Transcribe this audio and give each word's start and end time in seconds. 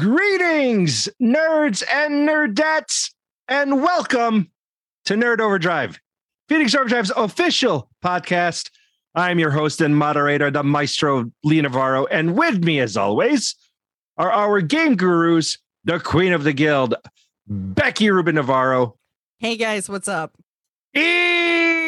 Greetings, 0.00 1.10
nerds 1.20 1.82
and 1.92 2.26
nerdettes, 2.26 3.12
and 3.48 3.82
welcome 3.82 4.50
to 5.04 5.12
Nerd 5.12 5.40
Overdrive, 5.40 6.00
Phoenix 6.48 6.74
Overdrive's 6.74 7.12
official 7.14 7.90
podcast. 8.02 8.70
I'm 9.14 9.38
your 9.38 9.50
host 9.50 9.82
and 9.82 9.94
moderator, 9.94 10.50
the 10.50 10.62
maestro 10.62 11.30
Lee 11.44 11.60
Navarro, 11.60 12.06
and 12.06 12.34
with 12.34 12.64
me, 12.64 12.80
as 12.80 12.96
always, 12.96 13.54
are 14.16 14.32
our 14.32 14.62
game 14.62 14.96
gurus, 14.96 15.58
the 15.84 16.00
queen 16.00 16.32
of 16.32 16.44
the 16.44 16.54
guild, 16.54 16.94
Becky 17.46 18.10
Rubin 18.10 18.36
Navarro. 18.36 18.96
Hey 19.38 19.58
guys, 19.58 19.90
what's 19.90 20.08
up? 20.08 20.32
E- 20.96 21.79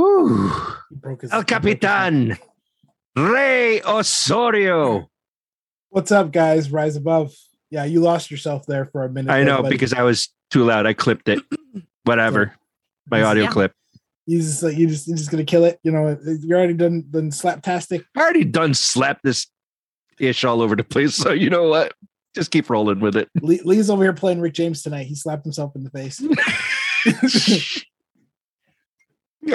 Ooh. 0.00 0.52
broke 0.90 1.22
his- 1.22 1.30
El 1.32 1.40
he 1.40 1.44
broke 1.44 1.62
his- 1.64 1.78
Capitan, 1.78 2.38
Rey 3.16 3.82
Osorio. 3.82 5.10
What's 5.90 6.12
up, 6.12 6.32
guys? 6.32 6.70
Rise 6.70 6.96
above. 6.96 7.34
Yeah, 7.70 7.84
you 7.84 8.00
lost 8.00 8.30
yourself 8.30 8.66
there 8.66 8.86
for 8.86 9.04
a 9.04 9.08
minute. 9.10 9.30
I 9.32 9.42
know 9.44 9.62
buddy. 9.62 9.74
because 9.74 9.92
I 9.92 10.02
was 10.02 10.28
too 10.50 10.64
loud. 10.64 10.86
I 10.86 10.92
clipped 10.94 11.28
it. 11.28 11.40
Whatever. 12.04 12.54
My 13.10 13.22
audio 13.22 13.44
Yeah. 13.44 13.50
clip. 13.50 13.72
you 14.26 14.38
just 14.38 14.62
like 14.62 14.76
you 14.76 14.86
just 14.86 15.08
you're 15.08 15.16
just 15.16 15.30
gonna 15.30 15.44
kill 15.44 15.64
it. 15.64 15.78
You 15.82 15.90
know, 15.92 16.16
you're 16.42 16.58
already 16.58 16.74
done 16.74 17.04
done 17.10 17.30
slaptastic. 17.30 18.04
I 18.16 18.20
already 18.20 18.44
done 18.44 18.74
slap 18.74 19.20
this 19.22 19.46
ish 20.20 20.44
all 20.44 20.62
over 20.62 20.76
the 20.76 20.84
place. 20.84 21.14
So 21.16 21.32
you 21.32 21.50
know 21.50 21.68
what? 21.68 21.92
Just 22.34 22.52
keep 22.52 22.70
rolling 22.70 23.00
with 23.00 23.16
it. 23.16 23.28
Lee, 23.42 23.60
Lee's 23.64 23.90
over 23.90 24.04
here 24.04 24.12
playing 24.12 24.40
Rick 24.40 24.54
James 24.54 24.82
tonight. 24.82 25.06
He 25.06 25.16
slapped 25.16 25.44
himself 25.44 25.74
in 25.74 25.82
the 25.82 25.90
face. 25.90 26.20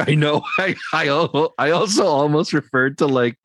I 0.08 0.16
know. 0.16 0.42
I 0.58 0.76
I, 0.94 1.48
I 1.58 1.72
also 1.72 2.06
almost 2.06 2.54
referred 2.54 2.98
to 3.00 3.08
like 3.08 3.38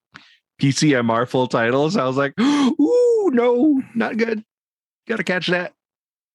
PCMR 0.61 1.29
full 1.29 1.47
titles. 1.47 1.97
I 1.97 2.05
was 2.05 2.17
like, 2.17 2.35
ooh, 2.41 3.31
no, 3.33 3.83
not 3.95 4.17
good. 4.17 4.45
Gotta 5.09 5.25
catch 5.25 5.49
that. 5.49 5.73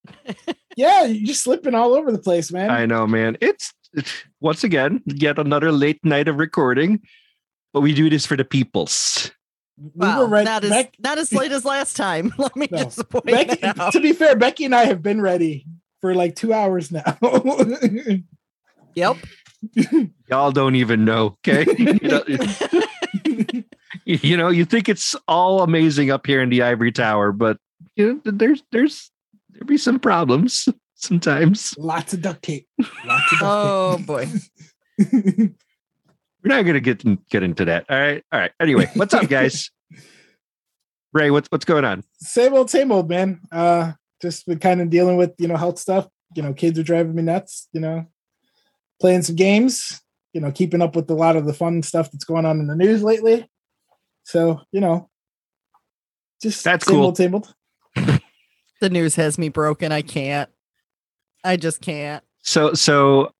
yeah, 0.77 1.05
you're 1.05 1.25
just 1.27 1.43
slipping 1.43 1.73
all 1.75 1.93
over 1.93 2.11
the 2.11 2.19
place, 2.19 2.51
man. 2.51 2.69
I 2.69 2.85
know, 2.85 3.07
man. 3.07 3.37
It's, 3.41 3.73
it's 3.93 4.11
once 4.41 4.63
again 4.63 5.01
yet 5.05 5.39
another 5.39 5.71
late 5.71 6.03
night 6.03 6.27
of 6.27 6.37
recording, 6.37 7.01
but 7.73 7.81
we 7.81 7.93
do 7.93 8.09
this 8.09 8.25
for 8.25 8.35
the 8.37 8.45
peoples. 8.45 9.31
we 9.77 9.89
Wow, 10.07 10.19
were 10.19 10.27
ready. 10.27 10.45
not 10.45 10.63
as 10.63 10.69
Beck- 10.69 10.95
not 10.99 11.17
as 11.17 11.31
late 11.33 11.51
as 11.53 11.65
last 11.65 11.95
time. 11.95 12.33
Let 12.37 12.55
me 12.55 12.67
No. 12.71 12.77
just 12.83 13.09
point 13.09 13.25
Becky, 13.25 13.55
that 13.61 13.79
out. 13.79 13.93
to 13.93 13.99
be 13.99 14.13
fair, 14.13 14.35
Becky 14.35 14.65
and 14.65 14.75
I 14.75 14.85
have 14.85 15.01
been 15.01 15.21
ready 15.21 15.65
for 16.01 16.13
like 16.13 16.35
two 16.35 16.53
hours 16.53 16.91
now. 16.91 17.17
Yep. 18.95 19.17
Y'all 20.29 20.51
don't 20.51 20.75
even 20.75 21.05
know. 21.05 21.37
Okay, 21.47 21.65
you, 24.05 24.37
know, 24.37 24.49
you 24.49 24.65
think 24.65 24.89
it's 24.89 25.15
all 25.27 25.61
amazing 25.61 26.11
up 26.11 26.25
here 26.25 26.41
in 26.41 26.49
the 26.49 26.61
ivory 26.61 26.91
tower, 26.91 27.31
but 27.31 27.57
you 27.95 28.21
know, 28.25 28.31
there's 28.31 28.63
there's 28.71 29.11
there 29.51 29.65
be 29.65 29.77
some 29.77 29.99
problems 29.99 30.67
sometimes. 30.95 31.73
Lots 31.77 32.13
of 32.13 32.21
duct 32.21 32.43
tape. 32.43 32.67
Lots 33.05 33.33
of 33.33 33.39
duct 33.39 33.43
Oh 33.43 33.97
boy. 34.05 34.27
We're 35.11 35.53
not 36.43 36.63
gonna 36.63 36.79
get 36.79 37.03
get 37.29 37.43
into 37.43 37.65
that. 37.65 37.85
All 37.89 37.97
right, 37.97 38.23
all 38.31 38.39
right. 38.39 38.51
Anyway, 38.59 38.89
what's 38.93 39.13
up, 39.13 39.27
guys? 39.27 39.71
Ray, 41.13 41.31
what's 41.31 41.47
what's 41.49 41.65
going 41.65 41.85
on? 41.85 42.03
same 42.19 42.53
old, 42.53 42.69
same 42.69 42.91
old, 42.91 43.09
man. 43.09 43.39
Uh, 43.51 43.93
just 44.21 44.45
been 44.45 44.59
kind 44.59 44.81
of 44.81 44.89
dealing 44.89 45.17
with 45.17 45.33
you 45.39 45.47
know 45.47 45.57
health 45.57 45.79
stuff. 45.79 46.07
You 46.35 46.43
know, 46.43 46.53
kids 46.53 46.77
are 46.77 46.83
driving 46.83 47.15
me 47.15 47.23
nuts. 47.23 47.67
You 47.71 47.81
know, 47.81 48.05
playing 48.99 49.23
some 49.23 49.35
games. 49.35 50.01
You 50.33 50.41
know, 50.41 50.51
keeping 50.51 50.81
up 50.81 50.95
with 50.95 51.09
a 51.09 51.13
lot 51.13 51.37
of 51.37 51.45
the 51.45 51.53
fun 51.53 51.81
stuff 51.81 52.11
that's 52.11 52.25
going 52.25 52.45
on 52.45 52.59
in 52.59 52.67
the 52.67 52.75
news 52.75 53.01
lately. 53.03 53.49
So 54.23 54.61
you 54.71 54.81
know, 54.81 55.09
just 56.41 56.63
That's 56.63 56.85
same 56.85 56.95
cool. 56.95 57.05
old. 57.05 57.53
The 58.81 58.89
news 58.89 59.15
has 59.15 59.37
me 59.37 59.47
broken. 59.47 59.93
I 59.93 60.01
can't. 60.01 60.49
I 61.45 61.55
just 61.55 61.81
can't. 61.81 62.21
So 62.41 62.73
so, 62.73 63.31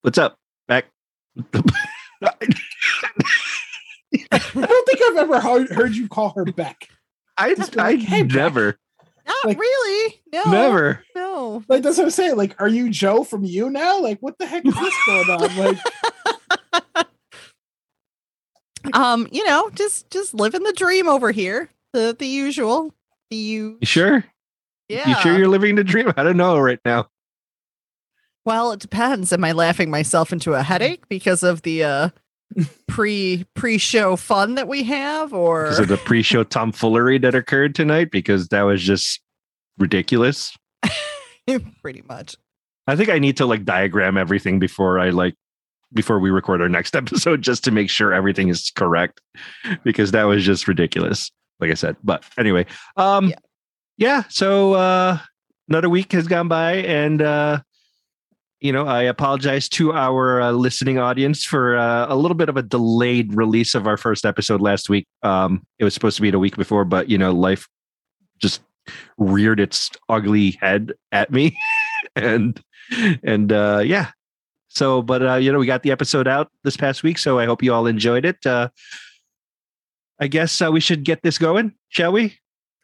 what's 0.00 0.16
up, 0.16 0.38
back? 0.66 0.86
I 1.36 1.52
don't 4.54 4.86
think 4.86 5.00
I've 5.10 5.16
ever 5.18 5.40
heard, 5.40 5.68
heard 5.70 5.94
you 5.94 6.08
call 6.08 6.30
her 6.30 6.44
Beck. 6.44 6.88
I 7.36 7.54
Just 7.54 7.72
be 7.72 7.80
I 7.80 7.90
like, 7.90 8.00
"Hey, 8.00 8.22
Beck." 8.22 8.76
Not 9.26 9.44
Like- 9.46 9.58
really. 9.58 10.20
No. 10.32 10.42
never. 10.50 11.04
No. 11.14 11.62
Like 11.68 11.82
that's 11.82 11.96
what 11.98 12.04
I'm 12.04 12.10
saying. 12.10 12.36
Like, 12.36 12.60
are 12.60 12.68
you 12.68 12.90
Joe 12.90 13.24
from 13.24 13.44
you 13.44 13.70
now? 13.70 14.00
Like, 14.00 14.18
what 14.20 14.38
the 14.38 14.46
heck 14.46 14.64
is 14.66 14.74
this 14.74 14.94
going 15.06 15.30
on? 15.30 15.56
Like, 15.56 15.78
Um, 18.92 19.26
you 19.32 19.46
know, 19.46 19.70
just 19.70 20.10
just 20.10 20.34
living 20.34 20.62
the 20.62 20.72
dream 20.74 21.08
over 21.08 21.32
here. 21.32 21.70
The 21.94 22.14
the 22.18 22.26
usual. 22.26 22.94
The 23.30 23.36
you 23.36 23.78
You 23.80 23.86
sure? 23.86 24.24
yeah. 24.88 25.08
You 25.08 25.14
sure 25.16 25.38
you're 25.38 25.48
living 25.48 25.76
the 25.76 25.84
dream? 25.84 26.12
I 26.16 26.22
don't 26.22 26.36
know 26.36 26.58
right 26.58 26.80
now. 26.84 27.08
Well, 28.44 28.72
it 28.72 28.80
depends. 28.80 29.32
Am 29.32 29.42
I 29.42 29.52
laughing 29.52 29.90
myself 29.90 30.32
into 30.32 30.52
a 30.52 30.62
headache 30.62 31.08
because 31.08 31.42
of 31.42 31.62
the 31.62 31.82
uh 31.84 32.08
pre 32.86 33.44
pre 33.54 33.78
show 33.78 34.16
fun 34.16 34.54
that 34.54 34.68
we 34.68 34.82
have 34.84 35.32
or 35.32 35.66
is 35.66 35.78
it 35.78 35.88
the 35.88 35.96
pre-show 35.96 36.44
tomfoolery 36.44 37.18
that 37.18 37.34
occurred 37.34 37.74
tonight, 37.74 38.10
because 38.10 38.48
that 38.48 38.62
was 38.62 38.82
just 38.82 39.20
ridiculous. 39.78 40.56
pretty 41.82 42.02
much. 42.08 42.36
I 42.86 42.96
think 42.96 43.08
I 43.08 43.18
need 43.18 43.36
to 43.38 43.46
like 43.46 43.64
diagram 43.64 44.16
everything 44.16 44.58
before 44.58 44.98
I 44.98 45.10
like 45.10 45.34
before 45.92 46.18
we 46.18 46.30
record 46.30 46.60
our 46.60 46.68
next 46.68 46.94
episode 46.96 47.42
just 47.42 47.64
to 47.64 47.70
make 47.70 47.88
sure 47.90 48.12
everything 48.12 48.48
is 48.48 48.70
correct 48.74 49.20
because 49.84 50.10
that 50.12 50.24
was 50.24 50.44
just 50.44 50.66
ridiculous 50.68 51.30
like 51.60 51.70
I 51.70 51.74
said 51.74 51.96
but 52.02 52.24
anyway 52.36 52.66
um 52.96 53.28
yeah, 53.28 53.36
Yeah. 53.96 54.22
so 54.28 54.72
uh 54.74 55.18
another 55.68 55.88
week 55.88 56.12
has 56.12 56.26
gone 56.26 56.48
by 56.48 56.74
and 56.78 57.22
uh 57.22 57.60
you 58.64 58.72
know 58.72 58.86
I 58.86 59.02
apologize 59.02 59.68
to 59.70 59.92
our 59.92 60.40
uh, 60.40 60.50
listening 60.52 60.98
audience 60.98 61.44
for 61.44 61.76
uh, 61.76 62.06
a 62.08 62.16
little 62.16 62.34
bit 62.34 62.48
of 62.48 62.56
a 62.56 62.62
delayed 62.62 63.34
release 63.34 63.74
of 63.74 63.86
our 63.86 63.98
first 63.98 64.24
episode 64.24 64.62
last 64.62 64.88
week. 64.88 65.06
Um 65.22 65.66
it 65.78 65.84
was 65.84 65.92
supposed 65.92 66.16
to 66.16 66.22
be 66.22 66.30
the 66.30 66.38
week 66.38 66.56
before 66.56 66.86
but 66.86 67.10
you 67.10 67.18
know 67.18 67.30
life 67.30 67.68
just 68.38 68.62
reared 69.18 69.60
its 69.60 69.90
ugly 70.08 70.52
head 70.62 70.94
at 71.12 71.30
me. 71.30 71.56
And 72.16 72.62
and 73.22 73.50
uh 73.50 73.82
yeah. 73.84 74.10
So 74.68 75.02
but 75.02 75.26
uh 75.26 75.34
you 75.34 75.52
know 75.52 75.58
we 75.58 75.66
got 75.66 75.82
the 75.82 75.90
episode 75.90 76.28
out 76.28 76.50
this 76.62 76.76
past 76.76 77.02
week 77.02 77.18
so 77.18 77.38
i 77.38 77.46
hope 77.46 77.62
you 77.62 77.72
all 77.72 77.86
enjoyed 77.86 78.24
it. 78.24 78.44
Uh 78.46 78.68
i 80.20 80.26
guess 80.26 80.62
uh, 80.62 80.70
we 80.70 80.80
should 80.80 81.02
get 81.04 81.22
this 81.22 81.38
going 81.38 81.74
shall 81.88 82.12
we? 82.12 82.38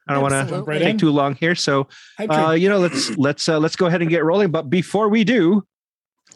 I 0.09 0.15
don't 0.15 0.23
want 0.23 0.49
to 0.49 0.79
take 0.79 0.89
in. 0.89 0.99
too 0.99 1.11
long 1.11 1.37
here 1.37 1.55
so 1.55 1.87
uh 2.19 2.57
you 2.59 2.69
know 2.69 2.79
let's 2.79 3.17
let's 3.17 3.49
uh, 3.49 3.59
let's 3.59 3.77
go 3.77 3.87
ahead 3.87 4.03
and 4.03 4.11
get 4.11 4.25
rolling. 4.25 4.51
But 4.51 4.69
before 4.69 5.09
we 5.09 5.23
do 5.23 5.65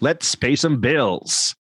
let's 0.01 0.35
pay 0.35 0.57
some 0.57 0.81
bills 0.81 1.55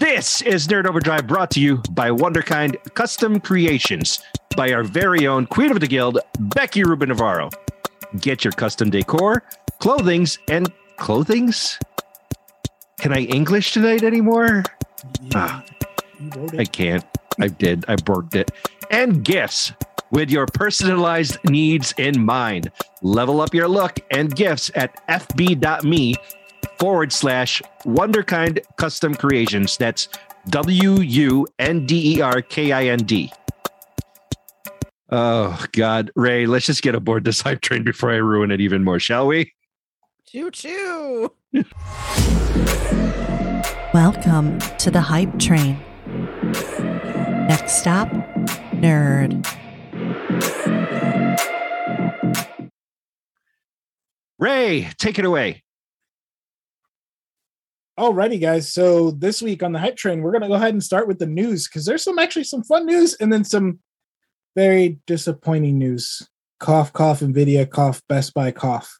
this 0.00 0.40
is 0.40 0.66
Nerd 0.66 0.86
Overdrive 0.86 1.26
brought 1.26 1.50
to 1.50 1.60
you 1.60 1.76
by 1.90 2.08
Wunderkind 2.08 2.94
Custom 2.94 3.38
Creations 3.38 4.22
by 4.56 4.72
our 4.72 4.82
very 4.82 5.26
own 5.26 5.44
Queen 5.44 5.70
of 5.70 5.78
the 5.78 5.86
Guild, 5.86 6.18
Becky 6.38 6.82
Rubin 6.84 7.10
Navarro. 7.10 7.50
Get 8.18 8.42
your 8.42 8.52
custom 8.52 8.88
decor, 8.88 9.42
clothings, 9.78 10.38
and 10.48 10.72
clothings? 10.96 11.78
Can 12.98 13.12
I 13.12 13.24
English 13.24 13.72
tonight 13.72 14.02
anymore? 14.02 14.62
You- 15.20 15.30
ah. 15.34 15.62
I 16.56 16.64
can't. 16.64 17.04
I 17.38 17.48
did. 17.48 17.84
I 17.86 17.96
borked 17.96 18.34
it. 18.34 18.50
And 18.90 19.22
gifts 19.22 19.74
with 20.10 20.30
your 20.30 20.46
personalized 20.46 21.36
needs 21.44 21.92
in 21.98 22.24
mind. 22.24 22.70
Level 23.02 23.42
up 23.42 23.52
your 23.54 23.68
look 23.68 24.00
and 24.10 24.34
gifts 24.34 24.70
at 24.74 25.06
fb.me 25.08 26.14
forward 26.80 27.12
slash 27.12 27.62
Wunderkind 27.84 28.58
Custom 28.76 29.14
Creations. 29.14 29.76
That's 29.76 30.08
W 30.48 31.00
U 31.00 31.46
N 31.58 31.86
D 31.86 32.16
E 32.16 32.20
R 32.22 32.40
K 32.42 32.72
I 32.72 32.86
N 32.86 33.00
D. 33.00 33.30
Oh, 35.10 35.64
God. 35.72 36.10
Ray, 36.16 36.46
let's 36.46 36.66
just 36.66 36.82
get 36.82 36.94
aboard 36.94 37.24
this 37.24 37.40
hype 37.40 37.60
train 37.60 37.84
before 37.84 38.10
I 38.10 38.16
ruin 38.16 38.50
it 38.50 38.60
even 38.60 38.82
more, 38.82 38.98
shall 38.98 39.26
we? 39.26 39.52
Choo 40.26 40.50
choo. 40.50 41.32
Welcome 43.92 44.60
to 44.78 44.90
the 44.90 45.00
hype 45.00 45.36
train. 45.38 45.78
Next 47.48 47.72
stop, 47.72 48.08
nerd. 48.72 49.44
Ray, 54.38 54.88
take 54.96 55.18
it 55.18 55.24
away. 55.24 55.64
Alrighty, 58.00 58.40
guys. 58.40 58.72
So 58.72 59.10
this 59.10 59.42
week 59.42 59.62
on 59.62 59.72
the 59.72 59.78
hype 59.78 59.96
train, 59.96 60.22
we're 60.22 60.32
gonna 60.32 60.48
go 60.48 60.54
ahead 60.54 60.72
and 60.72 60.82
start 60.82 61.06
with 61.06 61.18
the 61.18 61.26
news 61.26 61.68
because 61.68 61.84
there's 61.84 62.02
some 62.02 62.18
actually 62.18 62.44
some 62.44 62.62
fun 62.62 62.86
news 62.86 63.12
and 63.14 63.30
then 63.30 63.44
some 63.44 63.80
very 64.56 64.98
disappointing 65.06 65.76
news. 65.76 66.26
Cough, 66.60 66.94
cough, 66.94 67.20
Nvidia, 67.20 67.68
cough, 67.68 68.00
Best 68.08 68.32
Buy, 68.32 68.52
cough. 68.52 68.98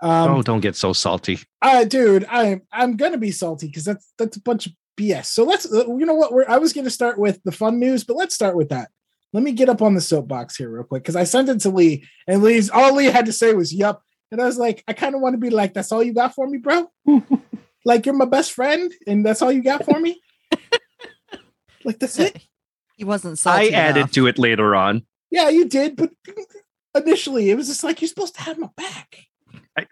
Um, 0.00 0.30
oh, 0.30 0.42
don't 0.42 0.60
get 0.60 0.76
so 0.76 0.92
salty. 0.92 1.40
uh, 1.60 1.82
dude, 1.82 2.26
I'm 2.30 2.62
I'm 2.72 2.96
gonna 2.96 3.18
be 3.18 3.32
salty 3.32 3.66
because 3.66 3.84
that's 3.84 4.12
that's 4.18 4.36
a 4.36 4.42
bunch 4.42 4.66
of 4.66 4.72
BS. 4.96 5.26
So 5.26 5.42
let's, 5.42 5.72
uh, 5.72 5.86
you 5.96 6.06
know 6.06 6.14
what? 6.14 6.32
We're, 6.32 6.48
I 6.48 6.58
was 6.58 6.72
going 6.72 6.84
to 6.84 6.90
start 6.90 7.18
with 7.18 7.42
the 7.44 7.52
fun 7.52 7.78
news, 7.78 8.04
but 8.04 8.16
let's 8.16 8.34
start 8.34 8.56
with 8.56 8.68
that. 8.70 8.90
Let 9.32 9.42
me 9.42 9.52
get 9.52 9.68
up 9.68 9.82
on 9.82 9.94
the 9.94 10.00
soapbox 10.00 10.56
here 10.56 10.70
real 10.70 10.84
quick 10.84 11.02
because 11.02 11.16
I 11.16 11.24
sent 11.24 11.48
it 11.48 11.60
to 11.60 11.70
Lee, 11.70 12.04
and 12.26 12.42
Lee's 12.42 12.70
all 12.70 12.94
Lee 12.94 13.06
had 13.06 13.26
to 13.26 13.32
say 13.32 13.52
was 13.52 13.72
"Yup," 13.72 14.02
and 14.30 14.40
I 14.40 14.44
was 14.44 14.58
like, 14.58 14.84
I 14.88 14.92
kind 14.92 15.14
of 15.14 15.20
want 15.20 15.34
to 15.34 15.38
be 15.38 15.50
like, 15.50 15.74
"That's 15.74 15.92
all 15.92 16.02
you 16.02 16.12
got 16.14 16.34
for 16.34 16.46
me, 16.48 16.58
bro." 16.58 16.90
like 17.84 18.06
you're 18.06 18.14
my 18.14 18.24
best 18.26 18.52
friend, 18.52 18.92
and 19.06 19.24
that's 19.24 19.42
all 19.42 19.52
you 19.52 19.62
got 19.62 19.84
for 19.84 19.98
me. 19.98 20.20
like 21.84 21.98
that's 21.98 22.18
it. 22.18 22.42
He 22.96 23.04
wasn't 23.04 23.44
I 23.46 23.68
added 23.68 24.00
enough. 24.00 24.12
to 24.12 24.26
it 24.26 24.38
later 24.38 24.74
on. 24.74 25.04
Yeah, 25.30 25.48
you 25.50 25.68
did, 25.68 25.94
but 25.96 26.10
initially 26.96 27.50
it 27.50 27.56
was 27.56 27.68
just 27.68 27.84
like 27.84 28.00
you're 28.00 28.08
supposed 28.08 28.34
to 28.36 28.42
have 28.42 28.58
my 28.58 28.68
back. 28.76 29.18
I- 29.78 29.86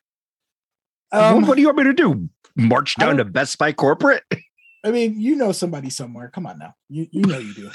Um, 1.12 1.46
what 1.46 1.54
do 1.54 1.60
you 1.60 1.68
want 1.68 1.78
me 1.78 1.84
to 1.84 1.92
do? 1.92 2.28
March 2.56 2.96
down 2.96 3.18
to 3.18 3.24
Best 3.24 3.58
Buy 3.58 3.72
corporate? 3.72 4.24
I 4.84 4.90
mean, 4.90 5.20
you 5.20 5.36
know 5.36 5.52
somebody 5.52 5.90
somewhere. 5.90 6.30
Come 6.30 6.46
on 6.46 6.58
now. 6.58 6.74
You 6.88 7.06
you 7.10 7.22
know 7.22 7.38
you 7.38 7.54
do. 7.54 7.70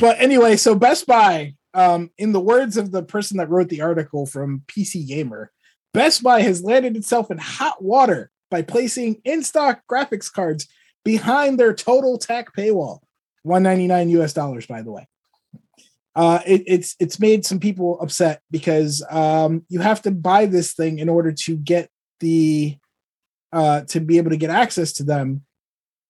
but 0.00 0.20
anyway, 0.20 0.56
so 0.56 0.74
Best 0.74 1.06
Buy, 1.06 1.54
um, 1.74 2.10
in 2.18 2.32
the 2.32 2.40
words 2.40 2.76
of 2.76 2.90
the 2.92 3.02
person 3.02 3.38
that 3.38 3.48
wrote 3.48 3.68
the 3.68 3.80
article 3.82 4.26
from 4.26 4.62
PC 4.66 5.06
Gamer, 5.06 5.50
Best 5.92 6.22
Buy 6.22 6.42
has 6.42 6.62
landed 6.62 6.96
itself 6.96 7.30
in 7.30 7.38
hot 7.38 7.82
water 7.82 8.30
by 8.50 8.62
placing 8.62 9.20
in-stock 9.24 9.82
graphics 9.90 10.32
cards 10.32 10.68
behind 11.04 11.58
their 11.58 11.74
total 11.74 12.18
tech 12.18 12.54
paywall. 12.54 13.00
199 13.42 14.20
US 14.20 14.32
dollars, 14.32 14.66
by 14.66 14.82
the 14.82 14.92
way. 14.92 15.06
Uh, 16.14 16.40
it, 16.44 16.62
it's 16.66 16.96
it's 16.98 17.20
made 17.20 17.46
some 17.46 17.60
people 17.60 18.00
upset 18.00 18.42
because 18.50 19.04
um, 19.10 19.64
you 19.68 19.78
have 19.78 20.02
to 20.02 20.10
buy 20.10 20.44
this 20.44 20.74
thing 20.74 20.98
in 20.98 21.08
order 21.08 21.32
to 21.32 21.56
get 21.56 21.88
the 22.18 22.76
uh, 23.52 23.82
to 23.82 24.00
be 24.00 24.18
able 24.18 24.30
to 24.30 24.36
get 24.36 24.50
access 24.50 24.92
to 24.92 25.04
them 25.04 25.42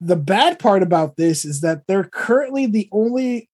the 0.00 0.16
bad 0.16 0.58
part 0.58 0.82
about 0.82 1.16
this 1.16 1.44
is 1.44 1.60
that 1.60 1.86
they're 1.86 2.04
currently 2.04 2.66
the 2.66 2.88
only 2.90 3.48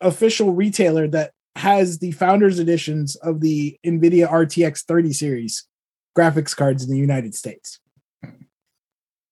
official 0.00 0.52
retailer 0.52 1.08
that 1.08 1.32
has 1.56 1.98
the 1.98 2.12
founders 2.12 2.58
editions 2.58 3.16
of 3.16 3.40
the 3.40 3.78
nvidia 3.84 4.28
rtx 4.28 4.84
30 4.84 5.12
series 5.12 5.66
graphics 6.16 6.56
cards 6.56 6.84
in 6.84 6.90
the 6.90 6.98
united 6.98 7.34
states 7.34 7.78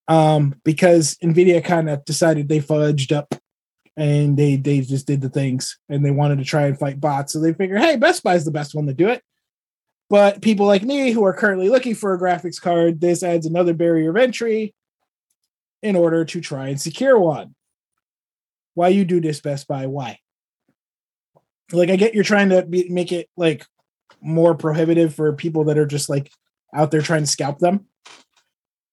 um 0.09 0.55
because 0.65 1.17
nvidia 1.23 1.65
kind 1.65 1.89
of 1.89 2.05
decided 2.05 2.49
they 2.49 2.61
fudged 2.61 3.15
up 3.15 3.35
and 3.97 4.37
they 4.37 4.57
they 4.57 4.81
just 4.81 5.07
did 5.07 5.21
the 5.21 5.29
things 5.29 5.79
and 5.89 6.05
they 6.05 6.11
wanted 6.11 6.39
to 6.39 6.45
try 6.45 6.67
and 6.67 6.79
fight 6.79 7.01
bots 7.01 7.33
so 7.33 7.41
they 7.41 7.53
figured 7.53 7.81
hey 7.81 7.97
best 7.97 8.23
buy's 8.23 8.45
the 8.45 8.51
best 8.51 8.75
one 8.75 8.87
to 8.87 8.95
do 8.95 9.09
it 9.09 9.23
but 10.09 10.43
people 10.43 10.67
like 10.67 10.83
me 10.83 11.13
who 11.13 11.25
are 11.25 11.33
currently 11.33 11.69
looking 11.69 11.95
for 11.95 12.15
a 12.15 12.21
graphics 12.21 12.61
card 12.61 13.01
this 13.01 13.23
adds 13.23 13.47
another 13.47 13.75
barrier 13.75 14.11
of 14.11 14.17
entry 14.17 14.75
in 15.83 15.97
order 15.97 16.25
to 16.25 16.41
try 16.41 16.69
and 16.69 16.81
secure 16.81 17.19
one. 17.19 17.55
Why 18.75 18.89
you 18.89 19.05
do 19.05 19.21
this, 19.21 19.41
Best 19.41 19.67
Buy? 19.67 19.87
Why? 19.87 20.19
Like, 21.73 21.91
I 21.91 21.97
get 21.97 22.15
you're 22.15 22.25
trying 22.25 22.51
to 22.51 22.63
be, 22.63 22.89
make 22.89 23.13
it 23.13 23.29
like 23.37 23.67
more 24.21 24.55
prohibitive 24.55 25.15
for 25.15 25.33
people 25.33 25.65
that 25.65 25.79
are 25.79 25.87
just 25.87 26.09
like 26.09 26.31
out 26.75 26.91
there 26.91 27.03
trying 27.03 27.23
to 27.23 27.27
scalp 27.27 27.59
them. 27.59 27.87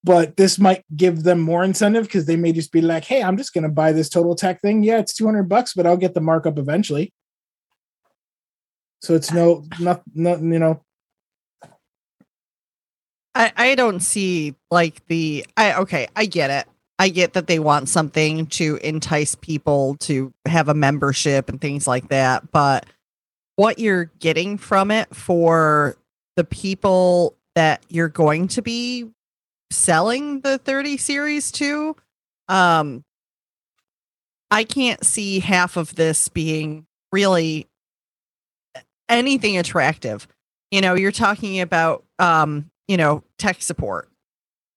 But 0.03 0.37
this 0.37 0.57
might 0.57 0.85
give 0.95 1.23
them 1.23 1.39
more 1.39 1.63
incentive 1.63 2.05
because 2.05 2.25
they 2.25 2.37
may 2.37 2.53
just 2.53 2.71
be 2.71 2.81
like, 2.81 3.03
"Hey, 3.03 3.21
I'm 3.21 3.37
just 3.37 3.53
going 3.53 3.63
to 3.63 3.69
buy 3.69 3.91
this 3.91 4.09
Total 4.09 4.35
Tech 4.35 4.61
thing. 4.61 4.83
Yeah, 4.83 4.99
it's 4.99 5.13
200 5.13 5.43
bucks, 5.43 5.73
but 5.73 5.85
I'll 5.85 5.97
get 5.97 6.13
the 6.13 6.21
markup 6.21 6.57
eventually." 6.57 7.13
So 9.01 9.15
it's 9.15 9.31
no, 9.31 9.63
not, 9.79 10.01
not, 10.15 10.41
you 10.41 10.59
know, 10.59 10.81
I, 13.37 13.53
I 13.55 13.75
don't 13.75 13.99
see 13.99 14.55
like 14.71 15.05
the 15.05 15.45
I 15.55 15.75
okay, 15.81 16.07
I 16.15 16.25
get 16.25 16.49
it. 16.49 16.67
I 16.99 17.09
get 17.09 17.33
that 17.33 17.47
they 17.47 17.59
want 17.59 17.89
something 17.89 18.47
to 18.47 18.77
entice 18.77 19.35
people 19.35 19.95
to 20.01 20.33
have 20.45 20.67
a 20.67 20.73
membership 20.73 21.49
and 21.49 21.61
things 21.61 21.87
like 21.87 22.09
that, 22.09 22.51
but 22.51 22.85
what 23.55 23.79
you're 23.79 24.05
getting 24.19 24.57
from 24.57 24.91
it 24.91 25.13
for 25.15 25.95
the 26.35 26.43
people 26.43 27.35
that 27.55 27.83
you're 27.89 28.07
going 28.07 28.47
to 28.47 28.61
be 28.61 29.09
selling 29.71 30.39
the 30.41 30.57
30 30.59 30.95
series 30.97 31.51
to 31.51 31.95
um 32.47 33.03
I 34.49 34.63
can't 34.63 35.05
see 35.05 35.39
half 35.39 35.75
of 35.75 35.93
this 35.95 36.29
being 36.29 36.85
really 37.11 37.67
anything 39.09 39.57
attractive. 39.57 40.25
You 40.71 40.79
know, 40.79 40.95
you're 40.95 41.11
talking 41.11 41.59
about 41.59 42.05
um 42.19 42.69
you 42.87 42.95
know, 42.95 43.23
tech 43.37 43.61
support. 43.61 44.09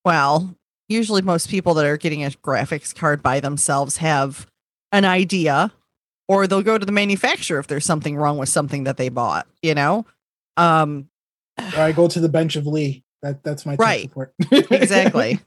Well, 0.04 0.56
usually 0.90 1.22
most 1.22 1.48
people 1.48 1.72
that 1.74 1.86
are 1.86 1.96
getting 1.96 2.24
a 2.24 2.30
graphics 2.30 2.94
card 2.94 3.22
by 3.22 3.40
themselves 3.40 3.98
have 3.98 4.46
an 4.92 5.04
idea 5.04 5.72
or 6.28 6.46
they'll 6.46 6.62
go 6.62 6.76
to 6.78 6.84
the 6.84 6.92
manufacturer 6.92 7.58
if 7.58 7.66
there's 7.68 7.84
something 7.86 8.16
wrong 8.16 8.38
with 8.38 8.48
something 8.48 8.84
that 8.84 8.96
they 8.96 9.08
bought, 9.08 9.46
you 9.62 9.74
know? 9.74 10.04
Um 10.56 11.08
or 11.58 11.80
I 11.80 11.92
go 11.92 12.08
to 12.08 12.20
the 12.20 12.28
bench 12.28 12.56
of 12.56 12.66
Lee. 12.66 13.04
That 13.22 13.42
that's 13.44 13.64
my 13.64 13.76
Right. 13.76 14.02
support. 14.02 14.34
exactly. 14.50 15.40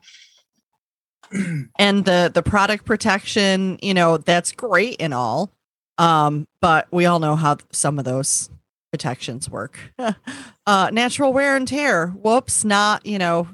and 1.80 2.06
the 2.06 2.32
the 2.34 2.44
product 2.44 2.86
protection, 2.86 3.80
you 3.82 3.94
know, 3.94 4.18
that's 4.18 4.52
great 4.52 4.98
and 5.00 5.14
all. 5.14 5.52
Um, 5.98 6.48
but 6.62 6.88
we 6.92 7.06
all 7.06 7.20
know 7.20 7.36
how 7.36 7.58
some 7.72 8.00
of 8.00 8.06
those 8.06 8.50
protections 8.92 9.50
work. 9.50 9.80
uh 10.68 10.90
natural 10.94 11.34
wear 11.34 11.56
and 11.56 11.68
tear. 11.68 12.08
Whoops, 12.10 12.64
not, 12.64 13.06
you 13.06 13.18
know, 13.18 13.48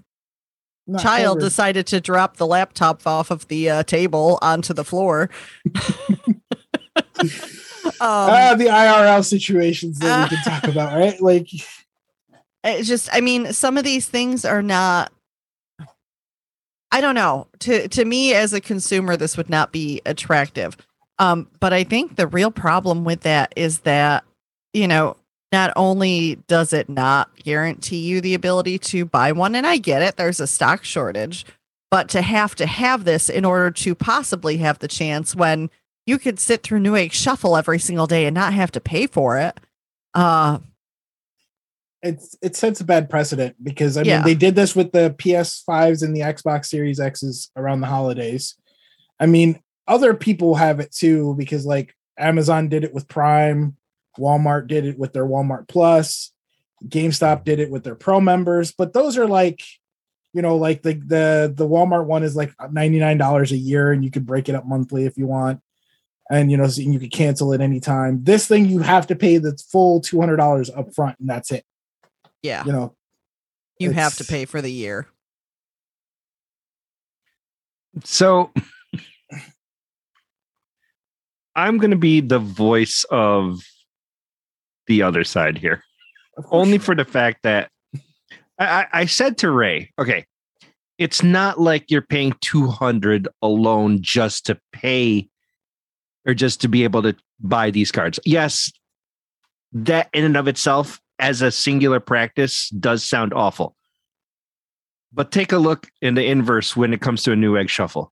Not 0.89 1.01
child 1.01 1.39
decided 1.39 1.87
to 1.87 2.01
drop 2.01 2.37
the 2.37 2.47
laptop 2.47 3.05
off 3.05 3.31
of 3.31 3.47
the 3.47 3.69
uh, 3.69 3.83
table 3.83 4.39
onto 4.41 4.73
the 4.73 4.83
floor. 4.83 5.29
um, 6.25 6.41
ah, 8.01 8.55
the 8.57 8.65
IRL 8.65 9.23
situations 9.23 9.99
that 9.99 10.29
we 10.31 10.37
can 10.37 10.43
talk 10.43 10.63
about, 10.71 10.97
right? 10.97 11.21
Like, 11.21 11.49
it's 12.63 12.87
just 12.87 13.09
i 13.13 13.21
mean 13.21 13.53
some 13.53 13.77
of 13.77 13.83
these 13.83 14.07
things 14.07 14.43
are 14.45 14.61
not 14.61 15.11
i 16.91 17.01
don't 17.01 17.15
know 17.15 17.47
to 17.59 17.87
to 17.87 18.05
me 18.05 18.33
as 18.33 18.53
a 18.53 18.61
consumer 18.61 19.15
this 19.15 19.37
would 19.37 19.49
not 19.49 19.71
be 19.71 20.01
attractive 20.05 20.75
um 21.19 21.47
but 21.59 21.73
i 21.73 21.83
think 21.83 22.15
the 22.15 22.27
real 22.27 22.51
problem 22.51 23.03
with 23.03 23.21
that 23.21 23.53
is 23.55 23.79
that 23.79 24.23
you 24.73 24.87
know 24.87 25.15
not 25.51 25.71
only 25.75 26.35
does 26.47 26.73
it 26.73 26.89
not 26.89 27.29
guarantee 27.43 27.99
you 27.99 28.21
the 28.21 28.33
ability 28.33 28.77
to 28.77 29.05
buy 29.05 29.31
one 29.31 29.55
and 29.55 29.65
i 29.67 29.77
get 29.77 30.01
it 30.01 30.15
there's 30.17 30.39
a 30.39 30.47
stock 30.47 30.83
shortage 30.83 31.45
but 31.91 32.07
to 32.09 32.21
have 32.21 32.53
to 32.55 32.65
have 32.67 33.03
this 33.03 33.29
in 33.29 33.43
order 33.45 33.71
to 33.71 33.95
possibly 33.95 34.57
have 34.57 34.79
the 34.79 34.87
chance 34.87 35.35
when 35.35 35.69
you 36.05 36.17
could 36.19 36.39
sit 36.39 36.63
through 36.63 36.79
Newegg 36.79 37.11
Shuffle 37.11 37.55
every 37.57 37.77
single 37.79 38.07
day 38.07 38.25
and 38.25 38.33
not 38.33 38.53
have 38.53 38.71
to 38.71 38.79
pay 38.79 39.07
for 39.07 39.37
it 39.37 39.59
uh 40.13 40.59
it's 42.01 42.35
it 42.41 42.55
sets 42.55 42.79
a 42.79 42.85
bad 42.85 43.09
precedent 43.09 43.55
because 43.61 43.97
I 43.97 44.03
Yeah. 44.03 44.17
mean 44.17 44.25
they 44.25 44.35
did 44.35 44.55
this 44.55 44.75
with 44.75 44.91
the 44.91 45.13
PS5s 45.17 46.01
and 46.01 46.15
the 46.15 46.21
Xbox 46.21 46.67
Series 46.67 46.99
X's 46.99 47.51
around 47.57 47.81
the 47.81 47.87
holidays. 47.87 48.55
I 49.19 49.25
mean, 49.25 49.59
other 49.87 50.13
people 50.13 50.55
have 50.55 50.79
it 50.79 50.93
too 50.93 51.35
because 51.37 51.65
like 51.65 51.93
Amazon 52.17 52.69
did 52.69 52.83
it 52.85 52.93
with 52.93 53.07
Prime, 53.09 53.75
Walmart 54.19 54.67
did 54.67 54.85
it 54.85 54.97
with 54.97 55.13
their 55.13 55.25
Walmart 55.25 55.67
Plus, 55.67 56.31
GameStop 56.83 57.43
did 57.43 57.59
it 57.59 57.69
with 57.69 57.83
their 57.83 57.95
Pro 57.95 58.21
members, 58.21 58.71
but 58.71 58.93
those 58.93 59.17
are 59.17 59.27
like 59.27 59.61
you 60.33 60.41
know 60.41 60.57
like 60.57 60.83
the 60.83 60.93
the 60.93 61.53
the 61.55 61.67
Walmart 61.67 62.05
one 62.05 62.23
is 62.23 62.35
like 62.35 62.55
$99 62.57 63.51
a 63.51 63.57
year 63.57 63.91
and 63.91 64.03
you 64.03 64.11
can 64.11 64.23
break 64.23 64.49
it 64.49 64.55
up 64.55 64.65
monthly 64.65 65.05
if 65.05 65.17
you 65.17 65.27
want. 65.27 65.61
And 66.31 66.51
you 66.51 66.57
know, 66.57 66.67
so 66.67 66.81
you 66.81 66.99
can 66.99 67.09
cancel 67.09 67.53
it 67.53 67.61
anytime. 67.61 68.23
This 68.23 68.47
thing 68.47 68.65
you 68.65 68.81
have 68.81 69.07
to 69.07 69.15
pay 69.15 69.39
the 69.39 69.59
full 69.71 69.99
$200 69.99 70.77
up 70.77 70.93
front 70.93 71.19
and 71.19 71.27
that's 71.27 71.51
it. 71.51 71.65
Yeah. 72.43 72.63
You 72.65 72.71
know 72.71 72.95
you 73.79 73.91
have 73.91 74.15
to 74.17 74.25
pay 74.25 74.45
for 74.45 74.61
the 74.61 74.71
year. 74.71 75.07
So 78.03 78.51
I'm 81.55 81.77
going 81.77 81.91
to 81.91 81.97
be 81.97 82.21
the 82.21 82.39
voice 82.39 83.05
of 83.09 83.61
the 84.89 85.03
other 85.03 85.23
side 85.23 85.57
here, 85.57 85.83
only 86.51 86.79
for 86.79 86.95
the 86.95 87.05
fact 87.05 87.43
that 87.43 87.69
I, 88.57 88.65
I, 88.65 88.87
I 88.91 89.05
said 89.05 89.37
to 89.37 89.51
Ray, 89.51 89.91
okay, 89.97 90.25
it's 90.97 91.23
not 91.23 91.61
like 91.61 91.89
you're 91.89 92.01
paying 92.01 92.33
200 92.41 93.29
alone 93.41 93.99
just 94.01 94.47
to 94.47 94.59
pay 94.73 95.29
or 96.27 96.33
just 96.33 96.59
to 96.61 96.67
be 96.67 96.83
able 96.83 97.01
to 97.03 97.15
buy 97.39 97.71
these 97.71 97.91
cards. 97.91 98.19
Yes, 98.25 98.69
that 99.71 100.09
in 100.11 100.25
and 100.25 100.35
of 100.35 100.49
itself, 100.49 100.99
as 101.19 101.41
a 101.41 101.51
singular 101.51 101.99
practice, 101.99 102.69
does 102.69 103.03
sound 103.03 103.33
awful. 103.33 103.75
But 105.13 105.31
take 105.31 105.51
a 105.51 105.57
look 105.57 105.87
in 106.01 106.15
the 106.15 106.25
inverse 106.25 106.75
when 106.75 106.93
it 106.93 107.01
comes 107.01 107.23
to 107.23 107.31
a 107.31 107.35
Newegg 107.35 107.69
shuffle. 107.69 108.11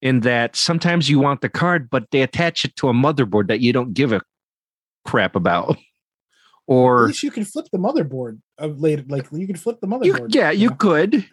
In 0.00 0.20
that 0.20 0.54
sometimes 0.54 1.08
you 1.08 1.18
want 1.18 1.40
the 1.40 1.48
card, 1.48 1.90
but 1.90 2.10
they 2.12 2.22
attach 2.22 2.64
it 2.64 2.76
to 2.76 2.88
a 2.88 2.92
motherboard 2.92 3.48
that 3.48 3.60
you 3.60 3.72
don't 3.72 3.94
give 3.94 4.12
a 4.12 4.20
crap 5.08 5.34
about. 5.36 5.70
At 6.68 6.74
Or 6.74 7.06
least 7.06 7.22
you 7.22 7.30
can 7.30 7.44
flip 7.44 7.66
the 7.72 7.78
motherboard 7.78 8.40
of 8.58 8.78
later. 8.78 9.02
Like 9.08 9.26
you 9.32 9.46
can 9.46 9.56
flip 9.56 9.80
the 9.80 9.86
you, 9.88 10.12
motherboard. 10.12 10.34
yeah, 10.34 10.50
you 10.50 10.68
know? 10.68 10.76
could. 10.76 11.26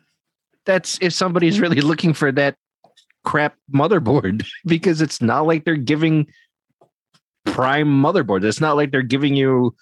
That's 0.66 0.98
if 1.02 1.12
somebody's 1.12 1.60
really 1.60 1.82
looking 1.92 2.14
for 2.14 2.32
that 2.32 2.56
crap 3.26 3.56
motherboard 3.74 4.46
because 4.66 5.02
it's 5.02 5.22
not 5.22 5.46
like 5.46 5.66
they're 5.66 5.76
giving 5.76 6.28
prime 7.44 7.88
motherboard. 7.88 8.46
It's 8.46 8.62
not 8.62 8.78
like 8.78 8.92
they're 8.92 9.02
giving 9.02 9.36
you 9.36 9.76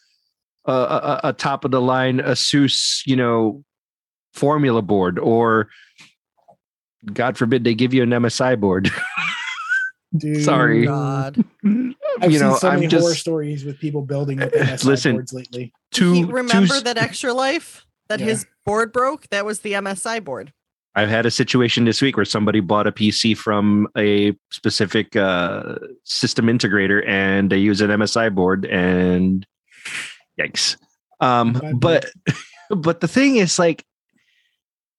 a, 0.66 0.72
a, 0.72 1.20
a 1.26 1.34
top 1.34 1.66
of 1.66 1.72
the 1.72 1.82
line 1.82 2.18
Asus, 2.18 3.04
you 3.06 3.16
know, 3.16 3.64
formula 4.34 4.82
board 4.82 5.20
or 5.20 5.70
God 7.14 7.38
forbid 7.38 7.64
they 7.64 7.76
give 7.76 7.94
you 7.94 8.02
an 8.02 8.10
MSI 8.10 8.60
board. 8.60 8.90
Dude, 10.18 10.44
Sorry. 10.44 10.86
God. 10.88 11.44
I've 12.22 12.32
you 12.32 12.39
know, 12.39 12.51
seen 12.51 12.60
so 12.60 12.70
I'm 12.70 12.79
many 12.82 12.96
horror 12.96 13.15
stories 13.15 13.65
with 13.65 13.79
people 13.79 14.01
building 14.03 14.38
with 14.38 14.53
MSI 14.53 14.86
Listen, 14.86 15.15
boards 15.15 15.34
lately. 15.34 15.74
two. 15.91 16.13
He- 16.13 16.24
remember 16.24 16.75
two- 16.75 16.82
that 16.82 16.98
extra 16.98 17.34
life 17.34 17.86
that 18.10 18.20
Yeah. 18.20 18.27
his 18.27 18.46
board 18.65 18.91
broke? 18.91 19.27
That 19.29 19.46
was 19.46 19.60
the 19.62 19.74
MSI 19.74 20.20
board. 20.20 20.53
I've 20.96 21.10
had 21.10 21.25
a 21.25 21.32
situation 21.32 21.86
this 21.86 22.01
week 22.03 22.17
where 22.17 22.25
somebody 22.25 22.60
bought 22.60 22.86
a 22.86 22.91
PC 22.91 23.36
from 23.36 23.88
a 23.98 24.34
specific 24.51 25.15
uh, 25.15 25.75
system 26.03 26.46
integrator 26.46 27.03
and 27.08 27.50
they 27.51 27.58
use 27.58 27.82
an 27.82 27.89
MSI 27.89 28.29
board 28.34 28.65
and 28.65 29.46
yikes. 30.39 30.77
Um, 31.20 31.60
but 31.75 32.05
but 32.70 33.01
the 33.01 33.08
thing 33.08 33.38
is 33.38 33.58
like 33.58 33.84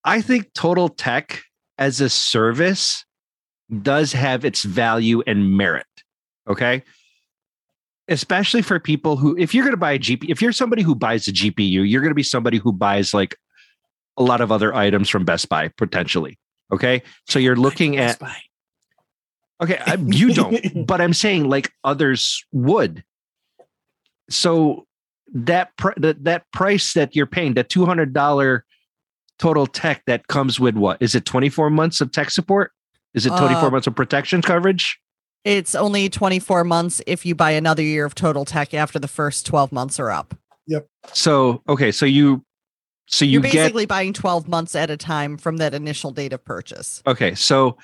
I 0.04 0.20
think 0.20 0.52
Total 0.52 0.88
Tech 0.88 1.42
as 1.78 2.00
a 2.00 2.08
service 2.08 3.04
does 3.82 4.12
have 4.12 4.44
its 4.44 4.62
value 4.64 5.22
and 5.26 5.56
merit. 5.56 5.86
Okay. 6.48 6.82
Especially 8.08 8.60
for 8.60 8.78
people 8.78 9.16
who, 9.16 9.36
if 9.38 9.54
you're 9.54 9.64
going 9.64 9.72
to 9.72 9.78
buy 9.78 9.92
a 9.92 9.98
GPU, 9.98 10.28
if 10.28 10.42
you're 10.42 10.52
somebody 10.52 10.82
who 10.82 10.94
buys 10.94 11.26
a 11.26 11.32
GPU, 11.32 11.88
you're 11.88 12.02
going 12.02 12.10
to 12.10 12.14
be 12.14 12.22
somebody 12.22 12.58
who 12.58 12.70
buys 12.72 13.14
like 13.14 13.36
a 14.18 14.22
lot 14.22 14.40
of 14.40 14.52
other 14.52 14.74
items 14.74 15.08
from 15.08 15.24
Best 15.24 15.48
Buy 15.48 15.68
potentially. 15.68 16.38
Okay. 16.72 17.02
So 17.28 17.38
you're 17.38 17.56
looking 17.56 17.96
at, 17.96 18.18
Buy. 18.18 18.36
okay, 19.62 19.78
I, 19.86 19.94
you 19.94 20.34
don't, 20.34 20.86
but 20.86 21.00
I'm 21.00 21.14
saying 21.14 21.48
like 21.48 21.72
others 21.82 22.44
would. 22.52 23.04
So 24.28 24.86
that, 25.32 25.76
pr- 25.78 25.98
that, 25.98 26.24
that 26.24 26.44
price 26.52 26.92
that 26.92 27.16
you're 27.16 27.26
paying, 27.26 27.54
that 27.54 27.70
$200 27.70 28.60
total 29.38 29.66
tech 29.66 30.02
that 30.06 30.26
comes 30.28 30.60
with 30.60 30.76
what? 30.76 31.00
Is 31.00 31.14
it 31.14 31.24
24 31.24 31.70
months 31.70 32.00
of 32.00 32.12
tech 32.12 32.30
support? 32.30 32.70
Is 33.14 33.26
it 33.26 33.30
24 33.30 33.56
Uh, 33.56 33.70
months 33.70 33.86
of 33.86 33.94
protection 33.94 34.42
coverage? 34.42 34.98
It's 35.44 35.74
only 35.74 36.08
24 36.08 36.64
months 36.64 37.02
if 37.06 37.26
you 37.26 37.34
buy 37.34 37.50
another 37.50 37.82
year 37.82 38.04
of 38.04 38.14
Total 38.14 38.44
Tech 38.44 38.72
after 38.72 38.98
the 38.98 39.08
first 39.08 39.46
12 39.46 39.72
months 39.72 40.00
are 40.00 40.10
up. 40.10 40.34
Yep. 40.66 40.86
So, 41.12 41.62
okay. 41.68 41.92
So 41.92 42.06
you, 42.06 42.42
so 43.06 43.24
you 43.24 43.32
You're 43.32 43.42
get, 43.42 43.52
basically 43.52 43.86
buying 43.86 44.14
12 44.14 44.48
months 44.48 44.74
at 44.74 44.90
a 44.90 44.96
time 44.96 45.36
from 45.36 45.58
that 45.58 45.74
initial 45.74 46.10
date 46.10 46.32
of 46.32 46.44
purchase. 46.44 47.02
Okay, 47.06 47.34
so 47.34 47.76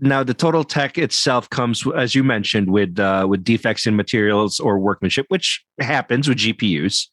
now 0.00 0.22
the 0.22 0.34
total 0.34 0.64
tech 0.64 0.98
itself 0.98 1.48
comes, 1.48 1.84
as 1.96 2.14
you 2.14 2.22
mentioned, 2.22 2.70
with 2.70 2.98
uh, 2.98 3.26
with 3.28 3.42
defects 3.44 3.86
in 3.86 3.96
materials 3.96 4.60
or 4.60 4.78
workmanship, 4.78 5.26
which 5.28 5.64
happens 5.80 6.28
with 6.28 6.38
GPUs. 6.38 7.08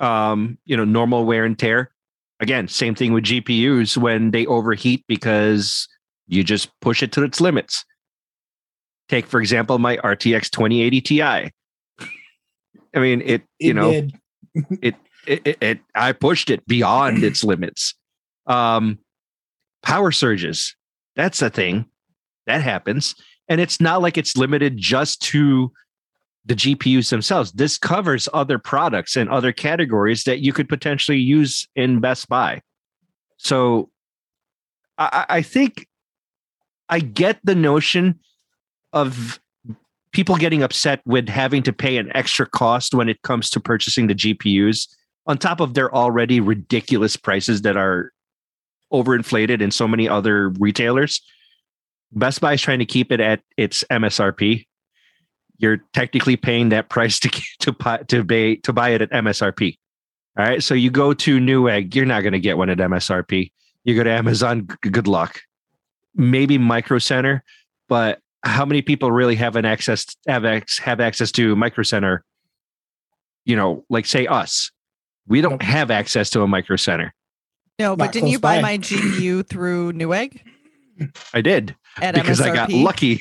Um, 0.00 0.58
you 0.64 0.76
know, 0.76 0.84
normal 0.84 1.24
wear 1.24 1.44
and 1.44 1.58
tear. 1.58 1.92
Again, 2.40 2.68
same 2.68 2.94
thing 2.94 3.12
with 3.12 3.24
GPUs 3.24 3.96
when 3.96 4.30
they 4.30 4.46
overheat 4.46 5.04
because 5.08 5.88
you 6.28 6.44
just 6.44 6.68
push 6.80 7.02
it 7.02 7.12
to 7.12 7.24
its 7.24 7.40
limits. 7.40 7.84
Take, 9.08 9.26
for 9.26 9.40
example, 9.40 9.78
my 9.78 9.96
RTX 9.98 10.50
2080 10.50 11.00
Ti. 11.00 11.22
I 11.22 11.50
mean, 12.96 13.22
it, 13.22 13.42
you 13.58 13.70
It 13.70 13.74
know, 13.74 13.92
did. 13.92 14.14
it, 14.82 14.94
it, 15.26 15.58
it 15.60 15.80
I 15.94 16.12
pushed 16.12 16.50
it 16.50 16.66
beyond 16.66 17.22
its 17.22 17.44
limits. 17.44 17.94
Um, 18.46 18.98
power 19.82 20.10
surges, 20.10 20.74
that's 21.16 21.42
a 21.42 21.50
thing 21.50 21.86
that 22.46 22.62
happens, 22.62 23.14
and 23.48 23.60
it's 23.60 23.80
not 23.80 24.02
like 24.02 24.16
it's 24.16 24.36
limited 24.36 24.76
just 24.78 25.20
to 25.22 25.72
the 26.46 26.54
GPUs 26.54 27.10
themselves. 27.10 27.52
This 27.52 27.76
covers 27.76 28.28
other 28.32 28.58
products 28.58 29.16
and 29.16 29.28
other 29.28 29.52
categories 29.52 30.24
that 30.24 30.40
you 30.40 30.52
could 30.52 30.68
potentially 30.68 31.18
use 31.18 31.68
in 31.76 32.00
Best 32.00 32.28
Buy. 32.28 32.62
So, 33.36 33.90
I 34.96 35.26
I 35.28 35.42
think 35.42 35.86
I 36.88 37.00
get 37.00 37.38
the 37.44 37.54
notion 37.54 38.20
of 38.92 39.40
people 40.12 40.36
getting 40.36 40.62
upset 40.62 41.00
with 41.04 41.28
having 41.28 41.62
to 41.62 41.72
pay 41.72 41.96
an 41.96 42.10
extra 42.16 42.46
cost 42.46 42.94
when 42.94 43.08
it 43.08 43.22
comes 43.22 43.50
to 43.50 43.60
purchasing 43.60 44.06
the 44.06 44.14
GPUs 44.14 44.88
on 45.26 45.38
top 45.38 45.60
of 45.60 45.74
their 45.74 45.94
already 45.94 46.40
ridiculous 46.40 47.16
prices 47.16 47.62
that 47.62 47.76
are 47.76 48.12
overinflated 48.92 49.60
in 49.60 49.70
so 49.70 49.86
many 49.86 50.08
other 50.08 50.48
retailers. 50.58 51.20
Best 52.12 52.40
Buy 52.40 52.54
is 52.54 52.62
trying 52.62 52.78
to 52.78 52.86
keep 52.86 53.12
it 53.12 53.20
at 53.20 53.42
its 53.56 53.84
MSRP. 53.90 54.66
You're 55.58 55.78
technically 55.92 56.36
paying 56.36 56.70
that 56.70 56.88
price 56.88 57.18
to 57.20 57.42
to 57.60 57.72
buy 57.72 57.98
to 58.08 58.56
to 58.56 58.72
buy 58.72 58.90
it 58.90 59.02
at 59.02 59.10
MSRP. 59.10 59.76
All 60.38 60.44
right, 60.44 60.62
so 60.62 60.74
you 60.74 60.90
go 60.90 61.12
to 61.12 61.38
Newegg, 61.38 61.94
you're 61.94 62.06
not 62.06 62.20
going 62.20 62.32
to 62.32 62.40
get 62.40 62.56
one 62.56 62.70
at 62.70 62.78
MSRP. 62.78 63.50
You 63.82 63.96
go 63.96 64.04
to 64.04 64.10
Amazon, 64.10 64.66
good 64.82 65.08
luck. 65.08 65.40
Maybe 66.14 66.58
Micro 66.58 66.98
Center, 66.98 67.42
but 67.88 68.20
how 68.48 68.64
many 68.64 68.82
people 68.82 69.10
really 69.12 69.36
have 69.36 69.56
an 69.56 69.64
access 69.64 70.06
have 70.26 70.44
ex, 70.44 70.78
have 70.78 71.00
access 71.00 71.30
to 71.32 71.54
Micro 71.56 71.82
Center? 71.84 72.24
You 73.44 73.56
know, 73.56 73.84
like 73.88 74.06
say 74.06 74.26
us, 74.26 74.70
we 75.26 75.40
don't 75.40 75.52
Nope. 75.52 75.62
have 75.62 75.90
access 75.90 76.30
to 76.30 76.42
a 76.42 76.46
Micro 76.48 76.76
Center. 76.76 77.14
No, 77.78 77.94
but 77.96 78.06
Not 78.06 78.12
didn't 78.12 78.28
you 78.30 78.38
buy 78.40 78.56
by. 78.56 78.62
my 78.62 78.78
GPU 78.78 79.46
through 79.48 79.92
Newegg 79.92 80.40
I 81.32 81.40
did 81.40 81.74
at 82.00 82.14
because 82.14 82.40
MSRP? 82.40 82.50
I 82.50 82.54
got 82.54 82.72
lucky. 82.72 83.20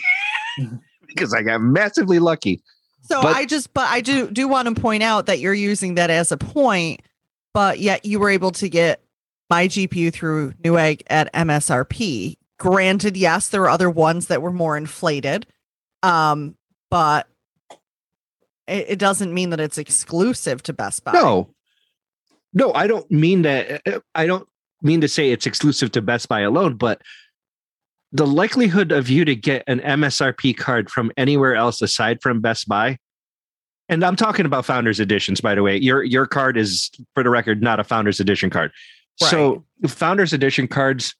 because 1.07 1.33
I 1.33 1.43
got 1.43 1.61
massively 1.61 2.19
lucky. 2.19 2.61
So 3.03 3.21
But- 3.21 3.35
I 3.35 3.45
just, 3.45 3.73
but 3.73 3.87
I 3.87 4.01
do 4.01 4.29
do 4.29 4.47
want 4.47 4.67
to 4.73 4.81
point 4.81 5.03
out 5.03 5.27
that 5.27 5.39
you're 5.39 5.53
using 5.53 5.95
that 5.95 6.09
as 6.09 6.31
a 6.31 6.37
point, 6.37 7.01
but 7.53 7.79
yet 7.79 8.05
you 8.05 8.19
were 8.19 8.29
able 8.29 8.51
to 8.53 8.67
get 8.67 9.01
my 9.49 9.67
GPU 9.67 10.11
through 10.11 10.51
Newegg 10.63 11.03
at 11.07 11.31
MSRP. 11.33 12.35
Granted, 12.59 13.15
yes, 13.15 13.49
there 13.49 13.61
were 13.61 13.69
other 13.69 13.89
ones 13.89 14.27
that 14.27 14.41
were 14.41 14.51
more 14.51 14.77
inflated, 14.77 15.45
um, 16.01 16.55
but 16.89 17.27
it, 18.67 18.85
it 18.89 18.99
doesn't 18.99 19.33
mean 19.33 19.51
that 19.51 19.59
it's 19.59 19.77
exclusive 19.77 20.63
to 20.63 20.73
Best 20.73 21.03
Buy. 21.03 21.13
No, 21.13 21.49
no, 22.53 22.73
I 22.73 22.87
don't 22.87 23.09
mean 23.11 23.43
that. 23.43 23.81
uh, 23.87 23.99
I 24.15 24.25
don't 24.25 24.47
mean 24.81 25.01
to 25.01 25.07
say 25.07 25.31
it's 25.31 25.45
exclusive 25.45 25.91
to 25.91 26.01
Best 26.01 26.27
Buy 26.27 26.41
alone, 26.41 26.75
but 26.75 27.01
the 28.11 28.25
likelihood 28.25 28.91
of 28.91 29.09
you 29.09 29.25
to 29.25 29.35
get 29.35 29.63
an 29.67 29.79
MSRP 29.79 30.57
card 30.57 30.89
from 30.89 31.11
anywhere 31.17 31.55
else 31.55 31.81
aside 31.81 32.21
from 32.21 32.41
Best 32.41 32.67
Buy, 32.67 32.97
and 33.89 34.03
I'm 34.03 34.15
talking 34.15 34.45
about 34.45 34.65
Founders 34.65 34.99
Editions, 34.99 35.41
by 35.41 35.55
the 35.55 35.63
way. 35.63 35.77
Your 35.77 36.03
your 36.03 36.25
card 36.25 36.57
is, 36.57 36.89
for 37.13 37.23
the 37.23 37.29
record, 37.29 37.61
not 37.61 37.79
a 37.79 37.83
Founders 37.83 38.19
Edition 38.19 38.49
card. 38.49 38.71
So 39.17 39.65
Founders 39.87 40.31
Edition 40.33 40.67
cards, 40.67 41.15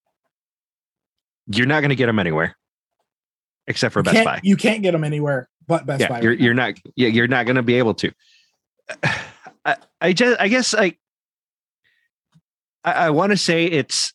you're 1.47 1.67
not 1.67 1.81
going 1.81 1.89
to 1.89 1.95
get 1.95 2.07
them 2.07 2.19
anywhere, 2.19 2.55
except 3.67 3.93
for 3.93 3.99
You 3.99 4.03
Best 4.03 4.25
Buy. 4.25 4.39
you 4.43 4.55
can't 4.57 4.81
get 4.81 4.91
them 4.91 5.03
anywhere 5.03 5.49
but 5.67 5.85
Best 5.85 6.01
yeah, 6.01 6.07
Buy. 6.07 6.21
you're 6.21 6.31
right 6.31 6.39
you're 6.39 6.53
not 6.53 6.73
yeah, 6.95 7.09
you're 7.09 7.27
not 7.27 7.45
going 7.45 7.55
to 7.55 7.63
be 7.63 7.75
able 7.75 7.93
to. 7.95 8.11
I, 9.65 9.75
I 9.99 10.13
just 10.13 10.39
I 10.39 10.47
guess 10.47 10.73
like 10.73 10.97
I, 12.83 12.91
I 12.93 13.09
want 13.09 13.31
to 13.31 13.37
say 13.37 13.65
it's 13.65 14.13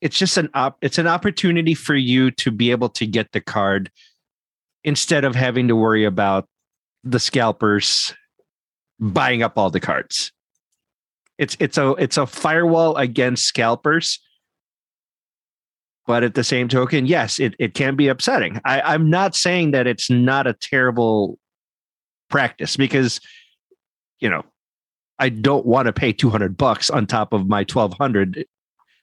it's 0.00 0.18
just 0.18 0.36
an 0.36 0.48
op 0.54 0.78
it's 0.80 0.98
an 0.98 1.06
opportunity 1.06 1.74
for 1.74 1.94
you 1.94 2.30
to 2.32 2.50
be 2.50 2.70
able 2.70 2.88
to 2.90 3.06
get 3.06 3.32
the 3.32 3.40
card 3.40 3.90
instead 4.84 5.24
of 5.24 5.34
having 5.34 5.68
to 5.68 5.76
worry 5.76 6.04
about 6.04 6.48
the 7.04 7.20
scalpers 7.20 8.14
buying 8.98 9.42
up 9.42 9.58
all 9.58 9.70
the 9.70 9.80
cards. 9.80 10.32
It's 11.38 11.56
it's 11.60 11.76
a 11.76 11.90
it's 11.98 12.16
a 12.16 12.26
firewall 12.26 12.96
against 12.96 13.44
scalpers. 13.44 14.20
But 16.06 16.24
at 16.24 16.34
the 16.34 16.44
same 16.44 16.68
token, 16.68 17.06
yes, 17.06 17.38
it, 17.38 17.54
it 17.58 17.74
can 17.74 17.94
be 17.94 18.08
upsetting. 18.08 18.60
I, 18.64 18.80
I'm 18.80 19.08
not 19.08 19.36
saying 19.36 19.70
that 19.70 19.86
it's 19.86 20.10
not 20.10 20.46
a 20.46 20.52
terrible 20.52 21.38
practice 22.28 22.76
because, 22.76 23.20
you 24.18 24.28
know, 24.28 24.44
I 25.18 25.28
don't 25.28 25.64
want 25.64 25.86
to 25.86 25.92
pay 25.92 26.12
200 26.12 26.56
bucks 26.56 26.90
on 26.90 27.06
top 27.06 27.32
of 27.32 27.46
my 27.46 27.60
1200. 27.60 28.44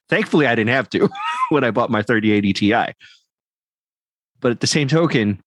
Thankfully, 0.10 0.48
I 0.48 0.56
didn't 0.56 0.72
have 0.72 0.90
to 0.90 1.10
when 1.50 1.64
I 1.64 1.72
bought 1.72 1.90
my 1.90 2.02
3080 2.02 2.54
Ti. 2.54 2.94
But 4.42 4.52
at 4.52 4.60
the 4.60 4.68
same 4.68 4.88
token, 4.88 5.42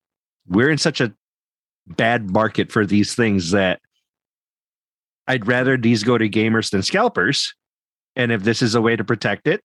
we're 0.46 0.70
in 0.70 0.78
such 0.78 1.00
a 1.00 1.12
bad 1.86 2.30
market 2.30 2.72
for 2.72 2.86
these 2.86 3.14
things 3.14 3.50
that 3.50 3.80
I'd 5.26 5.46
rather 5.46 5.76
these 5.76 6.02
go 6.02 6.16
to 6.16 6.28
gamers 6.28 6.70
than 6.70 6.82
scalpers. 6.82 7.54
And 8.16 8.32
if 8.32 8.42
this 8.42 8.62
is 8.62 8.74
a 8.74 8.80
way 8.80 8.96
to 8.96 9.04
protect 9.04 9.46
it, 9.46 9.62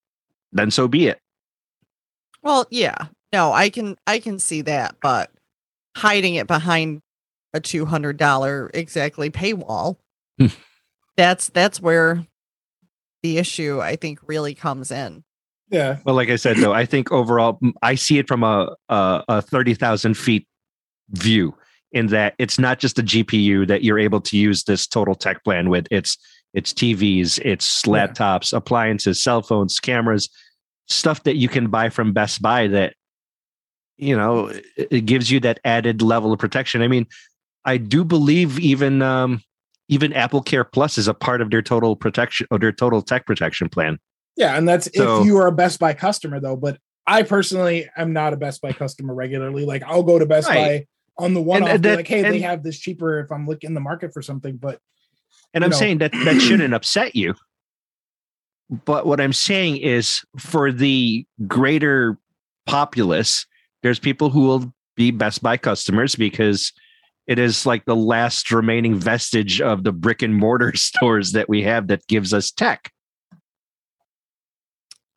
then 0.51 0.71
so 0.71 0.87
be 0.87 1.07
it. 1.07 1.19
Well, 2.47 2.65
yeah. 2.71 2.95
No, 3.33 3.51
I 3.51 3.69
can 3.69 3.97
I 4.07 4.19
can 4.19 4.39
see 4.39 4.61
that, 4.61 4.95
but 5.01 5.29
hiding 5.97 6.35
it 6.35 6.47
behind 6.47 7.01
a 7.53 7.59
two 7.59 7.85
hundred 7.85 8.15
dollar 8.15 8.71
exactly 8.73 9.29
paywall, 9.29 9.97
Hmm. 10.39 10.47
that's 11.17 11.49
that's 11.49 11.81
where 11.81 12.25
the 13.23 13.37
issue 13.37 13.81
I 13.81 13.97
think 13.97 14.19
really 14.25 14.55
comes 14.55 14.91
in. 14.91 15.25
Yeah. 15.69 15.97
Well, 16.05 16.15
like 16.15 16.29
I 16.29 16.37
said, 16.37 16.55
though, 16.57 16.71
I 16.73 16.85
think 16.85 17.11
overall, 17.11 17.59
I 17.81 17.95
see 17.95 18.17
it 18.17 18.29
from 18.29 18.43
a 18.43 18.73
a, 18.87 19.23
a 19.27 19.41
thirty 19.41 19.73
thousand 19.73 20.15
feet 20.17 20.47
view. 21.09 21.53
In 21.93 22.07
that 22.07 22.33
it's 22.37 22.59
not 22.59 22.79
just 22.79 22.99
a 22.99 23.03
GPU 23.03 23.65
that 23.67 23.81
you're 23.83 23.97
able 23.99 24.19
to 24.21 24.37
use 24.37 24.63
this 24.65 24.87
total 24.87 25.15
tech 25.15 25.43
plan 25.43 25.69
with. 25.69 25.85
It's 25.91 26.17
it's 26.53 26.71
TVs, 26.73 27.39
it's 27.43 27.81
Yeah. 27.85 27.91
laptops, 28.07 28.53
appliances, 28.53 29.21
cell 29.21 29.41
phones, 29.41 29.79
cameras, 29.79 30.29
stuff 30.87 31.23
that 31.23 31.35
you 31.35 31.47
can 31.47 31.67
buy 31.67 31.89
from 31.89 32.13
Best 32.13 32.41
Buy 32.41 32.67
that 32.67 32.93
you 33.97 34.15
know 34.15 34.51
it, 34.75 35.05
gives 35.05 35.31
you 35.31 35.39
that 35.41 35.59
added 35.65 36.01
level 36.01 36.31
of 36.33 36.39
protection. 36.39 36.81
I 36.81 36.87
mean, 36.87 37.07
I 37.65 37.77
do 37.77 38.03
believe 38.03 38.59
even 38.59 39.01
um, 39.01 39.41
even 39.89 40.11
AppleCare 40.11 40.65
Plus 40.71 40.97
is 40.97 41.07
a 41.07 41.13
part 41.13 41.41
of 41.41 41.49
their 41.51 41.61
total 41.61 41.95
protection 41.95 42.47
or 42.51 42.59
their 42.59 42.71
total 42.71 43.01
tech 43.01 43.25
protection 43.25 43.69
plan. 43.69 43.99
Yeah, 44.35 44.57
and 44.57 44.67
that's 44.67 44.89
So- 44.95 45.21
if 45.21 45.25
you 45.25 45.37
are 45.37 45.47
a 45.47 45.51
Best 45.51 45.79
Buy 45.79 45.93
customer 45.93 46.39
though. 46.39 46.55
But 46.55 46.77
I 47.05 47.23
personally 47.23 47.89
am 47.95 48.13
not 48.13 48.33
a 48.33 48.37
Best 48.37 48.61
Buy 48.61 48.73
customer 48.73 49.13
regularly. 49.13 49.65
Like 49.65 49.83
I'll 49.83 50.03
go 50.03 50.19
to 50.19 50.25
Best 50.25 50.47
Right. 50.47 50.85
Buy 51.17 51.23
on 51.25 51.33
the 51.33 51.41
one 51.41 51.63
off, 51.63 51.69
And 51.69 51.85
like, 51.85 52.07
hey, 52.07 52.21
they 52.21 52.39
have 52.41 52.61
this 52.63 52.77
cheaper 52.77 53.19
if 53.19 53.31
I'm 53.31 53.47
looking 53.47 53.69
in 53.69 53.73
the 53.73 53.79
market 53.79 54.13
for 54.13 54.21
something. 54.21 54.57
But 54.57 54.79
And 55.53 55.63
I'm 55.63 55.71
know. 55.71 55.77
saying 55.77 55.97
that 55.99 56.11
that 56.11 56.39
shouldn't 56.39 56.73
upset 56.73 57.15
you. 57.15 57.33
But 58.69 59.05
what 59.05 59.21
I'm 59.21 59.33
saying 59.33 59.77
is 59.77 60.21
for 60.37 60.71
the 60.71 61.25
greater 61.47 62.17
populace, 62.65 63.45
there's 63.81 63.99
people 63.99 64.29
who 64.29 64.41
will 64.41 64.73
be 64.95 65.11
Best 65.11 65.41
Buy 65.41 65.57
customers 65.57 66.15
because 66.15 66.73
it 67.27 67.39
is 67.39 67.65
like 67.65 67.85
the 67.85 67.95
last 67.95 68.51
remaining 68.51 68.95
vestige 68.95 69.61
of 69.61 69.83
the 69.83 69.91
brick 69.91 70.21
and 70.21 70.35
mortar 70.35 70.73
stores 70.75 71.33
that 71.33 71.47
we 71.47 71.63
have 71.63 71.87
that 71.87 72.05
gives 72.07 72.33
us 72.33 72.51
tech. 72.51 72.91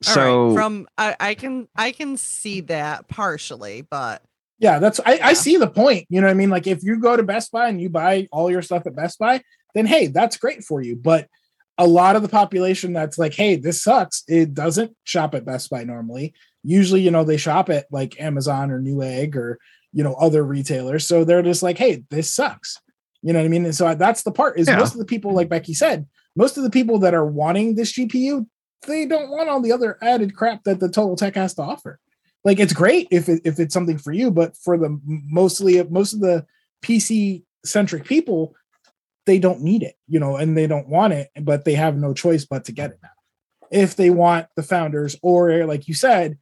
All 0.07 0.14
So 0.14 0.47
right, 0.47 0.54
from 0.54 0.88
I, 0.97 1.16
I 1.21 1.35
can 1.35 1.69
I 1.76 1.92
can 1.92 2.16
see 2.16 2.61
that 2.62 3.09
partially, 3.09 3.83
but 3.83 4.23
yeah, 4.59 4.78
that's 4.78 5.00
I, 5.00 5.14
Yeah. 5.14 5.26
I 5.26 5.33
see 5.35 5.57
the 5.57 5.69
point. 5.69 6.07
You 6.09 6.21
know 6.21 6.26
what 6.26 6.33
I 6.33 6.35
mean? 6.35 6.50
Like 6.50 6.66
if 6.66 6.83
you 6.83 6.99
go 6.99 7.16
to 7.16 7.23
Best 7.23 7.52
Buy 7.52 7.69
and 7.69 7.80
you 7.80 7.90
buy 7.90 8.28
all 8.33 8.50
your 8.50 8.62
stuff 8.62 8.87
at 8.87 8.97
Best 8.97 9.19
Buy, 9.19 9.42
then 9.75 9.87
hey, 9.87 10.07
that's 10.07 10.37
great 10.37 10.64
for 10.64 10.80
you. 10.80 10.97
But 10.97 11.28
a 11.81 11.87
lot 11.87 12.15
of 12.15 12.21
the 12.23 12.29
population 12.29 12.93
that's 12.93 13.17
like, 13.19 13.33
hey, 13.33 13.57
this 13.57 13.83
sucks. 13.83 14.23
It 14.29 14.53
doesn't 14.53 14.95
shop 15.05 15.35
at 15.35 15.47
Best 15.47 15.71
Buy 15.71 15.83
normally. 15.83 16.35
Usually, 16.63 17.01
you 17.01 17.11
know, 17.11 17.25
they 17.25 17.39
shop 17.39 17.71
at 17.71 17.87
like 17.91 18.21
Amazon 18.21 18.71
or 18.71 18.81
Newegg 18.81 19.35
or 19.35 19.59
you 19.93 20.05
know 20.05 20.13
other 20.15 20.45
retailers. 20.45 21.07
So 21.07 21.25
they're 21.25 21.43
just 21.43 21.63
like, 21.63 21.79
hey, 21.79 22.05
this 22.11 22.33
sucks. 22.33 22.79
You 23.23 23.33
know 23.33 23.39
what 23.41 23.47
I 23.47 23.49
mean? 23.49 23.65
And 23.65 23.75
so 23.75 23.95
that's 23.95 24.23
the 24.23 24.31
part 24.31 24.59
is 24.59 24.69
Yeah. 24.69 24.77
most 24.77 24.93
of 24.93 24.99
the 24.99 25.07
people, 25.07 25.33
like 25.33 25.49
Becky 25.49 25.73
said, 25.75 26.07
most 26.37 26.59
of 26.59 26.63
the 26.65 26.71
people 26.71 26.99
that 27.01 27.15
are 27.15 27.25
wanting 27.27 27.75
this 27.75 27.93
GPU, 27.95 28.47
they 28.87 29.07
don't 29.07 29.31
want 29.31 29.49
all 29.49 29.61
the 29.63 29.73
other 29.73 29.99
added 30.03 30.37
crap 30.37 30.65
that 30.65 30.81
the 30.81 30.89
Total 30.91 31.17
Tech 31.17 31.35
has 31.35 31.55
to 31.55 31.63
offer. 31.63 31.99
Like 32.45 32.61
it's 32.61 32.73
great 32.75 33.09
if 33.11 33.29
it, 33.29 33.41
if 33.45 33.59
it's 33.59 33.75
something 33.75 33.99
for 33.99 34.13
you, 34.13 34.31
but 34.31 34.55
for 34.57 34.77
the 34.79 35.01
mostly 35.07 35.83
most 35.85 36.13
of 36.13 36.21
the 36.21 36.45
PC 36.83 37.43
centric 37.65 38.05
people, 38.05 38.55
they 39.31 39.39
don't 39.39 39.63
need 39.63 39.85
it, 39.85 39.95
you 40.09 40.19
know, 40.19 40.35
and 40.35 40.57
they 40.59 40.67
don't 40.67 40.89
want 40.89 41.13
it, 41.13 41.29
but 41.41 41.65
they 41.65 41.75
have 41.75 41.97
no 41.97 42.13
choice 42.13 42.45
but 42.45 42.65
to 42.65 42.73
get 42.73 42.91
it 42.91 42.99
now. 43.01 43.11
If 43.71 43.95
they 43.95 44.11
want 44.11 44.49
the 44.57 44.65
founders, 44.65 45.15
or 45.23 45.67
like 45.67 45.87
you 45.87 45.95
said, 45.95 46.37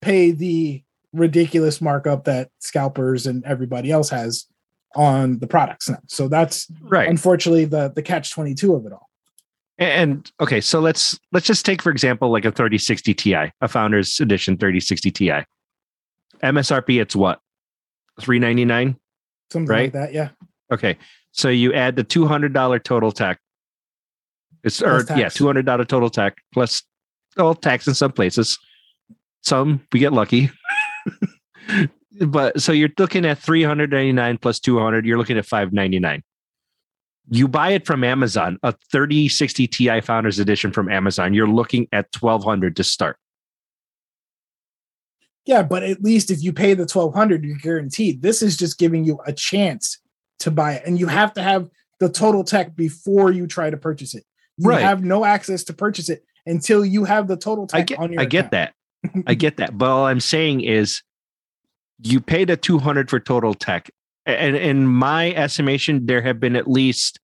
pay 0.00 0.32
the 0.32 0.82
ridiculous 1.12 1.80
markup 1.80 2.24
that 2.24 2.50
scalpers 2.58 3.28
and 3.28 3.44
everybody 3.44 3.92
else 3.92 4.10
has 4.10 4.46
on 4.96 5.38
the 5.38 5.46
products 5.46 5.88
now. 5.88 6.00
So 6.08 6.26
that's 6.26 6.66
right. 6.80 7.08
unfortunately 7.08 7.64
the 7.64 7.92
the 7.94 8.02
catch 8.02 8.32
22 8.32 8.74
of 8.74 8.86
it 8.86 8.92
all. 8.92 9.08
And 9.78 10.28
okay, 10.40 10.60
so 10.60 10.80
let's 10.80 11.16
let's 11.30 11.46
just 11.46 11.64
take 11.64 11.80
for 11.80 11.92
example 11.92 12.32
like 12.32 12.44
a 12.44 12.50
3060 12.50 13.14
Ti, 13.14 13.34
a 13.60 13.68
Founders 13.68 14.18
Edition 14.18 14.56
3060 14.56 15.12
Ti. 15.12 15.32
MSRP 16.42 17.00
it's 17.00 17.14
what? 17.14 17.38
399? 18.20 18.96
Something 19.52 19.68
Right. 19.68 19.82
like 19.84 19.92
that. 19.92 20.12
Yeah. 20.12 20.30
Okay. 20.72 20.98
So 21.32 21.48
you 21.48 21.72
add 21.72 21.96
the 21.96 22.04
$200 22.04 22.84
total 22.84 23.10
tech. 23.10 23.40
It's 24.62 24.80
or 24.80 25.04
Plus 25.04 25.18
yeah, 25.18 25.26
$200 25.26 25.88
total 25.88 26.08
tech 26.08 26.36
plus 26.52 26.82
all 27.36 27.54
tax 27.54 27.88
in 27.88 27.94
some 27.94 28.12
places. 28.12 28.58
Some 29.40 29.80
we 29.92 29.98
get 29.98 30.12
lucky. 30.12 30.50
but 32.20 32.60
so 32.60 32.70
you're 32.70 32.90
looking 32.98 33.24
at 33.24 33.38
399 33.38 34.38
plus 34.38 34.60
200, 34.60 35.04
you're 35.04 35.18
looking 35.18 35.38
at 35.38 35.46
599. 35.46 36.22
You 37.30 37.48
buy 37.48 37.70
it 37.70 37.86
from 37.86 38.04
Amazon, 38.04 38.58
a 38.62 38.74
3060 38.90 39.66
Ti 39.66 40.00
Founders 40.02 40.38
Edition 40.38 40.70
from 40.70 40.90
Amazon, 40.90 41.34
you're 41.34 41.48
looking 41.48 41.88
at 41.92 42.06
1200 42.18 42.76
to 42.76 42.84
start. 42.84 43.16
Yeah, 45.44 45.62
but 45.62 45.82
at 45.82 46.02
least 46.02 46.30
if 46.30 46.42
you 46.42 46.52
pay 46.52 46.74
the 46.74 46.82
1200 46.82 47.44
you're 47.44 47.56
guaranteed. 47.56 48.22
This 48.22 48.42
is 48.42 48.56
just 48.56 48.78
giving 48.78 49.04
you 49.04 49.18
a 49.26 49.32
chance 49.32 49.98
to 50.42 50.50
buy 50.50 50.74
it 50.74 50.82
and 50.86 50.98
you 50.98 51.06
have 51.06 51.32
to 51.34 51.42
have 51.42 51.68
the 52.00 52.08
total 52.08 52.44
tech 52.44 52.76
before 52.76 53.30
you 53.30 53.46
try 53.46 53.70
to 53.70 53.76
purchase 53.76 54.14
it. 54.14 54.24
You 54.58 54.70
Right. 54.70 54.82
have 54.82 55.02
no 55.02 55.24
access 55.24 55.64
to 55.64 55.72
purchase 55.72 56.08
it 56.08 56.24
until 56.46 56.84
you 56.84 57.04
have 57.04 57.28
the 57.28 57.36
total 57.36 57.66
tech 57.66 57.80
I 57.80 57.84
get, 57.84 57.98
on 57.98 58.12
your 58.12 58.22
I 58.22 58.24
get 58.24 58.50
that. 58.50 58.74
I 59.26 59.34
get 59.34 59.56
that. 59.56 59.78
But 59.78 59.90
all 59.90 60.06
I'm 60.06 60.20
saying 60.20 60.62
is 60.62 61.02
you 62.02 62.20
paid 62.20 62.50
a 62.50 62.56
200 62.56 63.08
for 63.08 63.20
total 63.20 63.54
tech. 63.54 63.90
And 64.26 64.56
in 64.56 64.86
my 64.86 65.32
estimation, 65.32 66.06
there 66.06 66.22
have 66.22 66.38
been 66.38 66.54
at 66.54 66.68
least 66.68 67.18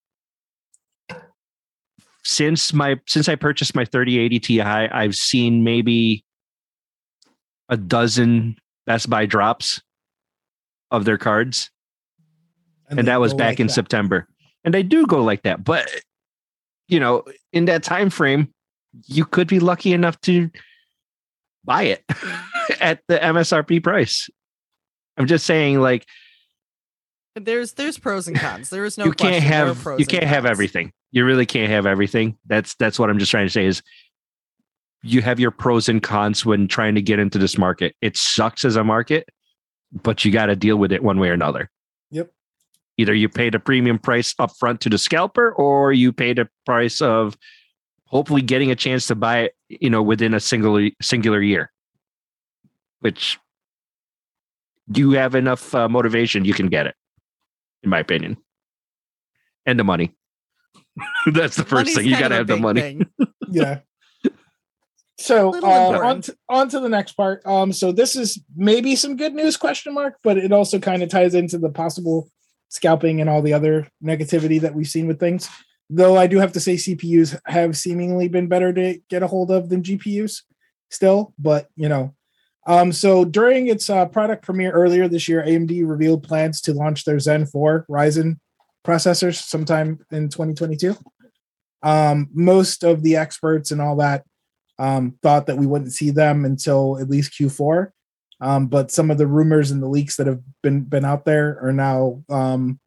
since 2.24 2.72
my 2.72 3.00
since 3.06 3.28
I 3.28 3.36
purchased 3.36 3.74
my 3.74 3.84
3080 3.84 4.40
Ti, 4.40 4.60
I've 4.60 5.14
seen 5.14 5.64
maybe 5.64 6.24
a 7.68 7.76
dozen 7.76 8.56
Best 8.86 9.08
Buy 9.08 9.26
drops 9.26 9.80
of 10.90 11.04
their 11.04 11.18
cards. 11.18 11.70
And, 12.90 12.98
they 12.98 13.02
that 13.04 13.20
was 13.20 13.34
back 13.34 13.52
like 13.52 13.60
in 13.60 13.66
that. 13.66 13.72
September. 13.72 14.26
And 14.64 14.72
they 14.72 14.82
do 14.82 15.06
go 15.06 15.22
like 15.22 15.42
that. 15.42 15.64
But 15.64 15.88
you 16.88 16.98
know, 16.98 17.24
in 17.52 17.66
that 17.66 17.82
time 17.82 18.10
frame, 18.10 18.52
you 19.06 19.24
could 19.24 19.46
be 19.46 19.60
lucky 19.60 19.92
enough 19.92 20.20
to 20.22 20.50
buy 21.64 21.82
it 21.82 22.04
at 22.80 23.00
the 23.08 23.18
MSRP 23.18 23.82
price. 23.82 24.28
I'm 25.16 25.26
just 25.26 25.44
saying, 25.46 25.80
like 25.80 26.06
there's 27.34 27.74
there's 27.74 27.98
pros 27.98 28.26
and 28.28 28.38
cons. 28.38 28.70
There 28.70 28.84
is 28.84 28.98
no 28.98 29.04
you 29.04 29.12
can't 29.12 29.32
question 29.32 29.52
have 29.52 29.78
pros 29.78 30.00
you 30.00 30.06
can't 30.06 30.24
have 30.24 30.46
everything. 30.46 30.92
You 31.10 31.24
really 31.24 31.46
can't 31.46 31.70
have 31.70 31.86
everything. 31.86 32.36
That's 32.46 32.74
that's 32.76 32.98
what 32.98 33.10
I'm 33.10 33.18
just 33.18 33.30
trying 33.30 33.46
to 33.46 33.52
say 33.52 33.66
is 33.66 33.82
you 35.02 35.22
have 35.22 35.38
your 35.38 35.50
pros 35.50 35.88
and 35.88 36.02
cons 36.02 36.44
when 36.44 36.68
trying 36.68 36.94
to 36.94 37.02
get 37.02 37.18
into 37.18 37.38
this 37.38 37.56
market. 37.56 37.94
It 38.00 38.16
sucks 38.16 38.64
as 38.64 38.76
a 38.76 38.84
market, 38.84 39.28
but 39.92 40.24
you 40.24 40.32
got 40.32 40.46
to 40.46 40.56
deal 40.56 40.76
with 40.76 40.92
it 40.92 41.02
one 41.02 41.18
way 41.20 41.30
or 41.30 41.34
another. 41.34 41.70
Yep. 42.98 43.04
Either 43.06 43.14
you 43.14 43.28
pay 43.28 43.50
the 43.50 43.58
premium 43.58 43.98
price 43.98 44.34
up 44.38 44.50
front 44.58 44.80
to 44.82 44.88
the 44.88 44.98
scalper 44.98 45.52
or 45.52 45.92
you 45.92 46.12
pay 46.12 46.34
the 46.34 46.48
price 46.66 47.00
of 47.00 47.38
hopefully 48.04 48.42
getting 48.42 48.70
a 48.70 48.76
chance 48.76 49.06
to 49.06 49.14
buy 49.14 49.38
it, 49.38 49.54
you 49.68 49.88
know, 49.88 50.02
within 50.02 50.34
a 50.34 50.40
single 50.40 50.88
singular 51.00 51.40
year. 51.40 51.70
Which 53.00 53.38
do 54.90 55.00
you 55.00 55.10
have 55.12 55.34
enough 55.34 55.74
uh, 55.74 55.88
motivation 55.88 56.44
you 56.44 56.54
can 56.54 56.68
get 56.68 56.86
it 56.86 56.94
in 57.82 57.90
my 57.90 57.98
opinion. 57.98 58.36
And 59.66 59.78
the 59.78 59.84
money. 59.84 60.14
That's 61.32 61.56
the 61.56 61.64
first 61.64 61.72
Money's 61.72 61.96
thing. 61.96 62.06
You 62.06 62.18
got 62.18 62.28
to 62.28 62.36
have 62.36 62.46
the 62.46 62.56
money. 62.56 63.00
yeah. 63.50 63.80
So 65.18 65.52
uh, 65.62 66.00
on, 66.00 66.20
to, 66.22 66.36
on 66.48 66.68
to 66.68 66.80
the 66.80 66.88
next 66.88 67.12
part. 67.12 67.44
Um, 67.44 67.72
so 67.72 67.90
this 67.92 68.14
is 68.14 68.40
maybe 68.56 68.94
some 68.94 69.16
good 69.16 69.34
news 69.34 69.56
question 69.56 69.92
mark, 69.92 70.14
but 70.22 70.38
it 70.38 70.52
also 70.52 70.78
kind 70.78 71.02
of 71.02 71.08
ties 71.08 71.34
into 71.34 71.58
the 71.58 71.70
possible 71.70 72.30
scalping 72.68 73.20
and 73.20 73.28
all 73.28 73.42
the 73.42 73.52
other 73.52 73.88
negativity 74.02 74.60
that 74.60 74.74
we've 74.74 74.88
seen 74.88 75.06
with 75.06 75.20
things. 75.20 75.48
Though 75.90 76.16
I 76.16 76.26
do 76.26 76.38
have 76.38 76.52
to 76.52 76.60
say 76.60 76.74
CPUs 76.74 77.38
have 77.46 77.76
seemingly 77.76 78.28
been 78.28 78.46
better 78.46 78.72
to 78.72 78.98
get 79.08 79.22
a 79.22 79.26
hold 79.26 79.50
of 79.50 79.68
than 79.68 79.82
GPUs 79.82 80.42
still, 80.90 81.34
but 81.38 81.68
you 81.76 81.88
know. 81.88 82.14
Um, 82.66 82.92
so 82.92 83.24
during 83.24 83.68
its 83.68 83.88
uh, 83.88 84.04
product 84.06 84.44
premiere 84.44 84.72
earlier 84.72 85.08
this 85.08 85.26
year, 85.26 85.42
AMD 85.42 85.88
revealed 85.88 86.22
plans 86.22 86.60
to 86.62 86.74
launch 86.74 87.04
their 87.04 87.18
Zen 87.18 87.46
4 87.46 87.86
Ryzen 87.88 88.38
processors 88.86 89.36
sometime 89.36 90.00
in 90.10 90.28
2022. 90.28 90.94
Um, 91.82 92.28
most 92.34 92.84
of 92.84 93.02
the 93.02 93.16
experts 93.16 93.70
and 93.70 93.80
all 93.80 93.96
that 93.96 94.24
um, 94.78 95.18
thought 95.22 95.46
that 95.46 95.56
we 95.56 95.66
wouldn't 95.66 95.92
see 95.92 96.10
them 96.10 96.44
until 96.44 96.98
at 96.98 97.08
least 97.08 97.32
Q4. 97.32 97.90
Um, 98.40 98.68
but 98.68 98.90
some 98.90 99.10
of 99.10 99.18
the 99.18 99.26
rumors 99.26 99.70
and 99.70 99.82
the 99.82 99.88
leaks 99.88 100.16
that 100.16 100.26
have 100.26 100.40
been 100.62 100.82
been 100.82 101.04
out 101.04 101.24
there 101.24 101.58
are 101.62 101.72
now 101.72 102.22
um, 102.28 102.78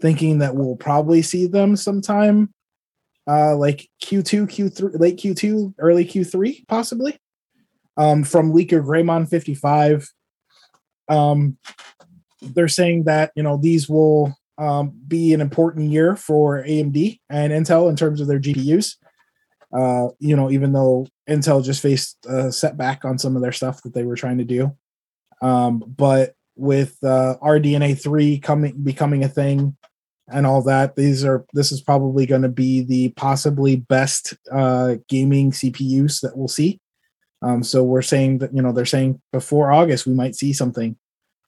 thinking 0.00 0.38
that 0.38 0.54
we'll 0.54 0.76
probably 0.76 1.20
see 1.22 1.46
them 1.46 1.76
sometime, 1.76 2.52
uh, 3.28 3.54
like 3.56 3.88
Q2, 4.02 4.46
Q3, 4.46 4.98
late 4.98 5.18
Q2, 5.18 5.74
early 5.78 6.04
Q3, 6.04 6.66
possibly. 6.68 7.18
Um, 7.96 8.24
from 8.24 8.52
leaker 8.52 8.84
Greymon 8.84 9.28
55, 9.28 10.08
um, 11.08 11.58
they're 12.42 12.66
saying 12.66 13.04
that 13.04 13.30
you 13.36 13.42
know 13.42 13.56
these 13.56 13.88
will 13.88 14.34
um, 14.58 14.92
be 15.06 15.34
an 15.34 15.40
important 15.40 15.90
year 15.90 16.16
for 16.16 16.62
AMD 16.64 17.18
and 17.28 17.52
Intel 17.52 17.88
in 17.88 17.96
terms 17.96 18.20
of 18.20 18.26
their 18.26 18.40
GPUs. 18.40 18.96
Uh, 19.72 20.08
you 20.18 20.36
know, 20.36 20.50
even 20.50 20.72
though 20.72 21.06
Intel 21.28 21.64
just 21.64 21.82
faced 21.82 22.24
a 22.26 22.52
setback 22.52 23.04
on 23.04 23.18
some 23.18 23.36
of 23.36 23.42
their 23.42 23.52
stuff 23.52 23.82
that 23.82 23.92
they 23.92 24.04
were 24.04 24.16
trying 24.16 24.38
to 24.38 24.44
do. 24.44 24.76
Um, 25.42 25.84
but 25.86 26.34
with 26.56 26.96
uh, 27.02 27.36
RDNA 27.42 28.00
three 28.00 28.38
coming 28.38 28.80
becoming 28.82 29.24
a 29.24 29.28
thing 29.28 29.76
and 30.28 30.46
all 30.46 30.62
that, 30.62 30.96
these 30.96 31.24
are 31.24 31.44
this 31.52 31.72
is 31.72 31.80
probably 31.80 32.26
going 32.26 32.42
to 32.42 32.48
be 32.48 32.82
the 32.82 33.10
possibly 33.10 33.76
best 33.76 34.34
uh, 34.52 34.96
gaming 35.08 35.50
CPUs 35.50 36.20
that 36.20 36.36
we'll 36.36 36.48
see. 36.48 36.80
Um, 37.42 37.62
so 37.62 37.84
we're 37.84 38.02
saying 38.02 38.38
that 38.38 38.54
you 38.54 38.62
know 38.62 38.72
they're 38.72 38.86
saying 38.86 39.20
before 39.32 39.72
August 39.72 40.06
we 40.06 40.14
might 40.14 40.34
see 40.34 40.52
something, 40.52 40.96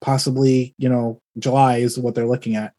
possibly 0.00 0.74
you 0.78 0.88
know 0.88 1.20
July 1.38 1.78
is 1.78 1.98
what 1.98 2.14
they're 2.14 2.26
looking 2.26 2.56
at. 2.56 2.72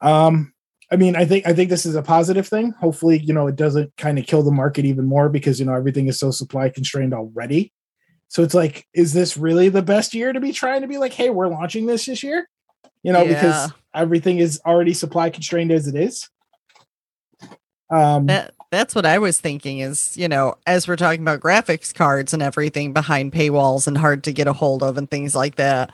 Um, 0.00 0.52
I 0.90 0.96
mean, 0.96 1.16
I 1.16 1.24
think 1.24 1.46
I 1.46 1.52
think 1.52 1.70
this 1.70 1.86
is 1.86 1.94
a 1.94 2.02
positive 2.02 2.48
thing. 2.48 2.72
Hopefully, 2.72 3.18
you 3.18 3.34
know, 3.34 3.46
it 3.46 3.56
doesn't 3.56 3.96
kind 3.96 4.18
of 4.18 4.26
kill 4.26 4.42
the 4.42 4.50
market 4.50 4.84
even 4.84 5.04
more 5.04 5.28
because 5.28 5.60
you 5.60 5.66
know 5.66 5.74
everything 5.74 6.08
is 6.08 6.18
so 6.18 6.30
supply 6.30 6.68
constrained 6.70 7.14
already. 7.14 7.72
So 8.28 8.42
it's 8.42 8.54
like, 8.54 8.86
is 8.94 9.12
this 9.12 9.36
really 9.36 9.68
the 9.70 9.82
best 9.82 10.14
year 10.14 10.32
to 10.32 10.40
be 10.40 10.52
trying 10.52 10.82
to 10.82 10.86
be 10.86 10.98
like, 10.98 11.12
hey, 11.12 11.30
we're 11.30 11.48
launching 11.48 11.86
this 11.86 12.06
this 12.06 12.22
year? 12.22 12.48
You 13.02 13.12
know, 13.12 13.22
Yeah. 13.22 13.28
because 13.34 13.72
everything 13.94 14.38
is 14.38 14.60
already 14.66 14.92
supply 14.94 15.30
constrained 15.30 15.72
as 15.72 15.86
it 15.86 15.94
is. 15.94 16.28
Um, 17.90 18.26
That 18.26 18.52
that's 18.70 18.94
what 18.94 19.06
I 19.06 19.18
was 19.18 19.40
thinking 19.40 19.78
is, 19.78 20.14
you 20.14 20.28
know, 20.28 20.56
as 20.66 20.86
we're 20.86 20.96
talking 20.96 21.22
about 21.22 21.40
graphics 21.40 21.94
cards 21.94 22.34
and 22.34 22.42
everything 22.42 22.92
behind 22.92 23.32
paywalls 23.32 23.86
and 23.86 23.96
hard 23.96 24.24
to 24.24 24.32
get 24.32 24.46
a 24.46 24.52
hold 24.52 24.82
of 24.82 24.98
and 24.98 25.10
things 25.10 25.34
like 25.34 25.56
that. 25.56 25.90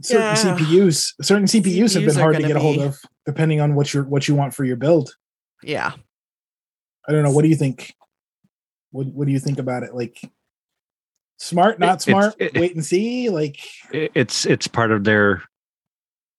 certain 0.00 0.24
yeah. 0.24 0.56
CPUs, 0.56 1.12
certain 1.20 1.44
CPUs, 1.46 1.92
have 1.94 2.06
been 2.06 2.14
hard 2.14 2.36
to 2.36 2.42
get 2.42 2.56
a 2.56 2.60
hold 2.60 2.78
of, 2.78 2.98
depending 3.26 3.60
on 3.60 3.74
what 3.74 3.92
you 3.92 4.02
what 4.04 4.28
you 4.28 4.34
want 4.34 4.54
for 4.54 4.64
your 4.64 4.76
build. 4.76 5.14
Yeah. 5.62 5.92
I 7.06 7.12
don't 7.12 7.22
know. 7.22 7.32
What 7.32 7.42
do 7.42 7.48
you 7.48 7.56
think? 7.56 7.94
What 8.96 9.06
What 9.08 9.26
do 9.26 9.32
you 9.32 9.40
think 9.40 9.58
about 9.58 9.82
it? 9.82 9.94
Like, 9.94 10.20
smart, 11.38 11.78
not 11.78 12.02
smart. 12.02 12.34
it- 12.38 12.54
wait 12.54 12.74
and 12.74 12.84
see. 12.84 13.28
Like, 13.28 13.58
it's 13.92 14.46
it's 14.46 14.66
part 14.66 14.90
of 14.90 15.04
their 15.04 15.42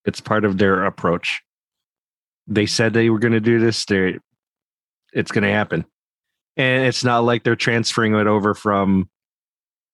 it's 0.06 0.22
part 0.22 0.46
of 0.46 0.58
their 0.58 0.86
approach 0.86 1.43
they 2.48 2.65
said 2.65 2.93
they 2.93 3.10
were 3.10 3.20
going 3.20 3.34
to 3.34 3.39
do 3.39 3.60
this 3.60 3.86
they 3.86 4.17
it's 5.13 5.32
going 5.32 5.43
to 5.43 5.52
happen 5.52 5.86
and 6.56 6.86
it's 6.86 7.04
not 7.04 7.20
like 7.20 7.43
they're 7.43 7.56
transferring 7.56 8.15
it 8.15 8.28
over 8.28 8.54
from 8.54 9.10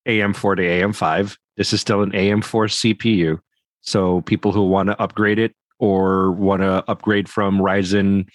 am4 0.07 0.55
to 0.55 0.63
am5 0.63 1.37
this 1.57 1.73
is 1.73 1.81
still 1.81 2.03
an 2.03 2.11
am4 2.11 2.95
cpu 2.95 3.39
so 3.81 4.21
people 4.21 4.51
who 4.51 4.63
want 4.63 4.87
to 4.87 5.01
upgrade 5.01 5.39
it 5.39 5.53
or 5.79 6.31
want 6.31 6.61
to 6.61 6.83
upgrade 6.87 7.27
from 7.27 7.57
ryzen 7.57 8.27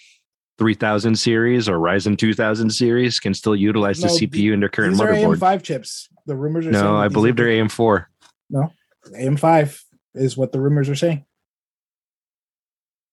3000 0.59 1.15
series 1.17 1.67
or 1.67 1.77
ryzen 1.79 2.17
2000 2.17 2.69
series 2.69 3.19
can 3.19 3.33
still 3.33 3.55
utilize 3.55 4.01
No, 4.03 4.09
the 4.09 4.27
cpu 4.27 4.53
in 4.53 4.59
their 4.59 4.69
current 4.69 4.91
these 4.93 5.01
are 5.01 5.07
AM5 5.13 5.63
chips. 5.63 6.09
The 6.27 6.35
rumors 6.35 6.67
are 6.67 6.73
saying 6.73 6.83
no 6.85 6.97
i 6.97 7.07
believe 7.07 7.35
they're 7.37 7.47
am4 7.47 8.05
No. 8.51 8.71
AM5 9.11 9.81
is 10.15 10.35
what 10.37 10.51
the 10.51 10.59
rumors 10.59 10.89
are 10.89 10.95
saying. 10.95 11.25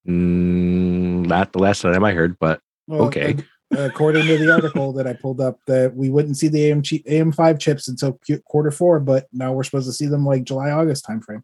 Mm, 0.07 1.25
not 1.27 1.51
the 1.53 1.59
last 1.59 1.81
time 1.81 2.03
I 2.03 2.11
heard, 2.13 2.37
but 2.39 2.59
Well, 2.87 3.03
Okay. 3.07 3.35
According 3.71 4.25
to 4.27 4.37
the 4.37 4.49
article 4.53 4.93
that 4.93 5.05
I 5.07 5.13
pulled 5.13 5.41
up, 5.41 5.59
that 5.67 5.93
we 5.93 6.09
wouldn't 6.09 6.37
see 6.37 6.47
the 6.47 6.63
AM 6.71 6.81
chi- 6.81 7.03
AM5 7.05 7.59
chips 7.59 7.89
until 7.89 8.13
Q- 8.25 8.39
quarter 8.45 8.71
four, 8.71 9.01
but 9.01 9.27
now 9.33 9.51
we're 9.51 9.63
supposed 9.63 9.87
to 9.87 9.93
see 9.93 10.05
them 10.07 10.25
like 10.25 10.45
July 10.45 10.71
August 10.71 11.05
timeframe. 11.05 11.41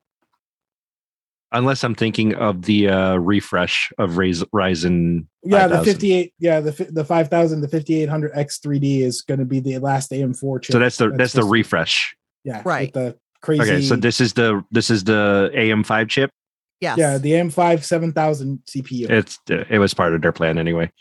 Unless 1.54 1.84
I'm 1.84 1.96
thinking 1.96 2.34
of 2.36 2.64
the 2.64 2.90
uh, 2.90 3.16
refresh 3.16 3.92
of 3.98 4.12
Ryz- 4.12 4.44
Ryzen. 4.54 5.28
Yeah, 5.44 5.68
the 5.68 5.78
5000. 5.78 5.94
58, 5.94 6.34
yeah, 6.40 6.60
the 6.60 6.72
the 6.92 7.06
5000, 7.06 7.62
the 7.62 7.68
5800 7.68 8.34
X3D 8.34 9.02
is 9.02 9.22
going 9.22 9.40
to 9.40 9.46
be 9.46 9.60
the 9.60 9.78
last 9.78 10.12
AM4 10.12 10.64
chip. 10.64 10.74
So 10.74 10.80
that's 10.80 10.98
the 10.98 11.10
that's 11.10 11.34
the 11.34 11.44
refresh. 11.44 12.16
yeah, 12.44 12.62
Right. 12.66 12.92
The 12.92 13.18
crazy. 13.42 13.62
Okay, 13.62 13.82
so 13.82 13.96
this 13.96 14.20
is 14.20 14.34
the 14.34 14.64
this 14.72 14.90
is 14.90 15.04
the 15.04 15.52
AM5 15.54 16.10
chip. 16.10 16.32
Yes. 16.82 16.98
yeah, 16.98 17.18
the 17.18 17.32
AM5 17.32 17.82
7000 17.84 18.60
CPU. 18.66 19.10
It's 19.10 19.40
it 19.48 19.80
was 19.80 19.94
part 19.94 20.14
of 20.14 20.22
their 20.22 20.34
plan 20.34 20.58
anyway. 20.58 20.92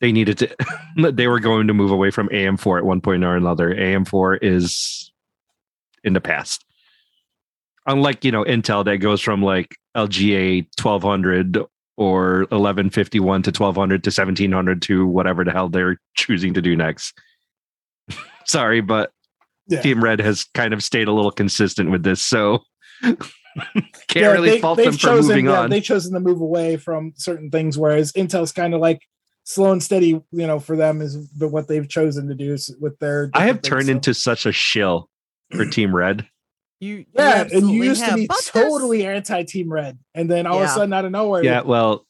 They 0.00 0.10
needed 0.10 0.38
to. 0.38 0.56
they 1.12 1.28
were 1.28 1.40
going 1.40 1.66
to 1.68 1.74
move 1.74 1.90
away 1.90 2.10
from 2.10 2.28
AM4 2.30 2.78
at 2.78 2.84
one 2.84 3.00
point 3.00 3.22
or 3.24 3.36
another. 3.36 3.74
AM4 3.74 4.38
is 4.42 5.12
in 6.02 6.12
the 6.12 6.20
past. 6.20 6.64
Unlike 7.86 8.24
you 8.24 8.32
know 8.32 8.44
Intel 8.44 8.84
that 8.84 8.98
goes 8.98 9.20
from 9.20 9.42
like 9.42 9.76
LGA 10.06 10.66
1200 10.80 11.58
or 11.96 12.40
1151 12.50 13.42
to 13.42 13.48
1200 13.50 14.04
to 14.04 14.08
1700 14.08 14.82
to 14.82 15.06
whatever 15.06 15.44
the 15.44 15.50
hell 15.50 15.68
they're 15.68 15.98
choosing 16.14 16.54
to 16.54 16.62
do 16.62 16.76
next. 16.76 17.12
Sorry, 18.46 18.80
but 18.80 19.10
Yeah. 19.66 19.82
Team 19.82 20.02
Red 20.02 20.20
has 20.20 20.44
kind 20.54 20.72
of 20.72 20.82
stayed 20.82 21.08
a 21.08 21.12
little 21.12 21.32
consistent 21.32 21.90
with 21.90 22.02
this, 22.04 22.22
so 22.22 22.60
can't 23.02 23.18
Yeah, 24.14 24.30
really 24.32 24.50
they- 24.50 24.60
fault 24.60 24.78
them 24.78 24.92
for 24.92 24.98
chosen, 24.98 25.28
moving 25.28 25.46
yeah, 25.46 25.60
on. 25.62 25.70
They've 25.70 25.82
chosen 25.82 26.14
to 26.14 26.20
move 26.20 26.40
away 26.40 26.76
from 26.76 27.12
certain 27.16 27.50
things, 27.50 27.76
whereas 27.76 28.12
Intel's 28.12 28.52
kind 28.52 28.74
of 28.74 28.80
like 28.80 29.02
slow 29.44 29.72
and 29.72 29.82
steady. 29.82 30.10
You 30.30 30.46
know, 30.46 30.60
for 30.60 30.76
them 30.76 31.00
is 31.02 31.18
what 31.38 31.68
they've 31.68 31.88
chosen 31.88 32.28
to 32.28 32.34
do 32.34 32.56
with 32.80 32.98
their. 33.00 33.30
I 33.34 33.46
have 33.46 33.56
things, 33.56 33.68
turned 33.68 33.86
so- 33.86 33.92
into 33.92 34.14
such 34.14 34.46
a 34.46 34.52
shill 34.52 35.08
for 35.54 35.64
Team 35.70 35.94
Red. 35.94 36.28
You, 36.80 36.96
you 36.98 37.04
Yeah, 37.14 37.40
and 37.42 37.50
you 37.50 37.56
absolutely 37.56 37.86
used 37.86 38.04
to 38.04 38.14
be 38.14 38.26
but 38.26 38.50
there's- 38.54 38.70
totally 38.70 39.06
anti 39.06 39.42
Team 39.44 39.72
Red, 39.72 39.98
and 40.14 40.30
then 40.30 40.46
all 40.46 40.58
of 40.58 40.64
a 40.64 40.68
sudden, 40.68 40.92
out 40.92 41.04
of 41.04 41.10
nowhere, 41.12 41.42
Yeah, 41.44 41.62
well, 41.62 42.06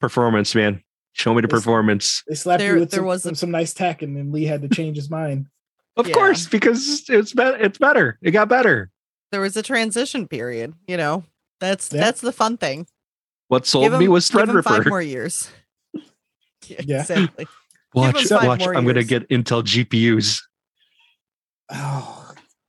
performance, 0.00 0.54
man. 0.54 0.82
Show 1.12 1.34
me 1.34 1.40
the 1.42 1.48
performance. 1.48 2.22
they 2.28 2.34
slapped 2.34 2.60
There- 2.60 2.74
you 2.74 2.80
with 2.80 2.90
there 2.90 2.98
some, 2.98 3.06
was 3.06 3.22
some, 3.22 3.32
a- 3.32 3.36
some 3.36 3.50
nice 3.50 3.72
tech, 3.74 4.02
and 4.02 4.16
then 4.16 4.30
Lee 4.32 4.44
had 4.44 4.62
to 4.62 4.68
change 4.68 4.96
his 4.96 5.10
mind. 5.10 5.46
Of 5.96 6.06
Yeah. 6.06 6.14
course, 6.14 6.46
because 6.46 7.04
it's 7.10 7.32
better. 7.34 7.56
It's 7.58 7.76
better. 7.76 8.18
It 8.22 8.30
got 8.30 8.48
better. 8.48 8.90
there 9.32 9.40
was 9.40 9.56
a 9.56 9.62
transition 9.62 10.26
period, 10.28 10.72
you 10.86 10.96
know. 10.96 11.24
That's 11.58 11.92
Yeah. 11.92 12.00
that's 12.00 12.20
the 12.20 12.32
fun 12.32 12.56
thing. 12.56 12.86
What 13.48 13.66
sold 13.66 13.84
Give 13.90 13.98
me 13.98 14.06
was 14.08 14.30
give 14.30 14.48
him 14.48 14.62
five 14.62 14.86
more 14.86 15.02
years. 15.02 15.50
yeah, 15.92 16.00
Yeah. 16.86 17.00
exactly. 17.00 17.46
Watch, 17.92 18.30
watch. 18.30 18.62
I'm 18.66 18.86
gonna 18.86 19.02
get 19.04 19.28
Intel 19.30 19.62
GPUs. 19.64 20.40
Oh, 21.70 22.19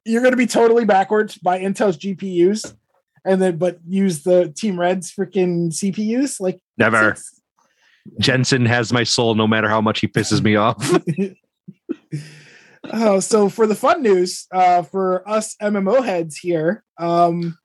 you're 0.05 0.21
going 0.21 0.33
to 0.33 0.37
be 0.37 0.47
totally 0.47 0.85
backwards 0.85 1.37
by 1.37 1.59
Intel's 1.59 1.97
GPUs, 1.97 2.75
and 3.25 3.41
then 3.41 3.57
but 3.57 3.79
use 3.87 4.23
the 4.23 4.49
Team 4.49 4.79
Red's 4.79 5.11
freaking 5.13 5.69
CPUs. 5.71 6.39
Like 6.39 6.59
Never. 6.77 7.09
it's- 7.11 7.39
Jensen 8.19 8.65
has 8.65 8.91
my 8.91 9.03
soul, 9.03 9.35
no 9.35 9.47
matter 9.47 9.69
how 9.69 9.79
much 9.79 9.99
he 9.99 10.07
pisses 10.07 10.41
me 10.41 10.55
off. 10.55 10.75
oh, 12.91 13.19
so 13.19 13.47
for 13.47 13.67
the 13.67 13.75
fun 13.75 14.01
news, 14.01 14.47
uh, 14.51 14.81
for 14.81 15.27
us 15.29 15.55
MMO 15.61 16.03
heads 16.03 16.35
here, 16.37 16.83
um, 16.97 17.57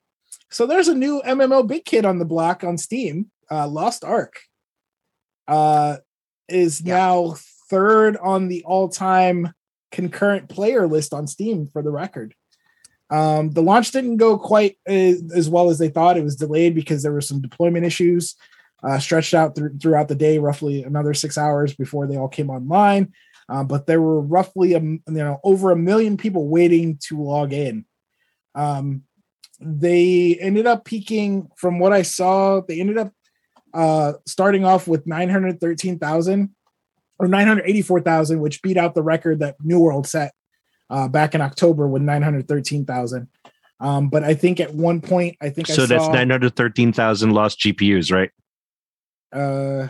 so 0.51 0.67
there's 0.67 0.87
a 0.87 0.93
new 0.95 1.21
MMO 1.25 1.65
big 1.67 1.85
kid 1.85 2.05
on 2.05 2.19
the 2.19 2.25
block 2.25 2.63
on 2.63 2.77
Steam, 2.77 3.31
uh, 3.49 3.67
Lost 3.67 4.03
Ark, 4.03 4.39
uh, 5.47 5.97
is 6.47 6.81
Yeah. 6.81 6.97
now 6.97 7.35
third 7.69 8.15
on 8.17 8.47
the 8.47 8.63
all-time 8.63 9.53
concurrent 9.91 10.49
player 10.49 10.87
list 10.87 11.13
on 11.13 11.27
Steam 11.27 11.67
for 11.67 11.81
the 11.81 11.91
record. 11.91 12.33
Um, 13.09 13.51
the 13.51 13.61
launch 13.61 13.91
didn't 13.91 14.17
go 14.17 14.37
quite 14.37 14.77
as, 14.85 15.23
as 15.33 15.49
well 15.49 15.69
as 15.69 15.77
they 15.79 15.89
thought. 15.89 16.17
It 16.17 16.23
was 16.23 16.35
delayed 16.35 16.75
because 16.75 17.03
there 17.03 17.13
were 17.13 17.21
some 17.21 17.41
deployment 17.41 17.85
issues, 17.85 18.35
uh, 18.83 18.99
stretched 18.99 19.33
out 19.33 19.55
thr- 19.55 19.67
throughout 19.81 20.09
the 20.09 20.15
day, 20.15 20.39
roughly 20.39 20.83
another 20.83 21.13
six 21.13 21.37
hours 21.37 21.73
before 21.73 22.05
they 22.05 22.17
all 22.17 22.27
came 22.27 22.49
online. 22.49 23.13
Uh, 23.49 23.63
but 23.63 23.87
there 23.87 24.01
were 24.01 24.19
roughly 24.19 24.73
a, 24.73 24.77
m- 24.77 25.01
you 25.07 25.13
know 25.13 25.39
over 25.43 25.71
a 25.71 25.77
million 25.77 26.17
people 26.17 26.49
waiting 26.49 26.97
to 27.07 27.21
log 27.21 27.53
in. 27.53 27.85
Um, 28.55 29.03
they 29.61 30.37
ended 30.41 30.67
up 30.67 30.83
peaking 30.83 31.49
from 31.55 31.79
what 31.79 31.93
I 31.93 32.01
saw. 32.01 32.59
They 32.59 32.81
ended 32.81 32.97
up 32.97 33.13
uh, 33.73 34.13
starting 34.25 34.65
off 34.65 34.85
with 34.85 35.07
nine 35.07 35.29
hundred 35.29 35.61
thirteen 35.61 35.97
thousand 35.97 36.53
or 37.19 37.27
nine 37.27 37.47
hundred 37.47 37.65
eighty 37.67 37.81
four 37.81 37.99
thousand, 38.01 38.39
which 38.41 38.61
beat 38.61 38.77
out 38.77 38.95
the 38.95 39.03
record 39.03 39.39
that 39.39 39.55
New 39.63 39.79
World 39.79 40.07
set 40.07 40.33
uh, 40.89 41.07
back 41.07 41.35
in 41.35 41.41
October 41.41 41.87
with 41.87 42.01
nine 42.01 42.21
hundred 42.21 42.47
thirteen 42.47 42.85
thousand. 42.85 43.27
Um, 43.79 44.09
but 44.09 44.23
I 44.23 44.33
think 44.33 44.59
at 44.59 44.73
one 44.73 45.01
point, 45.01 45.37
I 45.41 45.49
think 45.49 45.69
I 45.69 45.73
so 45.73 45.85
that's 45.85 46.05
saw, 46.05 46.11
913,000 46.11 47.29
lost 47.31 47.59
GPUs, 47.59 48.11
right? 48.11 48.31
uh 49.33 49.87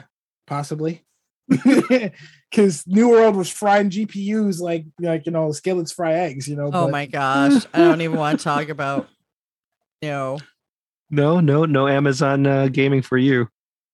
possibly 0.48 1.04
because 1.48 2.86
new 2.88 3.10
world 3.10 3.36
was 3.36 3.52
frying 3.52 3.90
gpus 3.90 4.60
like 4.60 4.86
like 5.00 5.28
you 5.28 5.32
know 5.32 5.52
skillets 5.52 5.92
fry 5.92 6.13
eggs 6.13 6.48
you 6.48 6.56
know 6.56 6.66
Oh 6.68 6.86
but- 6.86 6.92
my 6.92 7.06
gosh. 7.06 7.63
I 7.72 7.78
don't 7.78 8.02
even 8.02 8.18
want 8.18 8.40
to 8.40 8.44
talk 8.44 8.70
about 8.70 9.08
you 10.02 10.10
know. 10.10 10.40
No, 11.10 11.40
no, 11.40 11.66
no 11.66 11.88
Amazon 11.88 12.46
uh, 12.46 12.68
gaming 12.68 13.02
for 13.02 13.18
you. 13.18 13.48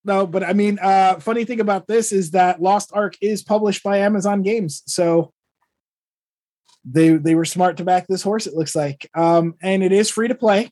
No 0.06 0.26
but 0.28 0.44
i 0.44 0.54
mean 0.54 0.78
uh 0.82 1.20
funny 1.20 1.46
thing 1.46 1.60
about 1.60 1.88
this 1.88 2.12
is 2.12 2.32
that 2.32 2.62
lost 2.62 2.92
ark 2.94 3.16
is 3.22 3.44
published 3.44 3.84
by 3.84 3.98
amazon 3.98 4.42
games 4.42 4.84
so 4.86 5.32
they 6.86 7.12
they 7.12 7.36
were 7.36 7.46
smart 7.46 7.78
to 7.78 7.84
back 7.84 8.08
this 8.08 8.24
horse 8.24 8.48
it 8.48 8.54
looks 8.54 8.76
like 8.76 9.10
um 9.16 9.54
and 9.62 9.84
it 9.84 9.92
is 9.92 10.10
free 10.10 10.28
to 10.28 10.36
play 10.36 10.70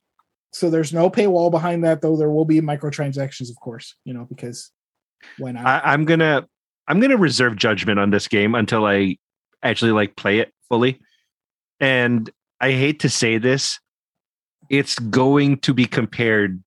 so 0.53 0.69
there's 0.69 0.91
no 0.91 1.09
paywall 1.09 1.49
behind 1.49 1.83
that 1.83 2.01
though 2.01 2.17
there 2.17 2.29
will 2.29 2.45
be 2.45 2.59
microtransactions 2.59 3.49
of 3.49 3.55
course 3.55 3.95
you 4.03 4.13
know 4.13 4.25
because 4.25 4.71
why 5.37 5.51
not 5.51 5.65
I, 5.65 5.93
I'm 5.93 6.05
gonna 6.05 6.45
I'm 6.87 6.99
gonna 6.99 7.17
reserve 7.17 7.55
judgment 7.55 7.99
on 7.99 8.09
this 8.09 8.27
game 8.27 8.55
until 8.55 8.85
I 8.85 9.17
actually 9.63 9.91
like 9.91 10.15
play 10.15 10.39
it 10.39 10.53
fully. 10.69 10.99
And 11.79 12.29
I 12.59 12.71
hate 12.71 12.99
to 13.01 13.09
say 13.09 13.37
this, 13.37 13.79
it's 14.69 14.97
going 14.99 15.59
to 15.59 15.73
be 15.73 15.85
compared 15.85 16.63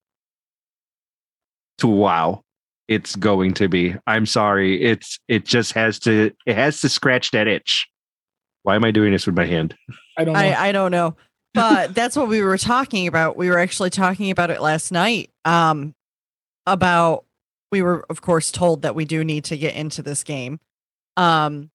to 1.79 1.87
WoW. 1.87 2.43
It's 2.87 3.15
going 3.15 3.53
to 3.55 3.67
be. 3.67 3.95
I'm 4.05 4.25
sorry. 4.25 4.81
It's 4.81 5.19
it 5.27 5.45
just 5.45 5.73
has 5.73 5.99
to 5.99 6.31
it 6.45 6.55
has 6.55 6.81
to 6.81 6.89
scratch 6.89 7.31
that 7.31 7.47
itch. 7.47 7.87
Why 8.63 8.75
am 8.75 8.83
I 8.83 8.91
doing 8.91 9.11
this 9.11 9.25
with 9.25 9.35
my 9.35 9.45
hand? 9.45 9.75
I 10.17 10.23
don't 10.23 10.33
know. 10.33 10.39
I, 10.39 10.67
I 10.67 10.71
don't 10.71 10.91
know. 10.91 11.15
But 11.53 11.95
that's 11.95 12.15
what 12.15 12.27
we 12.27 12.41
were 12.41 12.57
talking 12.57 13.07
about. 13.07 13.37
We 13.37 13.49
were 13.49 13.59
actually 13.59 13.89
talking 13.89 14.29
about 14.29 14.51
it 14.51 14.61
last 14.61 14.91
night. 14.91 15.31
Um 15.45 15.95
about 16.67 17.25
we 17.71 17.81
were 17.81 18.05
of 18.09 18.21
course 18.21 18.51
told 18.51 18.83
that 18.83 18.95
we 18.95 19.05
do 19.05 19.23
need 19.23 19.45
to 19.45 19.57
get 19.57 19.75
into 19.75 20.01
this 20.01 20.23
game. 20.23 20.59
Um 21.17 21.71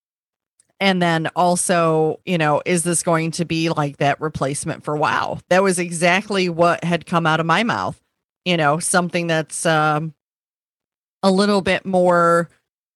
and 0.82 1.02
then 1.02 1.28
also, 1.36 2.20
you 2.24 2.38
know, 2.38 2.62
is 2.64 2.84
this 2.84 3.02
going 3.02 3.32
to 3.32 3.44
be 3.44 3.68
like 3.68 3.98
that 3.98 4.20
replacement 4.20 4.82
for 4.82 4.96
WoW? 4.96 5.38
That 5.50 5.62
was 5.62 5.78
exactly 5.78 6.48
what 6.48 6.82
had 6.84 7.04
come 7.04 7.26
out 7.26 7.38
of 7.38 7.46
my 7.46 7.64
mouth. 7.64 8.00
You 8.44 8.56
know, 8.56 8.78
something 8.78 9.26
that's 9.26 9.66
um 9.66 10.14
a 11.22 11.30
little 11.30 11.61
bit 11.61 11.85
more 11.85 12.48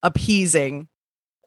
appeasing 0.03 0.89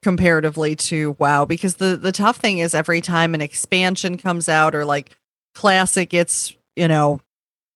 comparatively 0.03 0.75
to 0.75 1.15
WoW 1.19 1.45
because 1.45 1.75
the 1.75 1.97
the 1.97 2.11
tough 2.11 2.37
thing 2.37 2.59
is 2.59 2.73
every 2.73 3.01
time 3.01 3.33
an 3.33 3.41
expansion 3.41 4.17
comes 4.17 4.47
out 4.47 4.75
or 4.75 4.85
like 4.85 5.17
classic 5.53 6.09
gets, 6.09 6.53
you 6.75 6.87
know, 6.87 7.19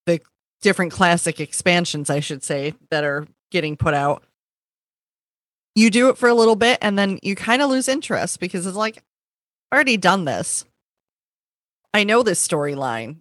the 0.06 0.22
different 0.62 0.92
classic 0.92 1.40
expansions 1.40 2.10
I 2.10 2.20
should 2.20 2.44
say 2.44 2.76
that 2.90 3.04
are 3.04 3.28
getting 3.50 3.76
put 3.76 3.94
out. 3.94 4.24
You 5.76 5.90
do 5.90 6.10
it 6.10 6.18
for 6.18 6.30
a 6.30 6.34
little 6.34 6.56
bit 6.56 6.78
and 6.82 6.98
then 6.98 7.20
you 7.24 7.36
kind 7.36 7.62
of 7.62 7.70
lose 7.70 7.88
interest 7.88 8.40
because 8.40 8.66
it's 8.66 8.78
like 8.78 8.98
I've 9.72 9.78
already 9.78 9.98
done 9.98 10.26
this. 10.26 10.66
I 11.94 12.04
know 12.04 12.24
this 12.24 12.46
storyline. 12.46 13.18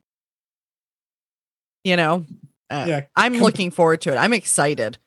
You 1.85 1.97
know, 1.97 2.27
uh, 2.69 2.85
yeah. 2.87 3.01
I'm 3.17 3.35
looking 3.39 3.71
forward 3.71 4.03
to 4.03 4.13
it. 4.13 4.17
I'm 4.17 4.35
excited. 4.35 4.99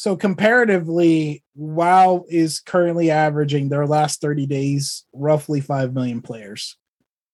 So 0.00 0.16
comparatively, 0.16 1.44
WoW 1.54 2.24
is 2.26 2.60
currently 2.60 3.10
averaging 3.10 3.68
their 3.68 3.86
last 3.86 4.22
30 4.22 4.46
days 4.46 5.04
roughly 5.12 5.60
5 5.60 5.92
million 5.92 6.22
players. 6.22 6.78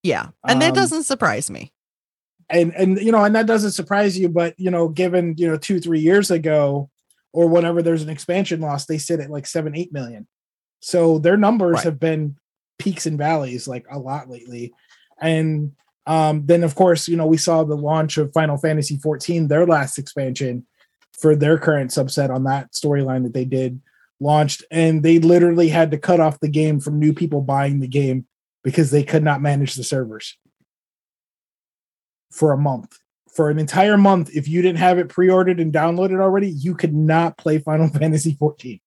Yeah. 0.02 0.30
And 0.44 0.60
that 0.60 0.70
Um, 0.70 0.74
doesn't 0.74 1.04
surprise 1.04 1.48
me. 1.48 1.72
And 2.50 2.74
and 2.74 2.98
you 3.00 3.12
know, 3.12 3.22
and 3.22 3.36
that 3.36 3.46
doesn't 3.46 3.70
surprise 3.70 4.18
you, 4.18 4.28
but 4.28 4.58
you 4.58 4.72
know, 4.72 4.88
given 4.88 5.36
you 5.38 5.46
know, 5.46 5.56
two, 5.56 5.78
three 5.78 6.00
years 6.00 6.32
ago, 6.32 6.90
or 7.32 7.46
whenever 7.46 7.82
there's 7.82 8.02
an 8.02 8.08
expansion 8.08 8.60
loss, 8.60 8.84
they 8.86 8.98
sit 8.98 9.20
at 9.20 9.30
like 9.30 9.46
seven, 9.46 9.76
eight 9.76 9.92
million. 9.92 10.26
So 10.80 11.20
their 11.20 11.36
numbers 11.36 11.74
Right. 11.74 11.84
have 11.84 12.00
been 12.00 12.34
peaks 12.80 13.06
and 13.06 13.16
valleys 13.16 13.68
like 13.68 13.86
a 13.92 13.98
lot 14.00 14.28
lately. 14.28 14.74
And 15.20 15.70
um, 16.04 16.46
then 16.46 16.64
of 16.64 16.74
course, 16.74 17.06
you 17.06 17.16
know, 17.16 17.28
we 17.28 17.36
saw 17.36 17.62
the 17.62 17.76
launch 17.76 18.18
of 18.18 18.32
Final 18.32 18.56
Fantasy 18.56 18.96
14, 18.96 19.46
their 19.46 19.66
last 19.66 19.98
expansion 19.98 20.66
for 21.20 21.34
their 21.34 21.58
current 21.58 21.90
subset 21.90 22.30
on 22.30 22.44
that 22.44 22.72
storyline 22.72 23.22
that 23.24 23.34
they 23.34 23.44
did 23.44 23.80
launched, 24.20 24.64
and 24.70 25.02
they 25.02 25.18
literally 25.18 25.68
had 25.68 25.90
to 25.90 25.98
cut 25.98 26.20
off 26.20 26.40
the 26.40 26.48
game 26.48 26.80
from 26.80 26.98
new 26.98 27.12
people 27.12 27.40
buying 27.40 27.80
the 27.80 27.88
game 27.88 28.26
because 28.64 28.90
they 28.90 29.02
could 29.02 29.22
not 29.22 29.42
manage 29.42 29.74
the 29.74 29.84
servers 29.84 30.38
for 32.30 32.52
a 32.52 32.58
month. 32.58 32.98
For 33.34 33.50
an 33.50 33.58
entire 33.58 33.98
month, 33.98 34.30
if 34.34 34.48
you 34.48 34.62
didn't 34.62 34.78
have 34.78 34.98
it 34.98 35.08
pre-ordered 35.10 35.60
and 35.60 35.72
downloaded 35.72 36.20
already, 36.20 36.48
you 36.48 36.74
could 36.74 36.94
not 36.94 37.36
play 37.36 37.58
Final 37.58 37.88
Fantasy 37.98 38.34
14 38.38 38.80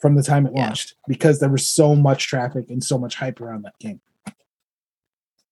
from 0.00 0.14
the 0.14 0.22
time 0.22 0.46
it 0.46 0.52
Yeah. 0.54 0.66
launched 0.66 0.94
because 1.06 1.38
there 1.38 1.50
was 1.50 1.66
so 1.66 1.94
much 1.94 2.26
traffic 2.26 2.70
and 2.70 2.82
so 2.82 2.98
much 2.98 3.16
hype 3.16 3.40
around 3.40 3.62
that 3.62 3.78
game. 3.78 4.00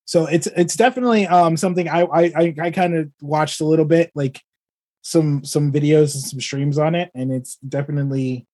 So 0.07 0.27
it's 0.27 0.49
it's 0.49 0.75
definitely 0.75 1.27
um 1.29 1.57
something 1.57 1.89
I 1.89 2.01
I 2.01 2.23
I, 2.37 2.55
I 2.63 2.71
kind 2.73 2.97
of 2.97 3.11
watched 3.21 3.61
a 3.61 3.65
little 3.65 3.85
bit 3.85 4.11
like 4.15 4.41
some 5.03 5.45
some 5.45 5.73
videos 5.73 6.15
and 6.15 6.23
some 6.23 6.41
streams 6.41 6.79
on 6.79 6.95
it, 6.95 7.11
and 7.15 7.33
it's 7.33 7.57
definitely 7.57 8.47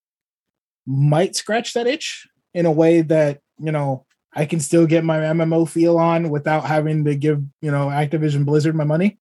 might 0.86 1.34
scratch 1.34 1.72
that 1.74 1.86
itch 1.86 2.28
in 2.54 2.66
a 2.66 2.72
way 2.72 3.02
that 3.02 3.40
you 3.58 3.72
know 3.72 4.06
I 4.34 4.44
can 4.44 4.60
still 4.60 4.86
get 4.86 5.04
my 5.04 5.18
MMO 5.18 5.68
feel 5.68 5.98
on 5.98 6.30
without 6.30 6.66
having 6.66 7.04
to 7.06 7.14
give 7.14 7.42
you 7.60 7.70
know 7.70 7.86
Activision 7.86 8.44
Blizzard 8.44 8.76
my 8.76 8.84
money. 8.84 9.18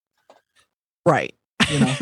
Right. 1.04 1.34
You 1.70 1.80
know, 1.80 1.96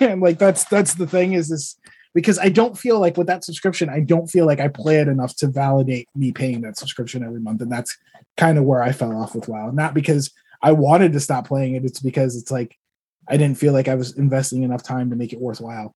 and 0.00 0.20
like 0.20 0.38
that's 0.38 0.64
that's 0.64 0.94
the 0.94 1.06
thing 1.06 1.32
is 1.32 1.48
this 1.48 1.78
because 2.14 2.38
I 2.38 2.48
don't 2.48 2.76
feel 2.76 3.00
like 3.00 3.16
with 3.16 3.26
that 3.28 3.44
subscription 3.44 3.88
I 3.88 4.00
don't 4.00 4.26
feel 4.26 4.46
like 4.46 4.60
I 4.60 4.68
play 4.68 5.00
it 5.00 5.08
enough 5.08 5.36
to 5.36 5.46
validate 5.46 6.08
me 6.14 6.32
paying 6.32 6.60
that 6.62 6.76
subscription 6.76 7.24
every 7.24 7.40
month, 7.40 7.62
and 7.62 7.72
that's 7.72 7.96
kind 8.36 8.58
of 8.58 8.64
where 8.64 8.82
I 8.82 8.92
fell 8.92 9.16
off 9.16 9.34
with 9.34 9.48
WoW. 9.48 9.70
Not 9.70 9.94
because 9.94 10.30
I 10.62 10.72
wanted 10.72 11.12
to 11.12 11.20
stop 11.20 11.46
playing 11.46 11.74
it, 11.74 11.84
it's 11.84 12.00
because 12.00 12.36
it's 12.36 12.50
like 12.50 12.76
I 13.28 13.36
didn't 13.36 13.58
feel 13.58 13.72
like 13.72 13.88
I 13.88 13.94
was 13.94 14.16
investing 14.16 14.62
enough 14.62 14.82
time 14.82 15.10
to 15.10 15.16
make 15.16 15.32
it 15.32 15.40
worthwhile. 15.40 15.92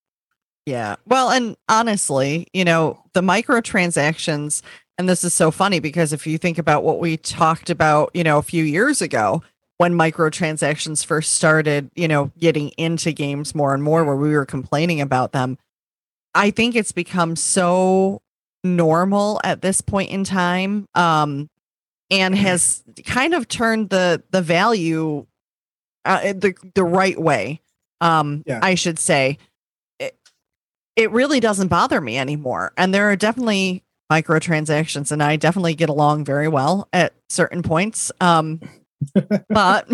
Yeah. 0.67 0.97
Well, 1.07 1.31
and 1.31 1.57
honestly, 1.69 2.47
you 2.53 2.65
know, 2.65 3.03
the 3.15 3.23
microtransactions, 3.23 4.63
and 4.99 5.09
this 5.09 5.25
is 5.25 5.33
so 5.33 5.51
funny 5.51 5.81
because 5.81 6.13
if 6.13 6.27
you 6.27 6.37
think 6.39 6.59
about 6.59 6.85
what 6.85 6.99
we 6.99 7.17
talked 7.17 7.71
about, 7.71 8.11
you 8.15 8.23
know, 8.23 8.39
a 8.39 8.43
few 8.43 8.65
years 8.65 9.01
ago 9.01 9.43
when 9.79 9.95
microtransactions 9.95 11.07
first 11.07 11.33
started, 11.37 11.91
you 11.95 12.09
know, 12.09 12.33
getting 12.39 12.69
into 12.71 13.13
games 13.13 13.55
more 13.55 13.73
and 13.73 13.83
more 13.83 14.05
where 14.05 14.17
we 14.17 14.31
were 14.31 14.45
complaining 14.45 15.01
about 15.01 15.33
them, 15.33 15.57
I 16.35 16.51
think 16.51 16.77
it's 16.77 16.93
become 16.93 17.37
so 17.37 18.21
normal 18.63 19.41
at 19.45 19.63
this 19.63 19.81
point 19.81 20.11
in 20.11 20.25
time. 20.25 20.87
Um, 20.95 21.49
and 22.11 22.35
has 22.35 22.83
kind 23.05 23.35
of 23.35 23.49
turned 23.49 23.91
the 23.91 24.23
the 24.31 24.43
value 24.43 25.27
uh, 26.09 26.33
the 26.33 26.55
the 26.75 26.85
right 26.85 27.21
way. 27.21 27.61
Um, 28.01 28.43
Yeah. 28.47 28.61
I 28.63 28.75
should 28.75 28.99
say 28.99 29.39
it 29.99 30.17
it 30.97 31.11
really 31.11 31.41
doesn't 31.41 31.69
bother 31.69 32.01
me 32.01 32.19
anymore. 32.19 32.73
And 32.77 32.93
there 32.93 33.11
are 33.11 33.17
definitely 33.17 33.85
microtransactions, 34.11 35.13
and 35.13 35.23
I 35.23 35.37
definitely 35.37 35.75
get 35.75 35.89
along 35.89 36.25
very 36.25 36.49
well 36.49 36.89
at 36.93 37.13
certain 37.29 37.63
points. 37.63 38.11
Um, 38.21 38.61
but 39.49 39.89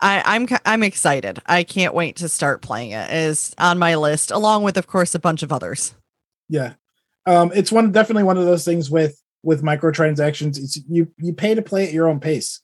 I, 0.00 0.22
I'm 0.24 0.48
I'm 0.64 0.82
excited. 0.82 1.40
I 1.46 1.62
can't 1.62 1.94
wait 1.94 2.16
to 2.16 2.28
start 2.28 2.62
playing 2.62 2.90
it. 2.90 3.10
It 3.10 3.16
Is 3.16 3.54
on 3.58 3.78
my 3.78 3.94
list, 3.96 4.30
along 4.30 4.62
with, 4.62 4.76
of 4.76 4.86
course, 4.86 5.14
a 5.14 5.18
bunch 5.18 5.42
of 5.42 5.52
others. 5.52 5.94
Yeah. 6.48 6.74
Um, 7.26 7.50
it's 7.54 7.72
one 7.72 7.92
definitely 7.92 8.22
one 8.22 8.38
of 8.38 8.44
those 8.44 8.64
things 8.64 8.90
with 8.90 9.20
with 9.42 9.62
microtransactions. 9.62 10.58
It's 10.58 10.78
you 10.88 11.08
you 11.18 11.32
pay 11.32 11.54
to 11.54 11.62
play 11.62 11.86
at 11.86 11.92
your 11.92 12.08
own 12.08 12.20
pace. 12.20 12.60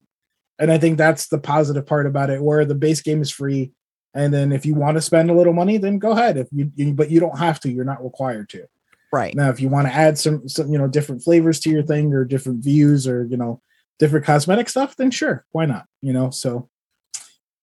And 0.58 0.70
I 0.70 0.78
think 0.78 0.98
that's 0.98 1.28
the 1.28 1.38
positive 1.38 1.86
part 1.86 2.06
about 2.06 2.30
it, 2.30 2.42
where 2.42 2.64
the 2.64 2.74
base 2.74 3.00
game 3.00 3.20
is 3.20 3.30
free. 3.30 3.72
And 4.14 4.32
then 4.32 4.52
if 4.52 4.66
you 4.66 4.74
want 4.74 4.96
to 4.96 5.00
spend 5.00 5.30
a 5.30 5.34
little 5.34 5.54
money, 5.54 5.78
then 5.78 5.98
go 5.98 6.12
ahead. 6.12 6.36
If 6.36 6.48
you, 6.52 6.70
you 6.76 6.92
but 6.92 7.10
you 7.10 7.18
don't 7.20 7.38
have 7.38 7.58
to, 7.60 7.70
you're 7.70 7.84
not 7.84 8.04
required 8.04 8.48
to. 8.50 8.66
Right. 9.12 9.34
Now, 9.34 9.50
if 9.50 9.60
you 9.60 9.68
want 9.68 9.88
to 9.88 9.92
add 9.94 10.18
some, 10.18 10.48
some, 10.48 10.70
you 10.70 10.78
know, 10.78 10.88
different 10.88 11.22
flavors 11.22 11.60
to 11.60 11.70
your 11.70 11.82
thing 11.82 12.12
or 12.12 12.24
different 12.24 12.62
views 12.62 13.06
or, 13.08 13.24
you 13.24 13.36
know, 13.36 13.60
different 13.98 14.24
cosmetic 14.24 14.68
stuff, 14.68 14.96
then 14.96 15.10
sure, 15.10 15.44
why 15.52 15.66
not? 15.66 15.86
You 16.00 16.12
know, 16.12 16.30
so 16.30 16.68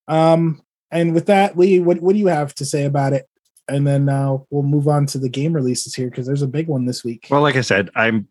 um 0.07 0.61
and 0.91 1.13
with 1.13 1.27
that, 1.27 1.57
Lee, 1.57 1.79
what, 1.79 2.01
what 2.01 2.13
do 2.13 2.19
you 2.19 2.27
have 2.27 2.55
to 2.55 2.65
say 2.65 2.85
about 2.85 3.13
it? 3.13 3.27
And 3.67 3.85
then 3.85 4.09
uh, 4.09 4.37
we'll 4.49 4.63
move 4.63 4.87
on 4.87 5.05
to 5.07 5.19
the 5.19 5.29
game 5.29 5.53
releases 5.53 5.93
here 5.93 6.09
because 6.09 6.25
there's 6.25 6.41
a 6.41 6.47
big 6.47 6.67
one 6.67 6.85
this 6.85 7.03
week. 7.03 7.27
Well, 7.29 7.41
like 7.41 7.55
I 7.55 7.61
said, 7.61 7.91
I'm 7.93 8.27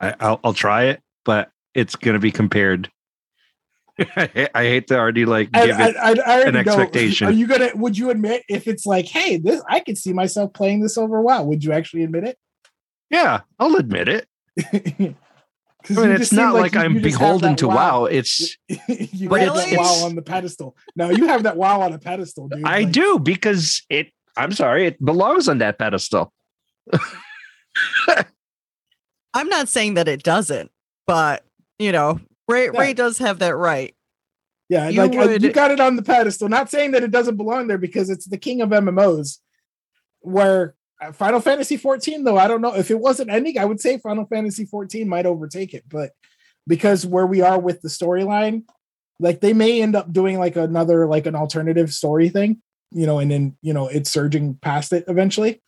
I, 0.00 0.14
I'll, 0.20 0.40
I'll 0.44 0.54
try 0.54 0.84
it, 0.84 1.02
but 1.24 1.50
it's 1.74 1.96
going 1.96 2.14
to 2.14 2.20
be 2.20 2.30
compared. 2.30 2.90
I, 3.98 4.04
hate- 4.34 4.50
I 4.54 4.62
hate 4.64 4.86
to 4.88 4.98
already 4.98 5.24
like 5.24 5.50
I, 5.54 5.66
give 5.66 5.76
I, 5.76 5.88
it. 5.88 5.96
I, 5.96 6.10
I 6.10 6.12
already 6.40 6.58
an 6.58 6.64
know. 6.64 6.72
expectation. 6.72 7.28
Are 7.28 7.32
you 7.32 7.46
gonna? 7.46 7.70
Would 7.74 7.96
you 7.98 8.10
admit 8.10 8.42
if 8.48 8.66
it's 8.66 8.86
like, 8.86 9.06
hey, 9.06 9.36
this 9.36 9.62
I 9.68 9.80
could 9.80 9.98
see 9.98 10.12
myself 10.12 10.52
playing 10.52 10.80
this 10.80 10.96
over 10.98 11.20
WoW? 11.20 11.42
Would 11.44 11.62
you 11.64 11.72
actually 11.72 12.02
admit 12.04 12.24
it? 12.24 12.38
yeah, 13.10 13.40
I'll 13.58 13.76
admit 13.76 14.08
it. 14.08 14.26
it? 14.56 15.14
I 15.90 15.94
mean, 15.94 16.10
it's 16.12 16.32
not 16.32 16.54
like, 16.54 16.76
I'm 16.76 17.02
beholden 17.02 17.56
to 17.56 17.68
WoW. 17.68 18.04
It's 18.06 18.56
you 18.68 19.28
But 19.28 19.40
have 19.40 19.56
it's- 19.56 19.70
that 19.70 19.78
WoW 19.78 20.04
on 20.06 20.14
the 20.14 20.22
pedestal. 20.22 20.76
No, 20.96 21.10
you 21.10 21.26
have 21.26 21.42
that 21.42 21.56
WoW 21.56 21.80
on 21.82 21.92
a 21.92 21.98
pedestal, 21.98 22.48
dude. 22.48 22.64
I 22.64 22.82
Like, 22.84 22.92
do 22.92 23.18
because 23.18 23.82
it. 23.90 24.10
I'm 24.36 24.52
sorry, 24.52 24.86
it 24.86 25.04
belongs 25.04 25.48
on 25.48 25.58
that 25.58 25.78
pedestal. 25.78 26.32
I'm 29.34 29.48
not 29.48 29.68
saying 29.68 29.94
that 29.94 30.08
it 30.08 30.22
doesn't, 30.22 30.70
but 31.06 31.44
you 31.78 31.92
know, 31.92 32.20
Ray 32.52 32.64
Yeah. 32.66 32.80
Ray 32.80 32.94
does 32.94 33.18
have 33.18 33.38
that 33.40 33.56
right. 33.56 33.94
Yeah, 34.68 34.88
You 34.88 35.02
like 35.02 35.14
uh, 35.14 35.28
would- 35.28 35.42
you 35.42 35.52
got 35.52 35.70
it 35.70 35.80
on 35.80 35.96
the 35.96 36.02
pedestal. 36.02 36.48
Not 36.48 36.70
saying 36.70 36.92
that 36.92 37.02
it 37.02 37.10
doesn't 37.10 37.36
belong 37.36 37.66
there 37.66 37.78
because 37.78 38.08
it's 38.08 38.26
the 38.26 38.38
king 38.38 38.60
of 38.60 38.70
MMOs. 38.70 39.38
Where 40.20 40.74
uh, 41.00 41.12
Final 41.12 41.40
Fantasy 41.40 41.76
14, 41.76 42.24
though, 42.24 42.38
I 42.38 42.46
don't 42.48 42.60
know 42.60 42.74
if 42.74 42.90
it 42.90 43.00
wasn't 43.00 43.30
ending. 43.30 43.58
I 43.58 43.64
would 43.64 43.80
say 43.80 43.98
Final 43.98 44.24
Fantasy 44.24 44.64
14 44.64 45.08
might 45.08 45.26
overtake 45.26 45.74
it, 45.74 45.84
but 45.88 46.12
because 46.66 47.04
where 47.04 47.26
we 47.26 47.40
are 47.40 47.58
with 47.58 47.82
the 47.82 47.88
storyline, 47.88 48.62
like 49.18 49.40
they 49.40 49.52
may 49.52 49.82
end 49.82 49.96
up 49.96 50.12
doing 50.12 50.38
like 50.38 50.56
another 50.56 51.06
like 51.06 51.26
an 51.26 51.34
alternative 51.34 51.92
story 51.92 52.28
thing, 52.28 52.62
you 52.92 53.06
know, 53.06 53.18
and 53.18 53.30
then 53.30 53.56
you 53.62 53.72
know 53.72 53.88
it's 53.88 54.10
surging 54.10 54.54
past 54.54 54.92
it 54.92 55.04
eventually. 55.08 55.60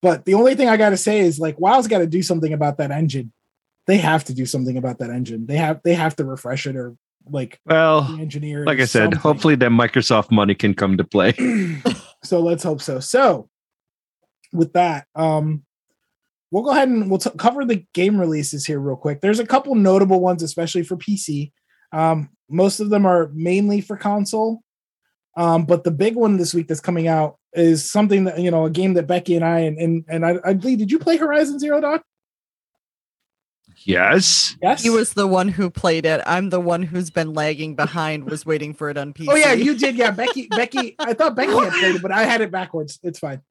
But 0.00 0.26
the 0.26 0.34
only 0.34 0.54
thing 0.54 0.68
I 0.68 0.76
got 0.76 0.90
to 0.90 0.96
say 0.96 1.20
is 1.20 1.38
like 1.40 1.58
WoW's 1.58 1.88
got 1.88 1.98
to 1.98 2.06
do 2.06 2.22
something 2.22 2.52
about 2.52 2.78
that 2.78 2.90
engine. 2.90 3.32
They 3.88 3.96
have 3.96 4.22
to 4.24 4.34
do 4.34 4.46
something 4.46 4.76
about 4.76 4.98
that 4.98 5.10
engine. 5.10 5.46
They 5.46 5.56
have 5.56 5.80
they 5.82 5.94
have 5.94 6.14
to 6.16 6.24
refresh 6.24 6.66
it 6.66 6.76
or 6.76 6.94
like 7.30 7.58
Well, 7.66 8.16
engineer. 8.20 8.64
like 8.64 8.78
I 8.80 8.84
said, 8.84 9.04
something. 9.04 9.18
hopefully 9.18 9.54
that 9.56 9.70
Microsoft 9.70 10.30
money 10.30 10.54
can 10.54 10.74
come 10.74 10.96
to 10.98 11.04
play. 11.04 11.32
so 12.22 12.40
let's 12.40 12.62
hope 12.62 12.80
so. 12.82 13.00
So 13.00 13.48
with 14.52 14.74
that, 14.74 15.06
um, 15.14 15.64
we'll 16.50 16.62
go 16.64 16.70
ahead 16.70 16.88
and 16.88 17.10
we'll 17.10 17.18
t- 17.18 17.30
cover 17.38 17.64
the 17.64 17.84
game 17.94 18.20
releases 18.20 18.66
here 18.66 18.78
real 18.78 18.96
quick. 18.96 19.20
There's 19.20 19.40
a 19.40 19.46
couple 19.46 19.74
notable 19.74 20.20
ones, 20.20 20.42
especially 20.42 20.82
for 20.82 20.96
PC. 20.96 21.52
Um, 21.92 22.28
most 22.50 22.80
of 22.80 22.90
them 22.90 23.06
are 23.06 23.30
mainly 23.34 23.80
for 23.80 23.96
console. 23.96 24.60
Um, 25.36 25.64
but 25.64 25.84
the 25.84 25.90
big 25.90 26.14
one 26.14 26.36
this 26.36 26.52
week 26.52 26.68
that's 26.68 26.80
coming 26.80 27.08
out 27.08 27.38
is 27.54 27.90
something 27.90 28.24
that 28.24 28.38
you 28.38 28.50
know, 28.50 28.66
a 28.66 28.70
game 28.70 28.94
that 28.94 29.06
Becky 29.06 29.34
and 29.34 29.44
I 29.44 29.60
and 29.60 29.78
and, 29.78 30.04
and 30.08 30.26
I, 30.26 30.38
I 30.44 30.52
believe 30.52 30.78
did 30.78 30.90
you 30.90 30.98
play 30.98 31.16
Horizon 31.16 31.58
Zero 31.58 31.80
Dawn? 31.80 32.00
Yes. 33.84 34.56
Yes. 34.62 34.82
He 34.82 34.90
was 34.90 35.12
the 35.14 35.26
one 35.26 35.48
who 35.48 35.70
played 35.70 36.04
it. 36.06 36.20
I'm 36.26 36.50
the 36.50 36.60
one 36.60 36.82
who's 36.82 37.10
been 37.10 37.32
lagging 37.34 37.74
behind, 37.76 38.28
was 38.30 38.44
waiting 38.46 38.74
for 38.74 38.90
it 38.90 38.96
on 38.96 39.12
PC. 39.12 39.26
Oh 39.28 39.34
yeah, 39.36 39.52
you 39.52 39.76
did. 39.76 39.96
Yeah, 39.96 40.10
Becky. 40.10 40.48
Becky. 40.48 40.94
I 40.98 41.14
thought 41.14 41.34
Becky 41.36 41.52
had 41.52 41.72
played 41.72 41.96
it, 41.96 42.02
but 42.02 42.12
I 42.12 42.24
had 42.24 42.40
it 42.40 42.50
backwards. 42.50 42.98
It's 43.02 43.18
fine. 43.18 43.42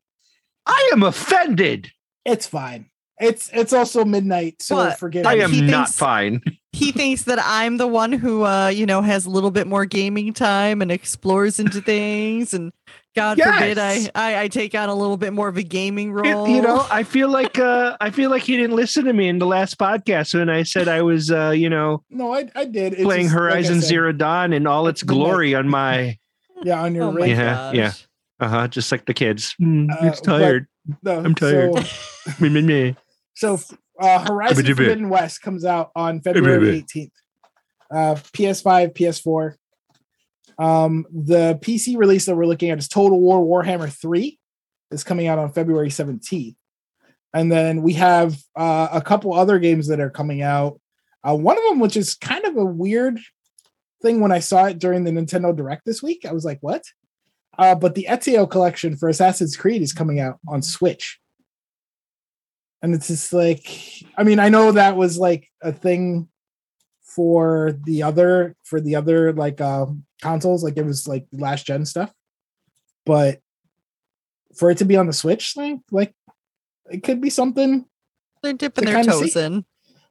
I 0.65 0.89
am 0.93 1.03
offended. 1.03 1.91
It's 2.25 2.47
fine. 2.47 2.89
It's 3.19 3.49
it's 3.51 3.73
also 3.73 4.05
midnight, 4.05 4.61
so 4.61 4.75
What? 4.75 4.99
forgive 4.99 5.25
I 5.25 5.35
me. 5.35 5.41
am 5.41 5.51
He 5.51 5.61
not 5.61 5.87
thinks- 5.87 5.97
fine. 5.97 6.41
he 6.71 6.91
thinks 6.91 7.23
that 7.23 7.39
I'm 7.41 7.77
the 7.77 7.87
one 7.87 8.11
who, 8.11 8.43
uh, 8.45 8.67
you 8.67 8.85
know, 8.85 9.01
has 9.01 9.25
a 9.25 9.29
little 9.31 9.49
bit 9.49 9.65
more 9.65 9.85
gaming 9.85 10.33
time 10.33 10.81
and 10.83 10.91
explores 10.91 11.59
into 11.59 11.81
things. 11.81 12.53
And 12.53 12.71
God 13.17 13.41
forbid 13.41 13.77
I, 13.77 14.09
I 14.15 14.41
I 14.43 14.47
take 14.47 14.75
on 14.75 14.89
a 14.89 14.95
little 14.95 15.17
bit 15.17 15.33
more 15.33 15.47
of 15.47 15.57
a 15.57 15.63
gaming 15.63 16.09
You- 16.09 16.19
role. 16.21 16.47
You 16.47 16.61
know, 16.67 16.85
I 16.89 17.03
feel 17.03 17.29
like 17.29 17.57
uh 17.59 17.97
I 17.99 18.11
feel 18.11 18.29
like 18.29 18.43
he 18.43 18.55
didn't 18.55 18.75
listen 18.75 19.05
to 19.05 19.13
me 19.13 19.27
in 19.27 19.39
the 19.39 19.45
last 19.47 19.77
podcast 19.77 20.33
when 20.33 20.49
I 20.49 20.63
said 20.63 20.87
I 20.87 21.01
was 21.01 21.31
uh, 21.31 21.49
you 21.49 21.69
know, 21.69 22.03
No, 22.09 22.33
I, 22.33 22.49
I 22.55 22.65
did. 22.65 22.93
It's 22.93 23.03
playing 23.03 23.23
just, 23.27 23.33
like 23.35 23.41
Horizon 23.43 23.81
said, 23.81 23.87
Zero 23.89 24.11
Dawn 24.11 24.53
in 24.53 24.67
all 24.67 24.87
its 24.87 25.01
It's 25.01 25.09
glory 25.09 25.55
on 25.55 25.67
my 25.67 26.17
Yeah, 26.63 26.81
on 26.81 26.93
your 26.95 27.05
Oh. 27.19 27.23
Yeah, 27.23 27.71
yeah. 27.71 27.91
uh-huh, 28.39 28.67
just 28.69 28.91
like 28.91 29.05
the 29.05 29.13
kids. 29.13 29.55
Mm, 29.61 29.89
Uh, 29.91 30.07
it's 30.07 30.21
tired. 30.21 30.67
No, 31.03 31.19
I'm 31.19 31.35
tired. 31.35 31.75
So, 31.85 32.31
Me, 32.39 32.49
me, 32.49 32.61
me. 32.61 32.95
so 33.35 33.59
uh, 33.99 34.25
Horizon 34.25 34.63
Forbidden 34.65 35.09
West 35.09 35.41
comes 35.41 35.65
out 35.65 35.91
on 35.95 36.21
February 36.21 36.81
18th. 36.83 37.11
Uh, 37.89 38.15
PS5, 38.15 38.93
PS4. 38.93 39.55
Um, 40.57 41.05
the 41.11 41.59
PC 41.61 41.97
release 41.97 42.25
that 42.25 42.35
we're 42.35 42.45
looking 42.45 42.69
at 42.69 42.77
is 42.77 42.87
Total 42.87 43.19
War 43.19 43.63
Warhammer 43.63 43.91
3. 43.91 44.39
is 44.91 45.03
coming 45.03 45.27
out 45.27 45.39
on 45.39 45.51
February 45.51 45.89
17th. 45.89 46.55
And 47.33 47.51
then 47.51 47.81
we 47.83 47.93
have 47.93 48.37
uh, 48.55 48.87
a 48.91 49.01
couple 49.01 49.33
other 49.33 49.59
games 49.59 49.87
that 49.87 49.99
are 49.99 50.09
coming 50.09 50.41
out. 50.41 50.79
Uh, 51.27 51.35
one 51.35 51.57
of 51.57 51.63
them, 51.65 51.79
which 51.79 51.97
is 51.97 52.15
kind 52.15 52.45
of 52.45 52.55
a 52.57 52.65
weird 52.65 53.19
thing 54.01 54.21
when 54.21 54.31
I 54.31 54.39
saw 54.39 54.65
it 54.65 54.79
during 54.79 55.03
the 55.03 55.11
Nintendo 55.11 55.55
Direct 55.55 55.83
this 55.85 56.01
week, 56.01 56.25
I 56.25 56.31
was 56.31 56.45
like, 56.45 56.59
what? 56.61 56.83
Uh, 57.57 57.75
but 57.75 57.95
the 57.95 58.07
Ezio 58.09 58.49
collection 58.49 58.95
for 58.95 59.09
Assassin's 59.09 59.57
Creed 59.57 59.81
is 59.81 59.93
coming 59.93 60.19
out 60.19 60.39
on 60.47 60.61
Switch. 60.61 61.19
And 62.81 62.93
it's 62.93 63.07
just 63.07 63.33
like, 63.33 63.67
I 64.15 64.23
mean, 64.23 64.39
I 64.39 64.49
know 64.49 64.71
that 64.71 64.95
was 64.95 65.17
like 65.17 65.49
a 65.61 65.71
thing 65.71 66.29
for 67.17 67.75
the 67.85 68.03
other 68.03 68.55
for 68.63 68.79
the 68.79 68.95
other 68.95 69.33
like 69.33 69.59
um 69.59 70.05
consoles, 70.21 70.63
like 70.63 70.77
it 70.77 70.85
was 70.85 71.07
like 71.07 71.25
last 71.31 71.65
gen 71.65 71.83
stuff. 71.83 72.13
But 73.07 73.39
for 74.55 74.69
it 74.69 74.77
to 74.77 74.85
be 74.85 74.95
on 74.97 75.07
the 75.07 75.13
Switch 75.13 75.53
thing, 75.53 75.83
like 75.91 76.13
it 76.91 77.01
could 77.01 77.19
be 77.19 77.31
something. 77.31 77.85
They're 78.43 78.53
dipping 78.53 78.85
To 78.85 78.91
their 78.91 79.03
toes 79.03 79.33
see. 79.33 79.41
in. 79.41 79.65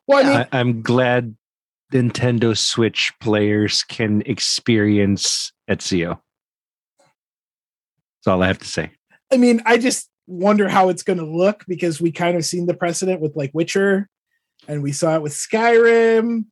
Well, 0.08 0.18
I 0.18 0.28
mean, 0.28 0.48
I, 0.52 0.58
I'm 0.58 0.82
glad 0.82 1.36
Nintendo 1.92 2.58
Switch 2.58 3.12
players 3.20 3.84
can 3.84 4.22
experience 4.26 5.52
Ezio. 5.70 6.18
That's 6.98 8.26
all 8.26 8.42
I 8.42 8.48
have 8.48 8.58
to 8.58 8.66
say. 8.66 8.90
I 9.32 9.36
mean, 9.36 9.62
I 9.64 9.78
just 9.78 10.10
wonder 10.26 10.68
how 10.68 10.88
it's 10.88 11.04
going 11.04 11.20
to 11.20 11.24
look 11.24 11.64
because 11.68 12.00
we 12.00 12.10
kind 12.10 12.36
of 12.36 12.44
seen 12.44 12.66
the 12.66 12.74
precedent 12.74 13.20
with 13.20 13.36
like 13.36 13.52
Witcher, 13.54 14.08
and 14.66 14.82
we 14.82 14.90
saw 14.90 15.14
it 15.14 15.22
with 15.22 15.34
Skyrim. 15.34 16.46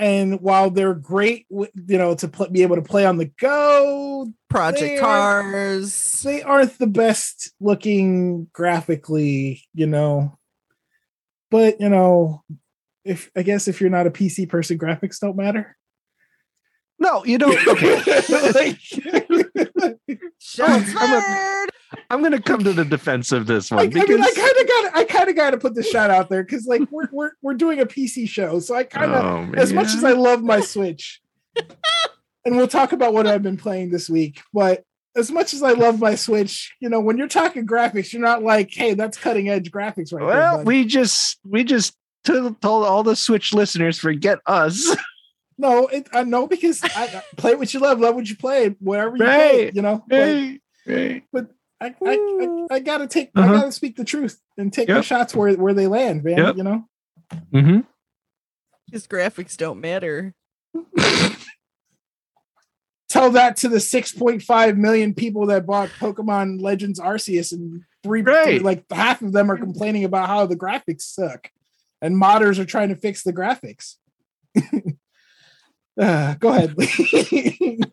And 0.00 0.40
while 0.40 0.70
they're 0.70 0.94
great, 0.94 1.44
you 1.50 1.68
know, 1.74 2.14
to 2.14 2.26
pl- 2.26 2.48
be 2.48 2.62
able 2.62 2.76
to 2.76 2.82
play 2.82 3.04
on 3.04 3.18
the 3.18 3.26
go, 3.26 4.32
Project 4.48 4.80
They 4.80 4.98
Cars. 4.98 6.22
they 6.22 6.42
aren't 6.42 6.78
the 6.78 6.86
best 6.86 7.52
looking 7.60 8.48
graphically, 8.54 9.62
you 9.74 9.86
know. 9.86 10.38
But 11.50 11.82
you 11.82 11.90
know, 11.90 12.42
if 13.04 13.30
I 13.36 13.42
guess 13.42 13.68
if 13.68 13.78
you're 13.82 13.90
not 13.90 14.06
a 14.06 14.10
PC 14.10 14.48
person, 14.48 14.78
graphics 14.78 15.20
don't 15.20 15.36
matter. 15.36 15.76
No, 17.00 17.24
you 17.24 17.38
don't. 17.38 17.66
Okay. 17.66 18.00
Like- 18.54 20.20
Shots 20.38 20.90
I'm 20.96 21.18
a- 21.18 21.20
fired. 21.20 21.70
I'm 22.08 22.20
going 22.20 22.32
to 22.32 22.40
come 22.42 22.62
to 22.64 22.72
the 22.72 22.84
defense 22.84 23.32
of 23.32 23.46
this 23.46 23.70
one 23.70 23.80
I 23.80 23.86
because 23.86 24.08
mean, 24.08 24.22
I 24.22 24.30
kind 24.32 24.60
of 24.60 24.66
got, 24.68 24.96
I 24.96 25.04
kind 25.04 25.28
of 25.28 25.36
got 25.36 25.50
to 25.50 25.58
put 25.58 25.74
the 25.74 25.82
shot 25.82 26.10
out 26.10 26.28
there 26.28 26.42
because, 26.44 26.66
like, 26.66 26.82
we're 26.90 27.08
we're 27.10 27.30
we're 27.42 27.54
doing 27.54 27.80
a 27.80 27.86
PC 27.86 28.28
show, 28.28 28.60
so 28.60 28.74
I 28.74 28.84
kind 28.84 29.12
of, 29.12 29.24
Oh, 29.24 29.52
as 29.60 29.72
much 29.72 29.88
as 29.88 30.04
I 30.04 30.12
love 30.12 30.42
my 30.42 30.60
Switch, 30.60 31.20
and 32.44 32.56
we'll 32.56 32.68
talk 32.68 32.92
about 32.92 33.12
what 33.12 33.26
I've 33.26 33.42
been 33.42 33.56
playing 33.56 33.90
this 33.90 34.08
week, 34.08 34.40
but 34.52 34.84
as 35.16 35.30
much 35.32 35.52
as 35.54 35.62
I 35.62 35.72
love 35.72 35.98
my 36.00 36.14
Switch, 36.14 36.72
you 36.80 36.88
know, 36.88 37.00
when 37.00 37.18
you're 37.18 37.28
talking 37.28 37.66
graphics, 37.66 38.12
you're 38.12 38.22
not 38.22 38.42
like, 38.44 38.72
hey, 38.72 38.94
that's 38.94 39.18
cutting 39.18 39.48
edge 39.48 39.70
graphics 39.72 40.12
right 40.12 40.20
there. 40.20 40.26
well, 40.26 40.56
bud. 40.58 40.66
we 40.66 40.84
just 40.84 41.38
we 41.44 41.64
just 41.64 41.96
told, 42.24 42.60
told 42.62 42.86
all 42.86 43.02
the 43.02 43.16
Switch 43.16 43.52
listeners 43.52 43.98
forget 43.98 44.38
us. 44.46 44.96
No, 45.60 45.86
it, 45.88 46.08
I 46.12 46.24
know 46.24 46.46
because 46.46 46.82
I, 46.82 47.04
I 47.04 47.22
play 47.36 47.54
what 47.54 47.72
you 47.74 47.80
love, 47.80 48.00
love 48.00 48.14
what 48.14 48.26
you 48.28 48.34
play, 48.36 48.68
wherever 48.80 49.14
you 49.14 49.22
play. 49.22 49.70
You 49.74 49.82
know, 49.82 50.04
Like, 50.08 50.08
Hey, 50.08 50.60
hey. 50.86 51.22
I, 51.82 51.86
I, 51.86 51.94
I, 52.04 52.66
I 52.76 52.78
gotta 52.80 53.06
take, 53.06 53.30
I 53.36 53.42
Uh-huh. 53.42 53.52
gotta 53.52 53.72
speak 53.72 53.96
the 53.96 54.04
truth 54.04 54.40
and 54.58 54.72
take 54.72 54.88
the 54.88 55.02
shots 55.02 55.34
where 55.34 55.52
where 55.54 55.74
they 55.74 55.86
land, 55.86 56.24
man. 56.24 56.38
Yep. 56.38 56.56
You 56.56 56.62
know, 56.62 56.84
Mm-hmm. 57.52 57.80
His 58.90 59.06
graphics 59.06 59.56
don't 59.56 59.80
matter. 59.80 60.34
tell 63.08 63.30
that 63.32 63.56
to 63.58 63.68
the 63.68 63.76
6.5 63.78 64.76
million 64.76 65.14
people 65.14 65.46
that 65.46 65.66
bought 65.66 65.88
Pokemon 65.90 66.60
Legends 66.60 66.98
Arceus, 67.00 67.52
and 67.52 67.82
three, 68.02 68.22
Right. 68.22 68.62
like 68.62 68.84
half 68.90 69.20
of 69.22 69.32
them 69.32 69.50
are 69.50 69.58
complaining 69.58 70.04
about 70.04 70.28
how 70.28 70.46
the 70.46 70.56
graphics 70.56 71.02
suck, 71.02 71.50
and 72.00 72.14
modders 72.20 72.58
are 72.58 72.64
trying 72.64 72.88
to 72.90 72.96
fix 72.96 73.22
the 73.22 73.32
graphics. 73.32 73.96
Uh, 76.00 76.34
go 76.34 76.48
ahead. 76.48 76.74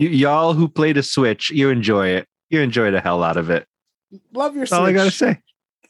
You, 0.00 0.10
y'all 0.10 0.52
who 0.52 0.68
play 0.68 0.92
the 0.92 1.02
Switch, 1.02 1.50
you 1.50 1.70
enjoy 1.70 2.10
it. 2.10 2.28
You 2.50 2.60
enjoy 2.60 2.92
the 2.92 3.00
hell 3.00 3.24
out 3.24 3.36
of 3.36 3.50
it. 3.50 3.66
Love 4.32 4.54
your 4.54 4.60
That's 4.62 4.72
all 4.72 4.86
I 4.86 4.92
gotta 4.92 5.10
say. 5.10 5.40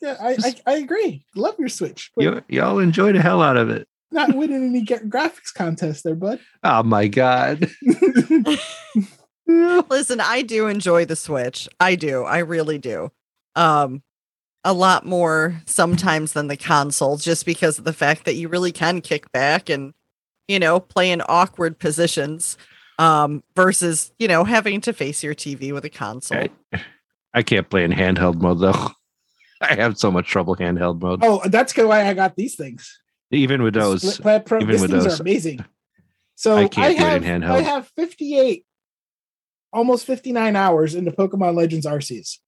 Yeah, 0.01 0.17
I, 0.19 0.37
I, 0.43 0.55
I 0.67 0.73
agree. 0.77 1.27
Love 1.37 1.57
your 1.59 1.69
Switch. 1.69 2.11
You, 2.17 2.43
y'all 2.49 2.79
enjoy 2.79 3.13
the 3.13 3.21
hell 3.21 3.43
out 3.43 3.59
of 3.59 3.69
it. 3.69 3.87
not 4.11 4.35
winning 4.35 4.65
any 4.65 4.81
ga- 4.81 5.01
graphics 5.01 5.53
contest 5.55 6.05
there, 6.05 6.15
bud. 6.15 6.41
Oh 6.65 6.83
my 6.85 7.07
god. 7.07 7.69
Listen, 9.47 10.21
I 10.21 10.43
do 10.43 10.69
enjoy 10.69 11.05
the 11.05 11.17
Switch. 11.17 11.69
I 11.79 11.95
do. 11.95 12.23
I 12.23 12.39
really 12.39 12.79
do. 12.79 13.13
Um 13.57 14.03
a 14.65 14.73
lot 14.73 15.07
more 15.07 15.61
sometimes 15.67 16.33
than 16.33 16.49
the 16.49 16.57
console 16.57 17.17
just 17.17 17.47
because 17.47 17.79
of 17.79 17.85
the 17.85 17.93
fact 17.93 18.25
that 18.25 18.35
you 18.35 18.49
really 18.49 18.73
can 18.73 19.01
kick 19.01 19.31
back 19.33 19.69
and 19.69 19.93
you 20.49 20.59
know, 20.59 20.81
play 20.81 21.13
in 21.13 21.23
awkward 21.29 21.79
positions 21.79 22.57
um 22.99 23.45
versus, 23.55 24.13
you 24.19 24.27
know, 24.27 24.43
having 24.43 24.81
to 24.81 24.93
face 24.93 25.23
your 25.23 25.35
TV 25.35 25.73
with 25.73 25.85
a 25.85 25.91
console. 25.91 26.39
Right. 26.39 26.53
I 27.33 27.43
can't 27.43 27.71
play 27.71 27.85
in 27.85 27.93
handheld 27.93 28.41
mode 28.41 28.61
though. 28.61 28.91
I 29.61 29.75
have 29.75 29.99
so 29.99 30.11
much 30.11 30.29
trouble 30.29 30.57
handheld 30.57 31.01
mode. 31.01 31.21
oh, 31.23 31.41
that's 31.47 31.73
good 31.73 31.87
why 31.87 32.07
I 32.07 32.15
got 32.15 32.37
these 32.37 32.57
things. 32.57 33.01
Even 33.31 33.63
with 33.63 33.75
those. 33.75 34.03
Split 34.03 34.23
Pad 34.23 34.47
Pro. 34.47 34.59
even 34.61 34.73
These 34.73 34.81
with 34.81 34.91
things 34.91 35.05
those, 35.05 35.21
are 35.21 35.23
amazing. 35.23 35.65
So 36.35 36.57
I 36.57 36.63
I, 36.63 36.69
can't 36.69 36.97
do 36.97 37.05
it 37.05 37.09
have 37.09 37.25
in 37.25 37.45
I 37.45 37.61
have 37.63 37.89
58, 37.97 38.65
almost 39.73 40.07
59 40.07 40.57
hours 40.57 40.95
into 40.95 41.11
Pokemon 41.11 41.57
Legends 41.57 41.85
Arceus. 41.85 42.39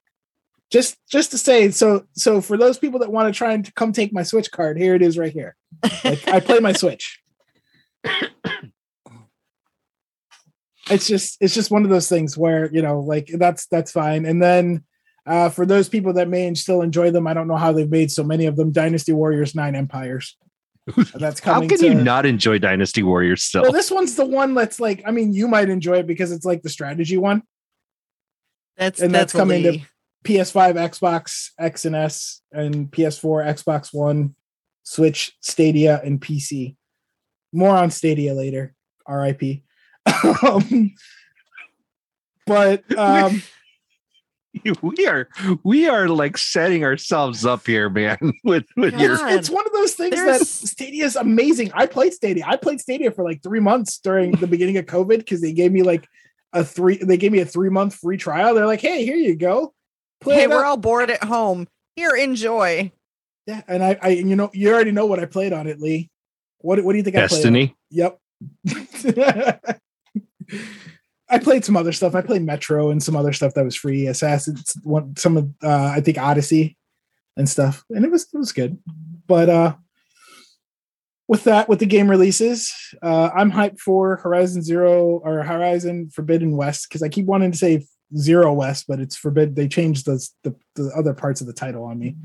Just 0.70 0.96
just 1.10 1.32
to 1.32 1.38
say, 1.38 1.70
so 1.72 2.06
so 2.12 2.40
for 2.40 2.56
those 2.56 2.78
people 2.78 3.00
that 3.00 3.10
want 3.10 3.32
to 3.32 3.36
try 3.36 3.52
and 3.52 3.74
come 3.74 3.92
take 3.92 4.12
my 4.12 4.22
Switch 4.22 4.50
card, 4.50 4.78
here 4.78 4.94
it 4.94 5.02
is 5.02 5.18
right 5.18 5.32
here. 5.32 5.56
Like 6.04 6.26
I 6.28 6.38
play 6.38 6.60
my 6.60 6.72
Switch. 6.72 7.19
It's 10.90 11.06
just 11.06 11.36
it's 11.40 11.54
just 11.54 11.70
one 11.70 11.84
of 11.84 11.90
those 11.90 12.08
things 12.08 12.36
where 12.36 12.68
you 12.72 12.82
know 12.82 12.98
like 13.00 13.30
that's 13.34 13.66
that's 13.66 13.92
fine. 13.92 14.26
And 14.26 14.42
then 14.42 14.82
uh, 15.26 15.48
for 15.48 15.64
those 15.64 15.88
people 15.88 16.12
that 16.14 16.28
may 16.28 16.52
still 16.54 16.82
enjoy 16.82 17.10
them, 17.12 17.26
I 17.26 17.34
don't 17.34 17.46
know 17.46 17.56
how 17.56 17.72
they've 17.72 17.90
made 17.90 18.10
so 18.10 18.24
many 18.24 18.46
of 18.46 18.56
them. 18.56 18.72
Dynasty 18.72 19.12
Warriors 19.12 19.54
Nine 19.54 19.76
Empires. 19.76 20.36
That's 21.14 21.40
coming. 21.40 21.68
How 21.68 21.76
can 21.76 21.78
to, 21.78 21.86
you 21.86 21.94
not 21.94 22.26
enjoy 22.26 22.58
Dynasty 22.58 23.02
Warriors 23.02 23.44
still? 23.44 23.62
well, 23.62 23.72
this 23.72 23.90
one's 23.90 24.16
the 24.16 24.26
one 24.26 24.54
that's 24.54 24.80
like, 24.80 25.02
I 25.06 25.10
mean, 25.12 25.32
you 25.32 25.46
might 25.46 25.68
enjoy 25.68 25.98
it 25.98 26.06
because 26.06 26.32
it's 26.32 26.44
like 26.44 26.62
the 26.62 26.70
strategy 26.70 27.16
one. 27.16 27.42
That's 28.76 29.00
And 29.00 29.14
that's 29.14 29.32
that's 29.32 29.40
coming 29.40 29.62
to- 29.62 29.80
PS5, 30.24 30.74
Xbox 30.74 31.50
X 31.58 31.84
and 31.84 31.94
S, 31.94 32.40
and 32.50 32.90
PS4, 32.90 33.46
Xbox 33.54 33.92
One, 33.92 34.34
Switch, 34.82 35.36
Stadia, 35.40 36.00
and 36.02 36.20
PC. 36.20 36.76
More 37.52 37.76
on 37.76 37.90
Stadia 37.90 38.34
later. 38.34 38.74
RIP. 39.08 39.62
um, 40.42 40.94
but 42.46 42.98
um, 42.98 43.42
we 44.82 45.06
are 45.06 45.28
we 45.62 45.88
are 45.88 46.08
like 46.08 46.36
setting 46.36 46.84
ourselves 46.84 47.46
up 47.46 47.66
here, 47.66 47.88
man. 47.88 48.18
With 48.44 48.66
with 48.76 48.98
your 48.98 49.16
it's 49.28 49.50
one 49.50 49.66
of 49.66 49.72
those 49.72 49.94
things 49.94 50.16
that 50.16 50.46
Stadia 50.46 51.04
is 51.04 51.16
amazing. 51.16 51.70
I 51.74 51.86
played 51.86 52.12
Stadia. 52.12 52.44
I 52.46 52.56
played 52.56 52.80
Stadia 52.80 53.10
for 53.10 53.24
like 53.24 53.42
three 53.42 53.60
months 53.60 53.98
during 53.98 54.32
the 54.32 54.46
beginning 54.46 54.76
of 54.78 54.86
COVID 54.86 55.18
because 55.18 55.40
they 55.40 55.52
gave 55.52 55.72
me 55.72 55.82
like 55.82 56.08
a 56.52 56.64
three. 56.64 56.96
They 56.96 57.16
gave 57.16 57.32
me 57.32 57.40
a 57.40 57.46
three 57.46 57.70
month 57.70 57.94
free 57.94 58.16
trial. 58.16 58.54
They're 58.54 58.66
like, 58.66 58.80
"Hey, 58.80 59.04
here 59.04 59.16
you 59.16 59.36
go, 59.36 59.72
play 60.20 60.36
Hey, 60.36 60.46
we're 60.46 60.64
all 60.64 60.76
bored 60.76 61.10
at 61.10 61.22
home. 61.22 61.68
Here, 61.94 62.14
enjoy. 62.16 62.92
Yeah, 63.46 63.62
and 63.68 63.82
I, 63.82 63.98
I, 64.02 64.08
you 64.10 64.36
know, 64.36 64.50
you 64.52 64.72
already 64.72 64.92
know 64.92 65.06
what 65.06 65.18
I 65.18 65.26
played 65.26 65.52
on 65.52 65.66
it, 65.66 65.80
Lee. 65.80 66.09
What, 66.60 66.82
what 66.84 66.92
do 66.92 66.98
you 66.98 67.04
think 67.04 67.16
I 67.16 67.26
played? 67.26 67.28
destiny. 67.28 67.76
Yep. 67.90 68.18
I 71.30 71.38
played 71.38 71.64
some 71.64 71.76
other 71.76 71.92
stuff. 71.92 72.14
I 72.14 72.22
played 72.22 72.42
Metro 72.42 72.90
and 72.90 73.02
some 73.02 73.16
other 73.16 73.32
stuff 73.32 73.54
that 73.54 73.64
was 73.64 73.76
free. 73.76 74.06
Assassin's 74.06 74.76
one, 74.82 75.16
some 75.16 75.36
of 75.36 75.50
uh, 75.62 75.92
I 75.96 76.00
think 76.00 76.18
Odyssey 76.18 76.76
and 77.36 77.48
stuff, 77.48 77.84
and 77.90 78.04
it 78.04 78.10
was 78.10 78.26
it 78.34 78.38
was 78.38 78.52
good. 78.52 78.78
But 79.26 79.48
uh, 79.48 79.74
with 81.28 81.44
that, 81.44 81.68
with 81.68 81.78
the 81.78 81.86
game 81.86 82.10
releases, 82.10 82.74
uh, 83.02 83.30
I'm 83.32 83.52
hyped 83.52 83.78
for 83.78 84.16
Horizon 84.16 84.62
Zero 84.62 85.20
or 85.24 85.44
Horizon 85.44 86.10
Forbidden 86.10 86.56
West 86.56 86.88
because 86.88 87.02
I 87.02 87.08
keep 87.08 87.26
wanting 87.26 87.52
to 87.52 87.58
say 87.58 87.86
Zero 88.16 88.52
West, 88.52 88.86
but 88.88 88.98
it's 88.98 89.16
forbid. 89.16 89.54
They 89.54 89.68
changed 89.68 90.06
the, 90.06 90.26
the 90.42 90.56
the 90.74 90.90
other 90.96 91.14
parts 91.14 91.40
of 91.40 91.46
the 91.46 91.52
title 91.52 91.84
on 91.84 91.98
me. 91.98 92.16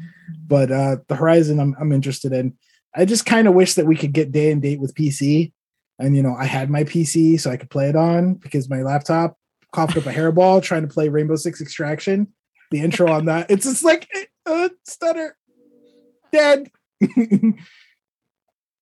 But 0.48 0.72
uh, 0.72 0.98
the 1.08 1.16
Horizon, 1.16 1.60
I'm 1.60 1.76
I'm 1.80 1.92
interested 1.92 2.34
in. 2.34 2.58
I 2.96 3.06
just 3.06 3.26
kind 3.26 3.48
of 3.48 3.54
wish 3.54 3.74
that 3.76 3.86
we 3.86 3.96
could 3.96 4.14
get 4.14 4.32
day 4.32 4.52
and 4.52 4.62
date 4.62 4.80
with 4.80 4.96
PC 4.96 5.52
and 6.00 6.16
you 6.16 6.24
know 6.24 6.36
i 6.38 6.46
had 6.46 6.70
my 6.70 6.84
pc 6.84 7.40
so 7.40 7.50
i 7.50 7.58
could 7.58 7.70
play 7.70 7.90
it 7.90 7.96
on 7.96 8.34
because 8.36 8.70
my 8.70 8.82
laptop 8.82 9.38
coughed 9.72 9.98
up 9.98 10.06
a 10.06 10.12
hairball 10.12 10.62
trying 10.62 10.82
to 10.82 10.94
play 10.94 11.10
rainbow 11.10 11.36
six 11.36 11.62
extraction 11.62 12.28
the 12.72 12.80
intro 12.80 13.12
on 13.12 13.26
that 13.26 13.50
it's 13.50 13.66
just 13.66 13.84
like 13.84 14.08
uh, 14.46 14.70
stutter 14.86 15.38
dead 16.32 16.70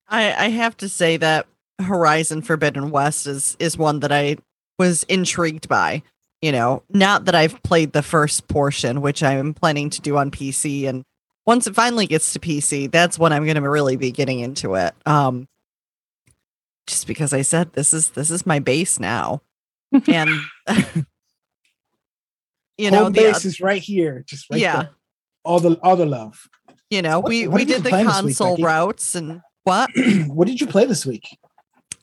I, 0.07 0.45
I 0.45 0.49
have 0.49 0.77
to 0.77 0.89
say 0.89 1.17
that 1.17 1.47
Horizon 1.79 2.43
Forbidden 2.43 2.91
West 2.91 3.25
is 3.25 3.57
is 3.59 3.77
one 3.77 4.01
that 4.01 4.11
I 4.11 4.37
was 4.77 5.03
intrigued 5.03 5.67
by. 5.67 6.03
You 6.43 6.51
know, 6.51 6.83
not 6.89 7.25
that 7.25 7.33
I've 7.33 7.63
played 7.63 7.93
the 7.93 8.03
first 8.03 8.47
portion, 8.47 9.01
which 9.01 9.23
I'm 9.23 9.55
planning 9.55 9.89
to 9.89 10.01
do 10.01 10.17
on 10.17 10.29
PC, 10.29 10.87
and 10.87 11.03
once 11.45 11.67
it 11.67 11.75
finally 11.75 12.07
gets 12.07 12.33
to 12.33 12.39
PC, 12.39 12.89
that's 12.91 13.19
when 13.19 13.33
I'm 13.33 13.43
going 13.45 13.55
to 13.61 13.69
really 13.69 13.95
be 13.97 14.11
getting 14.11 14.39
into 14.39 14.75
it. 14.75 14.93
Um, 15.05 15.47
just 16.87 17.07
because 17.07 17.33
I 17.33 17.41
said 17.43 17.73
this 17.73 17.93
is 17.93 18.09
this 18.11 18.29
is 18.31 18.45
my 18.45 18.59
base 18.59 18.99
now, 18.99 19.41
and 20.07 20.29
you 22.77 22.91
know 22.91 23.03
home 23.05 23.13
the 23.13 23.21
base 23.21 23.45
is 23.45 23.61
right 23.61 23.81
here 23.81 24.23
just 24.27 24.49
right 24.49 24.59
yeah 24.59 24.75
there. 24.83 24.89
all 25.43 25.59
the 25.59 25.79
all 25.83 25.95
the 25.95 26.05
love 26.05 26.49
you 26.89 27.01
know 27.01 27.19
What- 27.19 27.29
we 27.29 27.47
what 27.47 27.55
we 27.61 27.65
did 27.65 27.75
did 27.75 27.83
the 27.83 27.89
play 27.89 28.03
this 28.03 28.07
week, 28.21 28.37
console 28.37 28.57
routes 28.57 29.15
and 29.15 29.41
what 29.63 29.89
what 30.27 30.47
did 30.47 30.59
you 30.59 30.67
play 30.67 30.85
this 30.85 31.05
week 31.05 31.37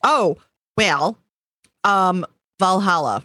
Oh, 0.03 0.37
well, 0.75 1.15
um, 1.83 2.25
Valhalla. 2.59 3.23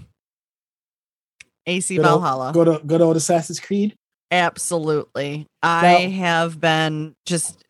AC 1.66 1.96
Good 1.96 2.04
old- 2.04 2.20
Valhalla. 2.20 2.52
go 2.52 2.64
to 2.64 2.84
good 2.84 3.00
old 3.00 3.16
assassin's 3.16 3.58
creed 3.60 3.96
Absolutely. 4.30 5.46
I 5.62 5.86
have 5.86 6.60
been 6.60 7.14
just 7.24 7.64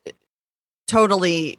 totally 0.89 1.59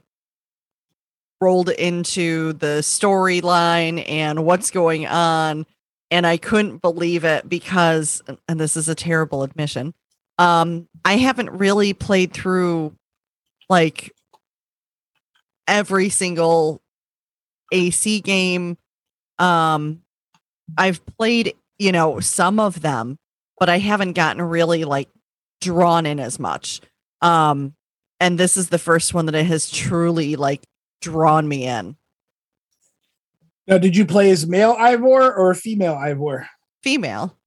rolled 1.39 1.70
into 1.70 2.54
the 2.54 2.80
storyline 2.82 4.04
and 4.10 4.43
what's 4.43 4.72
going 4.72 5.06
on. 5.06 5.66
And 6.10 6.26
I 6.26 6.38
couldn't 6.38 6.82
believe 6.82 7.26
it 7.26 7.48
because, 7.48 8.24
and 8.48 8.60
this 8.60 8.78
is 8.78 8.89
a 8.89 8.95
terrible 8.95 9.43
admission, 9.43 9.93
um, 10.38 10.88
I 11.04 11.18
haven't 11.18 11.52
really 11.52 11.93
played 11.93 12.32
through 12.34 12.95
like 13.70 14.14
every 15.68 16.10
single 16.10 16.82
AC 17.72 18.22
game. 18.22 18.78
Um, 19.38 20.02
I've 20.78 21.06
played, 21.18 21.56
you 21.78 21.91
know, 21.91 22.20
some 22.20 22.60
of 22.60 22.82
them, 22.82 23.18
but 23.60 23.70
I 23.70 23.80
haven't 23.80 24.14
gotten 24.14 24.41
really 24.41 24.84
like 24.86 25.10
drawn 25.62 26.05
in 26.05 26.20
as 26.20 26.39
much. 26.39 26.82
Um, 27.22 27.74
and 28.20 28.38
this 28.38 28.58
is 28.58 28.70
the 28.70 28.80
first 28.80 29.14
one 29.14 29.26
that 29.28 29.36
it 29.36 29.45
has 29.45 29.70
truly 29.70 30.36
like 30.36 30.64
drawn 31.01 31.47
me 31.47 31.66
in. 31.68 31.95
now 33.68 33.78
did 33.78 33.95
you 33.95 34.05
play 34.05 34.32
as 34.32 34.47
male 34.47 34.76
Eivor 34.76 35.38
or 35.38 35.53
female 35.53 35.95
Eivor 35.95 36.47
Female. 36.84 37.38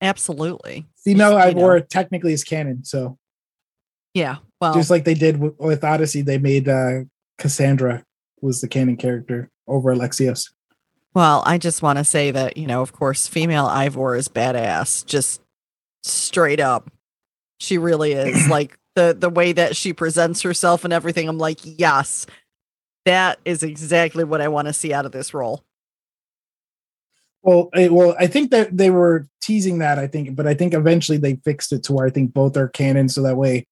Absolutely. 0.00 0.86
female 1.02 1.32
Just, 1.32 1.48
you 1.48 1.54
know. 1.54 1.60
Eivor 1.68 1.88
technically 1.88 2.32
is 2.32 2.44
canon 2.44 2.84
so 2.84 3.18
Yeah. 4.14 4.36
Well, 4.60 4.74
just 4.74 4.90
like 4.90 5.04
they 5.04 5.14
did 5.14 5.38
with, 5.38 5.54
with 5.58 5.84
odyssey 5.84 6.22
they 6.22 6.38
made 6.38 6.68
uh 6.68 7.00
cassandra 7.38 8.04
was 8.40 8.60
the 8.60 8.68
canon 8.68 8.96
character 8.96 9.50
over 9.66 9.94
alexios 9.94 10.50
well, 11.16 11.42
I 11.46 11.56
just 11.56 11.80
want 11.80 11.96
to 11.96 12.04
say 12.04 12.30
that, 12.30 12.58
you 12.58 12.66
know, 12.66 12.82
of 12.82 12.92
course, 12.92 13.26
female 13.26 13.68
Eivor 13.68 14.18
is 14.18 14.28
badass, 14.28 15.06
just 15.06 15.40
straight 16.02 16.60
up. 16.60 16.90
She 17.58 17.78
really 17.78 18.12
is. 18.12 18.46
like 18.50 18.78
the 18.96 19.16
the 19.18 19.30
way 19.30 19.52
that 19.52 19.76
she 19.76 19.94
presents 19.94 20.42
herself 20.42 20.84
and 20.84 20.92
everything, 20.92 21.26
I'm 21.26 21.38
like, 21.38 21.60
yes, 21.62 22.26
that 23.06 23.38
is 23.46 23.62
exactly 23.62 24.24
what 24.24 24.42
I 24.42 24.48
want 24.48 24.68
to 24.68 24.74
see 24.74 24.92
out 24.92 25.06
of 25.06 25.12
this 25.12 25.32
role. 25.32 25.64
Well, 27.40 27.70
eh, 27.72 27.88
well, 27.88 28.14
I 28.18 28.26
think 28.26 28.50
that 28.50 28.76
they 28.76 28.90
were 28.90 29.26
teasing 29.40 29.78
that. 29.78 29.98
I 29.98 30.08
think, 30.08 30.36
but 30.36 30.46
I 30.46 30.52
think 30.52 30.74
eventually 30.74 31.16
they 31.16 31.36
fixed 31.36 31.72
it 31.72 31.82
to 31.84 31.94
where 31.94 32.06
I 32.06 32.10
think 32.10 32.34
both 32.34 32.58
are 32.58 32.68
canon, 32.68 33.08
so 33.08 33.22
that 33.22 33.38
way 33.38 33.66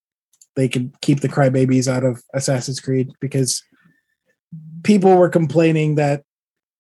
they 0.57 0.71
could 0.71 0.99
keep 1.03 1.21
the 1.21 1.29
crybabies 1.29 1.89
out 1.89 2.05
of 2.05 2.23
Assassin's 2.33 2.81
Creed 2.81 3.13
because 3.21 3.63
people 4.83 5.15
were 5.19 5.29
complaining 5.29 5.97
that 5.97 6.23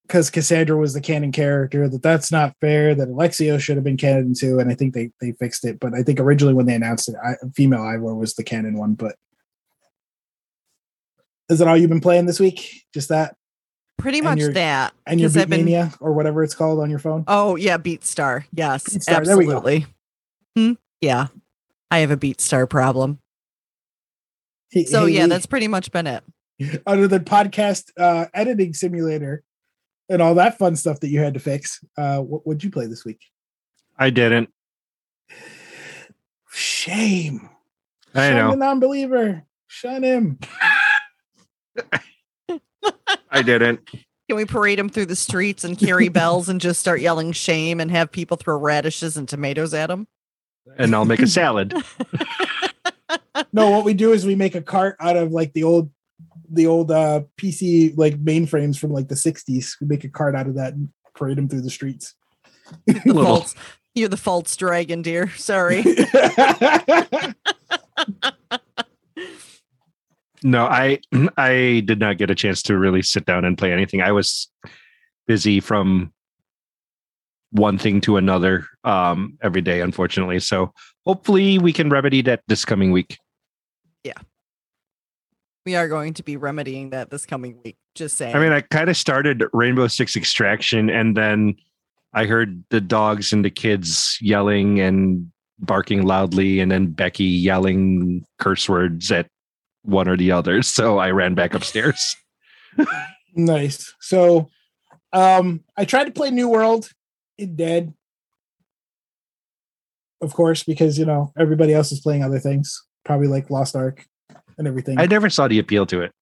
because 0.07 0.31
Cassandra 0.31 0.77
was 0.77 0.93
the 0.95 1.01
canon 1.01 1.33
character 1.33 1.89
that 1.89 2.03
that's 2.03 2.31
not 2.31 2.55
fair. 2.61 2.95
That 2.95 3.09
Alexio 3.09 3.59
should 3.59 3.77
have 3.77 3.85
been 3.85 3.97
canon 3.97 4.35
too, 4.39 4.59
and 4.59 4.71
I 4.71 4.75
think 4.75 4.95
they 4.95 5.11
they 5.21 5.33
fixed 5.33 5.65
it. 5.65 5.81
But 5.81 5.95
I 5.95 6.03
think 6.03 6.21
originally 6.21 6.55
when 6.55 6.67
they 6.67 6.75
announced 6.75 7.09
it, 7.09 7.15
I, 7.25 7.35
female 7.55 7.81
Eivor 7.81 8.17
was 8.17 8.35
the 8.35 8.45
canon 8.45 8.77
one. 8.79 8.95
But 8.95 9.17
is 11.49 11.59
that 11.59 11.69
all 11.69 11.77
you've 11.77 11.91
been 11.91 12.01
playing 12.01 12.27
this 12.27 12.41
week? 12.41 12.85
Just 12.93 13.09
that 13.09 13.37
Pretty 13.97 14.19
And 14.19 14.25
much 14.27 14.39
your- 14.39 14.53
that. 14.55 14.93
and 15.07 15.21
your 15.21 15.31
I've 15.31 15.49
been- 15.49 15.67
Beatmania 15.67 15.97
or 16.01 16.13
whatever 16.13 16.43
it's 16.43 16.55
called 16.55 16.81
on 16.81 16.91
your 16.91 16.99
phone? 16.99 17.25
Oh 17.29 17.57
yeah, 17.57 17.79
BeatStar. 17.79 18.45
Yes, 18.53 18.85
BeatStar, 18.85 19.17
absolutely. 19.17 19.87
Hmm? 20.57 20.73
Yeah, 21.01 21.29
I 21.91 21.99
have 21.99 22.11
a 22.11 22.17
BeatStar 22.17 22.69
problem. 22.69 23.21
Hey- 24.71 24.85
So 24.85 25.07
hey, 25.07 25.13
yeah, 25.15 25.23
Lee. 25.25 25.29
that's 25.31 25.47
pretty 25.47 25.69
much 25.69 25.93
been 25.93 26.07
it. 26.09 26.25
other 26.87 27.07
than 27.09 27.25
podcast 27.25 27.91
uh, 27.99 28.27
editing 28.35 28.75
simulator 28.75 29.43
and 30.09 30.23
all 30.23 30.35
that 30.37 30.59
fun 30.59 30.77
stuff 30.77 31.01
that 31.01 31.09
you 31.09 31.21
had 31.21 31.35
to 31.35 31.41
fix. 31.41 31.83
Uh, 31.97 32.19
what 32.21 32.47
would 32.47 32.63
you 32.63 32.71
play 32.71 32.87
this 32.87 33.05
week? 33.05 33.21
I 33.99 34.11
didn't. 34.11 34.51
Shame. 36.51 37.49
I 38.15 38.29
Shun 38.29 38.37
know. 38.37 38.51
the 38.51 38.57
non-believer. 38.57 39.43
Shun 39.67 40.03
him. 40.03 40.39
I 43.31 43.43
didn't. 43.43 43.89
Can 44.29 44.37
we 44.37 44.45
parade 44.45 44.79
him 44.79 44.89
through 44.89 45.07
the 45.07 45.17
streets 45.17 45.65
and 45.65 45.79
carry 45.79 46.09
bells 46.09 46.49
and 46.49 46.61
just 46.61 46.81
start 46.81 47.01
yelling 47.01 47.33
shame 47.33 47.81
and 47.81 47.91
have 47.91 48.13
people 48.13 48.37
throw 48.37 48.57
radishes 48.57 49.17
and 49.17 49.29
tomatoes 49.29 49.75
at 49.75 49.91
him? 49.91 50.07
And 50.79 50.95
I'll 50.95 51.05
make 51.05 51.21
a 51.21 51.27
salad. 51.27 51.75
No, 53.53 53.71
what 53.71 53.85
we 53.85 53.95
do 53.95 54.13
is 54.13 54.25
we 54.25 54.35
make 54.35 54.55
a 54.55 54.63
cart 54.63 54.97
out 54.99 55.17
of 55.17 55.33
like 55.33 55.53
the 55.53 55.65
old, 55.65 55.91
the 56.51 56.67
old 56.67 56.91
uh, 56.91 57.23
PC 57.41 57.97
like 57.97 58.23
mainframes 58.23 58.79
from 58.79 58.93
like 58.93 59.09
the 59.09 59.15
'60s. 59.15 59.73
We 59.81 59.87
make 59.87 60.05
a 60.05 60.09
card 60.09 60.37
out 60.37 60.47
of 60.47 60.57
that 60.57 60.75
and 60.75 60.89
parade 61.15 61.39
them 61.39 61.49
through 61.49 61.63
the 61.63 61.71
streets. 61.71 62.15
The 62.87 63.01
Little. 63.07 63.25
false, 63.25 63.55
you're 63.95 64.09
the 64.09 64.17
false 64.17 64.57
dragon, 64.57 65.03
dear. 65.03 65.29
Sorry. 65.31 65.85
No, 70.45 70.67
I 70.67 71.01
I 71.39 71.83
did 71.87 71.99
not 71.99 72.19
get 72.19 72.31
a 72.31 72.35
chance 72.35 72.63
to 72.65 72.77
really 72.77 73.01
sit 73.01 73.25
down 73.25 73.47
and 73.47 73.57
play 73.57 73.73
anything. 73.73 74.03
I 74.03 74.13
was 74.13 74.47
busy 75.27 75.59
from 75.59 76.13
one 77.51 77.79
thing 77.79 78.03
to 78.03 78.19
another 78.19 78.67
um 78.85 79.39
every 79.43 79.63
day, 79.63 79.81
unfortunately. 79.81 80.39
So 80.41 80.75
hopefully 81.07 81.59
we 81.59 81.73
can 81.73 81.89
remedy 81.89 82.21
that 82.23 82.43
this 82.47 82.67
coming 82.67 82.93
week. 82.93 83.17
We 85.65 85.77
are 85.77 85.89
going 85.89 86.15
to 86.15 86.23
be 86.23 86.37
remedying 86.37 86.91
that 86.91 87.11
this 87.11 87.27
coming 87.27 87.59
week. 87.65 87.77
Just 87.95 88.17
saying. 88.17 88.37
I 88.37 88.39
mean, 88.39 88.53
I 88.53 88.61
kind 88.61 88.91
of 88.91 88.97
started 88.97 89.45
Rainbow 89.53 89.87
Six 89.89 90.17
Extraction 90.17 90.91
and 90.91 91.17
then 91.17 91.57
I 92.13 92.27
heard 92.27 92.63
the 92.71 92.81
dogs 92.81 93.33
and 93.33 93.45
the 93.45 93.51
kids 93.51 94.19
yelling 94.21 94.81
and 94.81 95.31
barking 95.59 96.03
loudly, 96.03 96.61
and 96.61 96.71
then 96.71 96.87
Becky 96.93 97.25
yelling 97.25 98.25
curse 98.39 98.69
words 98.69 99.11
at 99.11 99.29
one 99.83 100.09
or 100.09 100.17
the 100.17 100.31
other. 100.33 100.63
So 100.75 100.99
I 100.99 101.11
ran 101.11 101.35
back 101.35 101.55
upstairs. 101.55 102.17
Nice. 103.37 103.93
So 104.01 104.49
um 105.13 105.65
I 105.77 105.85
tried 105.85 106.05
to 106.05 106.13
play 106.13 106.31
New 106.31 106.49
World. 106.49 106.89
It 107.37 107.57
dead. 107.57 107.93
Of 110.21 110.35
course, 110.35 110.63
because 110.63 111.01
you 111.01 111.05
know 111.05 111.33
everybody 111.37 111.75
else 111.75 111.91
is 111.91 112.01
playing 112.01 112.23
other 112.23 112.39
things, 112.39 112.81
probably 113.05 113.27
like 113.27 113.51
Lost 113.51 113.75
Ark 113.75 114.07
and 114.59 114.67
everything. 114.69 114.99
I 114.99 115.07
never 115.07 115.31
saw 115.31 115.49
the 115.49 115.59
appeal 115.59 115.87
to 115.87 116.03
it. 116.03 116.13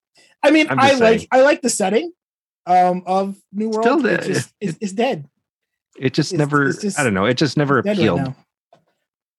I 0.42 0.50
mean, 0.50 0.66
I 0.68 0.90
just 0.90 1.00
like. 1.02 1.28
I 1.30 1.42
like 1.42 1.62
the 1.62 1.70
setting 1.70 2.12
um 2.66 3.02
of 3.06 3.36
New 3.52 3.70
World. 3.70 3.84
Still 3.84 4.06
it's, 4.06 4.26
dead. 4.26 4.34
just, 4.34 4.54
it's, 4.60 4.78
it's 4.80 4.92
dead. 4.92 5.28
It 5.98 6.14
just 6.14 6.32
It's- 6.32 6.38
never. 6.38 6.68
it's 6.68 6.80
just 6.80 6.98
I 6.98 7.04
don't 7.04 7.14
know. 7.14 7.26
It 7.26 7.34
just 7.36 7.56
never 7.56 7.78
appealed. 7.78 8.20
right. 8.20 8.34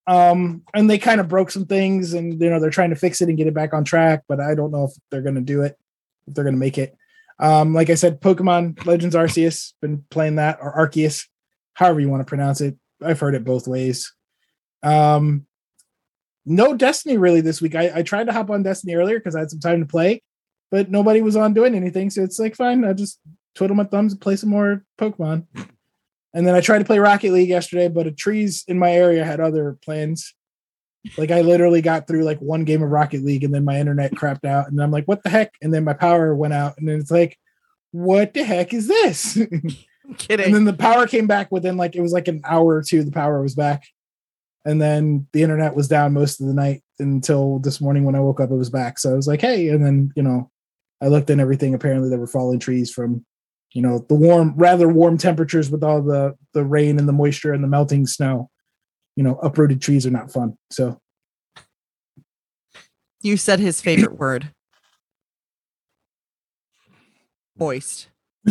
Um, 0.06 0.64
and 0.74 0.90
they 0.90 0.98
kind 0.98 1.22
of 1.22 1.30
broke 1.30 1.50
some 1.50 1.66
things, 1.66 2.14
and 2.14 2.40
you 2.42 2.50
know 2.50 2.60
they're 2.60 2.70
trying 2.70 2.90
to 2.90 2.96
fix 2.96 3.22
it 3.22 3.30
and 3.30 3.38
get 3.38 3.48
it 3.48 3.54
back 3.54 3.74
on 3.74 3.84
track. 3.86 4.24
But 4.28 4.40
I 4.40 4.54
don't 4.56 4.72
know 4.72 4.86
if 4.86 4.92
they're 5.10 5.22
going 5.22 5.36
to 5.36 5.42
do 5.42 5.62
it, 5.62 5.78
if 6.28 6.34
they're 6.34 6.44
going 6.44 6.56
to 6.56 6.60
make 6.60 6.78
it. 6.78 6.96
Um, 7.40 7.74
like 7.74 7.90
I 7.90 7.96
said, 7.96 8.22
Pokemon 8.22 8.86
Legends 8.86 9.16
Arceus, 9.16 9.74
been 9.82 10.04
playing 10.10 10.36
that 10.36 10.60
or 10.62 10.76
Arceus, 10.76 11.26
however 11.74 12.00
you 12.00 12.10
want 12.10 12.22
to 12.22 12.26
pronounce 12.30 12.62
it. 12.62 12.78
I've 13.02 13.20
heard 13.20 13.34
it 13.36 13.44
both 13.46 13.68
ways. 13.68 14.14
Um, 14.84 15.46
no 16.46 16.76
Destiny 16.76 17.18
really 17.18 17.42
this 17.42 17.62
week. 17.62 17.76
I, 17.76 17.92
I 17.96 18.02
tried 18.04 18.28
to 18.28 18.34
hop 18.34 18.50
on 18.50 18.64
Destiny 18.64 18.96
earlier 18.96 19.20
because 19.20 19.36
I 19.36 19.40
had 19.40 19.50
some 19.50 19.60
time 19.60 19.80
to 19.80 19.86
play, 19.86 20.22
but 20.72 20.90
nobody 20.90 21.22
was 21.22 21.36
on 21.36 21.54
doing 21.54 21.76
anything. 21.76 22.10
So 22.10 22.24
it's 22.24 22.40
like 22.40 22.56
fine, 22.56 22.84
I 22.84 22.94
just 22.94 23.20
twiddle 23.56 23.76
my 23.76 23.84
thumbs 23.84 24.14
and 24.14 24.22
play 24.22 24.36
some 24.36 24.50
more 24.50 24.84
Pokemon. 25.00 25.46
And 26.34 26.48
then 26.48 26.56
I 26.56 26.62
tried 26.62 26.80
to 26.80 26.86
play 26.86 27.00
Rocket 27.00 27.32
League 27.32 27.50
yesterday, 27.50 27.88
but 27.88 28.08
a 28.08 28.12
trees 28.12 28.64
in 28.68 28.80
my 28.80 28.92
area 28.92 29.24
had 29.24 29.40
other 29.40 29.78
plans. 29.84 30.34
Like 31.18 31.32
I 31.32 31.42
literally 31.42 31.82
got 31.82 32.08
through 32.08 32.24
like 32.24 32.40
one 32.40 32.64
game 32.64 32.82
of 32.82 32.90
Rocket 32.90 33.24
League 33.24 33.44
and 33.44 33.54
then 33.54 33.66
my 33.66 33.80
internet 33.80 34.14
crapped 34.14 34.46
out 34.46 34.70
and 34.70 34.82
I'm 34.82 34.92
like, 34.92 35.06
what 35.06 35.22
the 35.24 35.30
heck? 35.30 35.54
And 35.62 35.74
then 35.74 35.84
my 35.84 35.94
power 35.94 36.34
went 36.34 36.54
out 36.54 36.76
and 36.78 36.88
then 36.88 37.00
it's 37.00 37.12
like, 37.12 37.38
what 37.92 38.34
the 38.34 38.44
heck 38.44 38.74
is 38.74 38.88
this? 38.88 39.36
I'm 39.38 40.16
kidding. 40.18 40.46
and 40.48 40.56
then 40.56 40.66
the 40.66 40.74
power 40.74 41.06
came 41.06 41.28
back 41.28 41.52
within 41.52 41.78
like 41.78 41.96
it 41.96 42.02
was 42.02 42.14
like 42.14 42.28
an 42.28 42.42
hour 42.46 42.76
or 42.76 42.82
two, 42.82 43.04
the 43.04 43.12
power 43.12 43.42
was 43.42 43.54
back. 43.54 43.84
And 44.66 44.82
then 44.82 45.28
the 45.34 45.44
internet 45.44 45.76
was 45.76 45.88
down 45.88 46.14
most 46.14 46.40
of 46.40 46.48
the 46.48 46.54
night 46.54 46.84
until 47.00 47.60
this 47.60 47.82
morning 47.82 48.06
when 48.06 48.16
I 48.16 48.22
woke 48.22 48.40
up, 48.40 48.50
it 48.50 48.56
was 48.56 48.70
back. 48.70 48.98
So 48.98 49.12
I 49.12 49.16
was 49.16 49.28
like, 49.28 49.42
hey, 49.42 49.68
and 49.70 49.86
then 49.86 50.12
you 50.16 50.24
know, 50.24 50.50
I 51.02 51.08
looked 51.08 51.30
and 51.30 51.42
everything. 51.42 51.74
Apparently 51.74 52.10
there 52.10 52.20
were 52.20 52.28
fallen 52.28 52.60
trees 52.60 52.92
from 52.92 53.26
you 53.74 53.82
know 53.82 54.06
the 54.08 54.16
warm 54.16 54.54
rather 54.56 54.88
warm 54.88 55.18
temperatures 55.18 55.70
with 55.70 55.84
all 55.84 56.02
the 56.02 56.36
the 56.54 56.64
rain 56.64 56.98
and 57.00 57.08
the 57.08 57.14
moisture 57.14 57.54
and 57.54 57.64
the 57.64 57.68
melting 57.68 58.06
snow 58.06 58.50
you 59.16 59.24
know 59.24 59.36
uprooted 59.38 59.82
trees 59.82 60.06
are 60.06 60.12
not 60.12 60.32
fun 60.32 60.58
so 60.72 61.00
you 63.22 63.38
said 63.38 63.62
his 63.62 63.80
favorite 63.80 64.20
word. 64.20 64.50
Moist. 67.58 68.10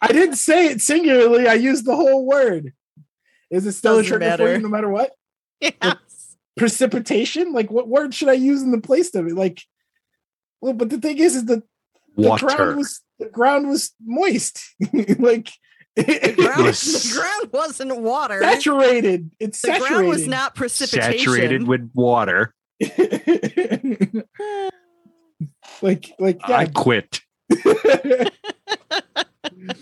i 0.00 0.08
didn't 0.08 0.36
say 0.36 0.68
it 0.68 0.80
singularly 0.80 1.46
i 1.46 1.54
used 1.54 1.84
the 1.84 1.94
whole 1.94 2.24
word 2.24 2.72
is 3.50 3.66
it 3.66 3.72
still 3.72 3.96
Doesn't 3.98 4.14
a 4.14 4.18
trigger 4.18 4.36
for 4.36 4.52
you 4.52 4.58
no 4.60 4.68
matter 4.68 4.88
what 4.88 5.12
Yes. 5.60 6.36
precipitation 6.56 7.52
like 7.52 7.70
what 7.70 7.88
word 7.88 8.14
should 8.14 8.28
i 8.28 8.32
use 8.34 8.62
in 8.62 8.70
the 8.70 8.80
place 8.80 9.14
of 9.14 9.26
it 9.26 9.34
like 9.34 9.62
well 10.60 10.72
but 10.72 10.90
the 10.90 10.98
thing 10.98 11.18
is 11.18 11.36
is 11.36 11.44
the, 11.46 11.62
the 12.16 12.36
ground 12.38 12.76
was 12.78 13.00
the 13.18 13.26
ground 13.28 13.68
was 13.68 13.92
moist 14.04 14.60
like 15.18 15.50
The 15.96 16.34
ground, 16.36 16.64
Yes. 16.64 16.82
the 17.14 17.20
ground 17.20 17.50
wasn't 17.52 17.96
water. 18.00 18.40
saturated 18.42 19.30
it's 19.38 19.60
the 19.62 19.68
saturated 19.68 19.88
ground 19.94 20.08
was 20.08 20.26
not 20.26 20.54
precipitation. 20.56 21.18
saturated 21.18 21.68
with 21.68 21.88
water. 21.94 22.52
like 25.82 26.12
like 26.18 26.40
I 26.44 26.66
quit. 26.66 27.20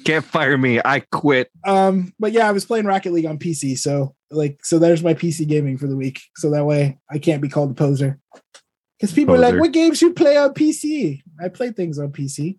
Can't 0.05 0.24
fire 0.24 0.59
me. 0.59 0.80
I 0.85 1.01
quit. 1.01 1.51
um 1.64 2.12
but 2.18 2.33
yeah 2.33 2.49
i 2.49 2.53
was 2.53 2.64
playing 2.64 2.87
rocket 2.87 3.12
league 3.12 3.26
on 3.26 3.39
pc 3.39 3.76
so 3.78 4.14
like 4.30 4.59
so 4.64 4.78
there's 4.78 5.03
my 5.03 5.14
pc 5.14 5.47
gaming 5.47 5.78
for 5.78 5.87
the 5.87 5.97
week 5.97 6.20
so 6.37 6.51
that 6.51 6.64
way 6.64 6.99
i 7.11 7.18
can't 7.18 7.43
be 7.43 7.49
called 7.49 7.70
a 7.70 7.74
poser 7.74 8.18
because 8.99 9.12
people 9.12 9.35
are 9.35 9.39
like 9.39 9.55
what 9.57 9.72
games 9.72 10.01
you 10.03 10.12
play 10.12 10.37
on 10.37 10.53
pc 10.55 11.22
i 11.41 11.49
play 11.49 11.70
things 11.70 11.99
on 11.99 12.11
pc 12.11 12.59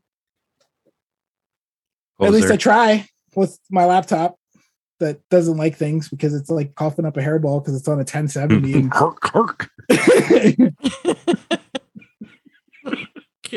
at 2.22 2.32
least 2.32 2.52
i 2.52 2.58
try 2.58 3.08
with 3.36 3.60
my 3.70 3.86
laptop 3.86 4.38
that 5.00 5.20
doesn't 5.30 5.58
like 5.58 5.76
things 5.76 6.08
because 6.08 6.34
it's 6.34 6.50
like 6.50 6.76
coughing 6.76 7.06
up 7.06 7.18
a 7.18 7.20
hairball 7.20 7.62
because 7.62 7.76
it's 7.76 7.88
on 7.88 7.96
a 7.96 7.98
1070 7.98 8.74
and. 8.74 8.94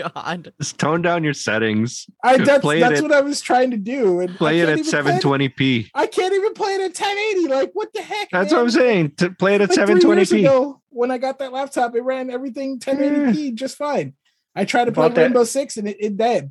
God. 0.02 0.52
Just 0.60 0.78
tone 0.78 1.02
down 1.02 1.24
your 1.24 1.34
settings. 1.34 2.06
I 2.22 2.38
that's, 2.38 2.60
Play 2.62 2.78
it 2.78 2.80
that's 2.80 2.98
at- 2.98 3.02
what 3.02 3.12
I 3.12 3.20
was 3.20 3.40
trying 3.40 3.70
to 3.72 3.76
do. 3.76 4.20
And 4.20 4.34
Play 4.36 4.60
it 4.60 4.68
at 4.68 4.78
even 4.78 4.90
play 4.90 5.18
720p. 5.48 5.90
I 5.94 6.06
can't 6.06 6.34
even 6.34 6.52
play 6.54 6.74
it 6.74 6.80
at 6.80 6.98
1080. 6.98 7.48
Like, 7.48 7.70
what 7.74 7.92
the 7.92 8.02
heck? 8.02 8.28
That's 8.30 8.52
man? 8.52 8.58
what 8.60 8.64
I'm 8.64 8.70
saying. 8.70 9.10
To 9.16 9.30
play 9.30 9.54
it 9.56 9.60
at 9.60 9.68
Like 9.76 9.86
three 9.86 9.94
years 9.94 10.30
720p. 10.30 10.40
ago, 10.40 10.80
when 10.90 11.10
I 11.10 11.18
got 11.18 11.38
that 11.40 11.52
laptop, 11.52 11.94
it 11.96 12.02
ran 12.02 12.30
everything 12.30 12.78
1080p 12.78 13.54
just 13.54 13.76
fine. 13.76 14.14
I 14.54 14.64
tried 14.64 14.86
to 14.86 14.92
play 14.92 15.08
Bought 15.08 15.14
that- 15.16 15.22
Rainbow 15.22 15.44
Six 15.44 15.76
and 15.76 15.88
it, 15.88 15.96
it 16.00 16.16
dead. 16.16 16.50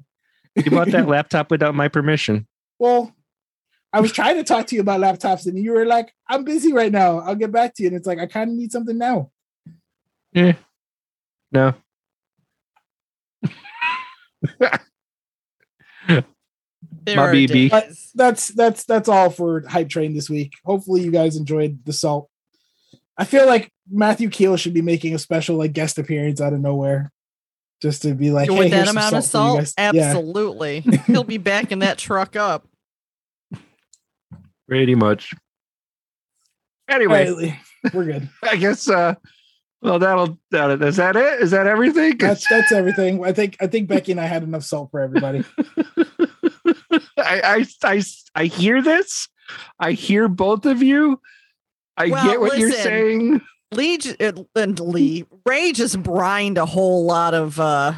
You 0.56 0.72
bought 0.72 0.92
that 0.92 1.08
laptop 1.10 1.52
without 1.52 1.76
my 1.76 1.88
permission. 1.88 2.48
Well, 2.80 3.14
I 3.92 4.02
was 4.02 4.12
trying 4.12 4.36
to 4.36 4.44
talk 4.44 4.68
to 4.68 4.76
you 4.76 4.82
about 4.82 5.00
laptops, 5.00 5.46
and 5.48 5.58
you 5.58 5.72
were 5.72 5.86
like, 5.86 6.14
"I'm 6.28 6.44
busy 6.44 6.74
right 6.74 6.92
now. 6.92 7.20
I'll 7.20 7.36
get 7.36 7.52
back 7.52 7.74
to 7.76 7.84
you." 7.84 7.88
And 7.88 7.96
it's 7.98 8.06
like, 8.06 8.20
I 8.20 8.26
kind 8.26 8.50
of 8.52 8.56
need 8.58 8.72
something 8.72 8.98
now. 8.98 9.32
Yeah. 10.34 10.54
No. 11.52 11.74
There 17.06 17.18
My 17.18 17.24
are 17.24 17.34
BB. 17.34 17.70
days. 17.70 18.12
That's 18.16 18.48
that's 18.50 18.84
that's 18.84 19.08
all 19.10 19.30
for 19.30 19.64
hype 19.68 19.90
train 19.90 20.16
this 20.16 20.30
week. 20.30 20.54
Hopefully, 20.66 21.02
you 21.02 21.12
guys 21.12 21.36
enjoyed 21.36 21.80
the 21.86 21.94
salt. 21.94 22.30
I 23.18 23.26
feel 23.26 23.46
like 23.46 23.72
Matthew 23.92 24.30
Keel 24.30 24.58
should 24.58 24.74
be 24.74 24.82
making 24.82 25.14
a 25.14 25.20
special 25.20 25.56
like 25.56 25.74
guest 25.74 26.00
appearance 26.00 26.42
out 26.42 26.54
of 26.54 26.62
nowhere, 26.62 27.12
just 27.82 28.02
to 28.02 28.16
be 28.16 28.32
like, 28.32 28.50
With 28.50 28.58
"Hey, 28.58 28.70
that 28.70 28.76
here's 28.76 28.88
some 28.88 28.98
amount 28.98 29.16
of 29.16 29.24
salt, 29.24 29.60
guys." 29.60 29.74
Yeah. 29.78 29.90
absolutely. 29.90 30.80
He'll 31.08 31.24
be 31.24 31.38
backing 31.38 31.80
that 31.80 31.98
truck 31.98 32.36
up. 32.36 32.68
Pretty 34.68 34.96
much. 34.96 35.32
Anyway, 36.90 37.28
All 37.28 37.36
right, 37.38 37.60
we're 37.94 38.06
good. 38.06 38.30
I 38.44 38.56
guess 38.56 38.90
uh 38.90 39.16
well 39.82 40.00
that'll 40.00 40.38
that 40.52 40.82
is 40.82 40.96
that 40.98 41.16
it? 41.16 41.42
Is 41.42 41.52
that 41.52 41.68
everything? 41.68 42.18
That's 42.18 42.48
that's 42.50 42.72
everything. 42.72 43.24
I 43.24 43.32
think 43.34 43.58
I 43.62 43.68
think 43.68 43.88
Becky 43.88 44.12
and 44.12 44.22
I 44.22 44.26
had 44.26 44.44
enough 44.44 44.64
salt 44.64 44.92
for 44.92 45.00
everybody. 45.00 45.44
I, 47.18 47.42
I 47.44 47.66
I 47.84 48.04
I 48.36 48.46
hear 48.46 48.82
this. 48.82 49.28
I 49.80 49.92
hear 49.94 50.28
both 50.28 50.66
of 50.66 50.82
you. 50.82 51.22
I 51.98 52.08
Well, 52.08 52.26
get 52.26 52.40
what 52.40 52.58
you're 52.58 52.72
saying. 52.72 53.42
Lee 53.72 54.00
uh, 54.20 54.32
and 54.56 54.80
Lee 54.80 55.26
Ray 55.46 55.72
just 55.72 56.02
brined 56.02 56.58
a 56.58 56.66
whole 56.66 57.06
lot 57.06 57.34
of 57.34 57.60
uh 57.60 57.94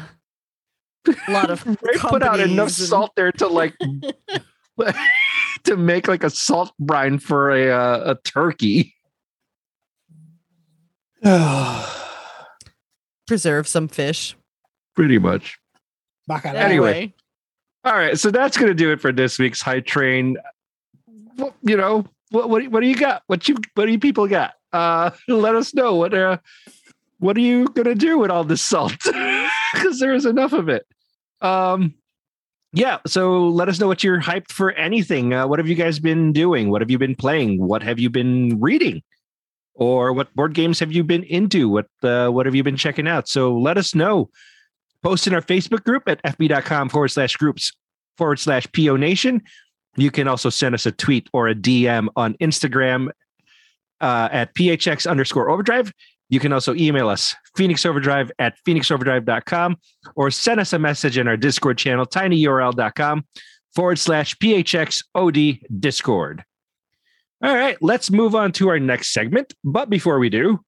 a 1.06 1.14
lot 1.32 1.50
of 1.50 1.64
Ray 1.66 1.94
put 1.98 2.22
out 2.22 2.40
enough 2.40 2.68
and- 2.68 2.72
salt 2.72 3.12
there 3.16 3.32
to 3.32 3.46
like 3.46 3.74
to 5.64 5.76
make 5.76 6.08
like 6.08 6.24
a 6.24 6.30
salt 6.30 6.72
brine 6.78 7.18
for 7.18 7.50
a 7.50 7.70
uh, 7.70 8.12
a 8.12 8.14
turkey. 8.28 8.94
preserve 13.26 13.68
some 13.68 13.88
fish. 13.88 14.36
Pretty 14.94 15.18
much. 15.18 15.58
Bacalao. 16.28 16.54
Anyway. 16.54 17.14
All 17.84 17.94
right, 17.94 18.18
so 18.18 18.30
that's 18.30 18.56
gonna 18.56 18.74
do 18.74 18.92
it 18.92 19.00
for 19.00 19.12
this 19.12 19.38
week's 19.38 19.62
hype 19.62 19.86
train. 19.86 20.36
What, 21.36 21.54
you 21.62 21.76
know, 21.76 22.04
what 22.30 22.50
what 22.50 22.68
what 22.68 22.80
do 22.80 22.86
you 22.86 22.96
got? 22.96 23.22
What 23.28 23.48
you 23.48 23.56
what 23.74 23.86
do 23.86 23.92
you 23.92 23.98
people 23.98 24.26
got? 24.26 24.54
Uh, 24.72 25.10
let 25.28 25.54
us 25.54 25.74
know 25.74 25.94
what 25.94 26.12
uh 26.12 26.38
what 27.18 27.36
are 27.36 27.40
you 27.40 27.68
gonna 27.68 27.94
do 27.94 28.18
with 28.18 28.30
all 28.30 28.44
this 28.44 28.62
salt? 28.62 28.96
Because 29.74 30.00
there 30.00 30.14
is 30.14 30.24
enough 30.24 30.54
of 30.54 30.70
it. 30.70 30.86
Um, 31.42 31.92
yeah. 32.72 33.00
So 33.06 33.48
let 33.48 33.68
us 33.68 33.78
know 33.78 33.86
what 33.86 34.02
you're 34.02 34.18
hyped 34.18 34.50
for. 34.50 34.72
Anything? 34.72 35.34
Uh, 35.34 35.46
what 35.46 35.58
have 35.58 35.68
you 35.68 35.74
guys 35.74 35.98
been 35.98 36.32
doing? 36.32 36.70
What 36.70 36.80
have 36.80 36.90
you 36.90 36.96
been 36.96 37.14
playing? 37.14 37.62
What 37.62 37.82
have 37.82 37.98
you 37.98 38.08
been 38.08 38.58
reading? 38.60 39.02
Or 39.78 40.12
what 40.12 40.34
board 40.34 40.54
games 40.54 40.80
have 40.80 40.90
you 40.90 41.04
been 41.04 41.22
into? 41.22 41.68
What 41.68 41.86
uh, 42.02 42.28
what 42.28 42.46
have 42.46 42.54
you 42.54 42.64
been 42.64 42.76
checking 42.76 43.06
out? 43.06 43.28
So 43.28 43.56
let 43.56 43.78
us 43.78 43.94
know 43.94 44.28
post 45.04 45.28
in 45.28 45.34
our 45.34 45.40
Facebook 45.40 45.84
group 45.84 46.08
at 46.08 46.20
fb.com 46.24 46.88
forward 46.88 47.08
slash 47.08 47.36
groups 47.36 47.72
forward 48.16 48.40
slash 48.40 48.66
PO 48.72 48.96
Nation. 48.96 49.40
You 49.96 50.10
can 50.10 50.26
also 50.26 50.50
send 50.50 50.74
us 50.74 50.84
a 50.84 50.92
tweet 50.92 51.28
or 51.32 51.46
a 51.48 51.54
DM 51.54 52.08
on 52.16 52.34
Instagram 52.34 53.10
uh, 54.00 54.28
at 54.32 54.54
PHX 54.54 55.08
underscore 55.08 55.48
overdrive. 55.48 55.92
You 56.28 56.40
can 56.40 56.52
also 56.52 56.74
email 56.74 57.08
us, 57.08 57.34
phoenixoverdrive 57.56 58.30
at 58.38 58.54
phoenixoverdrive.com, 58.66 59.76
or 60.14 60.30
send 60.30 60.60
us 60.60 60.72
a 60.72 60.78
message 60.78 61.16
in 61.16 61.26
our 61.26 61.36
Discord 61.36 61.78
channel, 61.78 62.04
tinyurl.com 62.04 63.24
forward 63.74 63.98
slash 63.98 64.34
PHXOD 64.36 65.60
Discord. 65.80 66.44
All 67.40 67.54
right, 67.54 67.76
let's 67.80 68.10
move 68.10 68.34
on 68.34 68.50
to 68.52 68.68
our 68.68 68.80
next 68.80 69.12
segment. 69.12 69.54
But 69.62 69.88
before 69.88 70.18
we 70.18 70.28
do, 70.28 70.58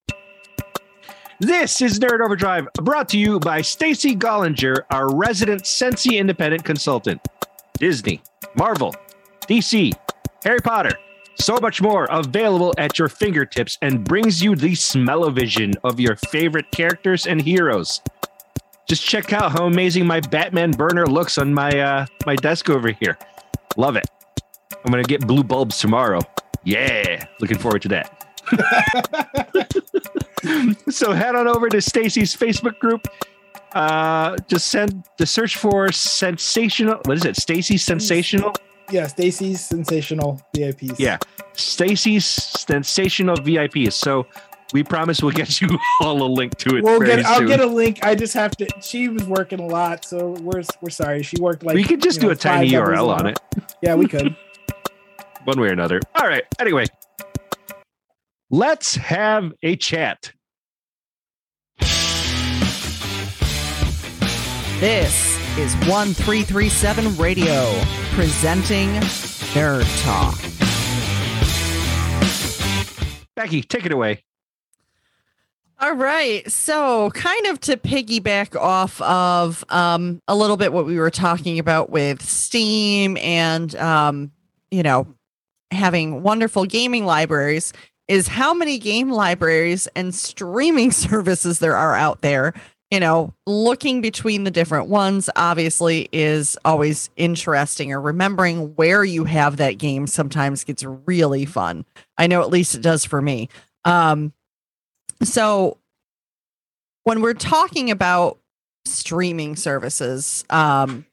this 1.41 1.83
is 1.83 1.99
Nerd 1.99 2.25
Overdrive 2.25 2.69
brought 2.75 3.09
to 3.09 3.19
you 3.19 3.41
by 3.41 3.61
Stacy 3.61 4.15
Gollinger, 4.15 4.83
our 4.93 5.13
resident 5.13 5.63
Scentsy 5.63 6.17
independent 6.17 6.65
consultant. 6.65 7.21
Disney, 7.79 8.23
Marvel, 8.55 8.95
DC, 9.49 9.93
Harry 10.45 10.61
Potter, 10.61 10.93
so 11.35 11.59
much 11.61 11.83
more 11.83 12.05
available 12.05 12.73
at 12.79 13.01
your 13.01 13.09
fingertips 13.09 13.77
and 13.83 14.05
brings 14.05 14.41
you 14.41 14.55
the 14.55 14.77
smell-o-vision 14.77 15.75
of 15.83 15.99
your 15.99 16.15
favorite 16.15 16.71
characters 16.71 17.27
and 17.27 17.43
heroes. 17.43 18.01
Just 18.87 19.05
check 19.05 19.33
out 19.33 19.51
how 19.51 19.67
amazing 19.67 20.07
my 20.07 20.21
Batman 20.21 20.71
burner 20.71 21.07
looks 21.07 21.37
on 21.37 21.53
my 21.53 21.71
uh, 21.81 22.07
my 22.27 22.37
desk 22.37 22.71
over 22.71 22.93
here. 22.93 23.19
Love 23.77 23.97
it. 23.97 24.07
I'm 24.85 24.93
gonna 24.93 25.03
get 25.03 25.27
blue 25.27 25.43
bulbs 25.43 25.81
tomorrow. 25.81 26.21
Yeah, 26.65 27.27
looking 27.41 27.59
forward 27.59 27.83
to 27.83 27.89
that. 27.89 28.27
so 30.91 31.13
head 31.13 31.35
on 31.35 31.47
over 31.47 31.69
to 31.69 31.81
Stacy's 31.81 32.35
Facebook 32.35 32.79
group. 32.79 33.07
Uh, 33.73 34.37
just 34.49 34.69
send 34.69 35.05
the 35.17 35.27
search 35.27 35.57
for 35.57 35.93
sensational. 35.93 37.01
What 37.05 37.17
is 37.17 37.25
it? 37.25 37.37
Stacy's 37.37 37.85
sensational. 37.85 38.55
Yeah, 38.91 39.07
Stacy's 39.07 39.61
sensational 39.61 40.41
VIPs. 40.57 40.99
Yeah, 40.99 41.19
Stacy's 41.53 42.27
sensational 42.27 43.37
VIPs. 43.37 43.93
So 43.93 44.27
we 44.73 44.83
promise 44.83 45.23
we'll 45.23 45.33
get 45.33 45.61
you 45.61 45.69
all 46.01 46.23
a 46.23 46.27
link 46.27 46.57
to 46.59 46.77
it. 46.77 46.83
We'll 46.83 46.99
very 46.99 47.23
get. 47.23 47.27
I'll 47.27 47.39
soon. 47.39 47.47
get 47.47 47.61
a 47.61 47.67
link. 47.67 48.01
I 48.03 48.17
just 48.17 48.35
have 48.35 48.57
to. 48.57 48.67
She 48.83 49.09
was 49.09 49.25
working 49.25 49.61
a 49.61 49.67
lot, 49.67 50.05
so 50.05 50.31
we're 50.41 50.65
we're 50.81 50.91
sorry. 50.91 51.23
She 51.23 51.37
worked 51.41 51.63
like 51.63 51.75
we 51.75 51.85
could 51.85 52.03
just 52.03 52.17
you 52.17 52.23
do 52.23 52.27
know, 52.29 52.33
a 52.33 52.37
tiny 52.37 52.71
URL 52.71 53.09
on 53.09 53.27
hour. 53.27 53.35
it, 53.57 53.77
Yeah, 53.83 53.95
we 53.95 54.09
could. 54.09 54.35
one 55.45 55.61
way 55.61 55.69
or 55.69 55.73
another. 55.73 56.01
All 56.15 56.27
right. 56.27 56.45
Anyway, 56.59 56.87
let's 58.51 58.95
have 58.97 59.53
a 59.63 59.77
chat. 59.77 60.33
This 64.81 65.37
is 65.59 65.75
1337 65.87 67.17
Radio 67.17 67.79
presenting 68.13 68.89
Nerd 69.53 69.85
Talk. 70.03 70.39
Becky, 73.37 73.63
take 73.63 73.85
it 73.85 73.93
away. 73.93 74.25
All 75.81 75.95
right. 75.95 76.51
So, 76.51 77.11
kind 77.11 77.47
of 77.47 77.61
to 77.61 77.77
piggyback 77.77 78.55
off 78.55 79.01
of 79.01 79.65
um, 79.71 80.21
a 80.29 80.37
little 80.37 80.59
bit 80.59 80.73
what 80.73 80.85
we 80.85 80.99
were 80.99 81.11
talking 81.11 81.59
about 81.59 81.91
with 81.91 82.23
Steam 82.23 83.17
and, 83.17 83.75
um, 83.77 84.31
you 84.71 84.83
know, 84.83 85.07
having 85.71 86.23
wonderful 86.23 86.65
gaming 86.65 87.05
libraries, 87.05 87.73
is 88.09 88.27
how 88.27 88.53
many 88.53 88.79
game 88.79 89.11
libraries 89.11 89.87
and 89.95 90.15
streaming 90.15 90.91
services 90.93 91.59
there 91.59 91.77
are 91.77 91.95
out 91.95 92.21
there. 92.23 92.53
You 92.91 92.99
know, 92.99 93.33
looking 93.47 94.01
between 94.01 94.43
the 94.43 94.51
different 94.51 94.89
ones 94.89 95.31
obviously 95.37 96.09
is 96.11 96.59
always 96.65 97.09
interesting, 97.17 97.93
or 97.93 98.01
remembering 98.01 98.75
where 98.75 99.05
you 99.05 99.25
have 99.25 99.59
that 99.59 99.79
game 99.79 100.09
sometimes 100.09 100.65
gets 100.65 100.83
really 100.85 101.45
fun. 101.45 101.85
I 102.19 102.27
know 102.27 102.41
at 102.43 102.51
least 102.51 102.75
it 102.75 102.83
does 102.83 103.05
for 103.05 103.23
me. 103.23 103.49
Um, 103.85 104.33
so 105.23 105.79
when 107.05 107.21
we're 107.21 107.35
talking 107.35 107.93
about 107.93 108.39
streaming 108.87 109.55
services, 109.55 110.45
um, 110.51 111.07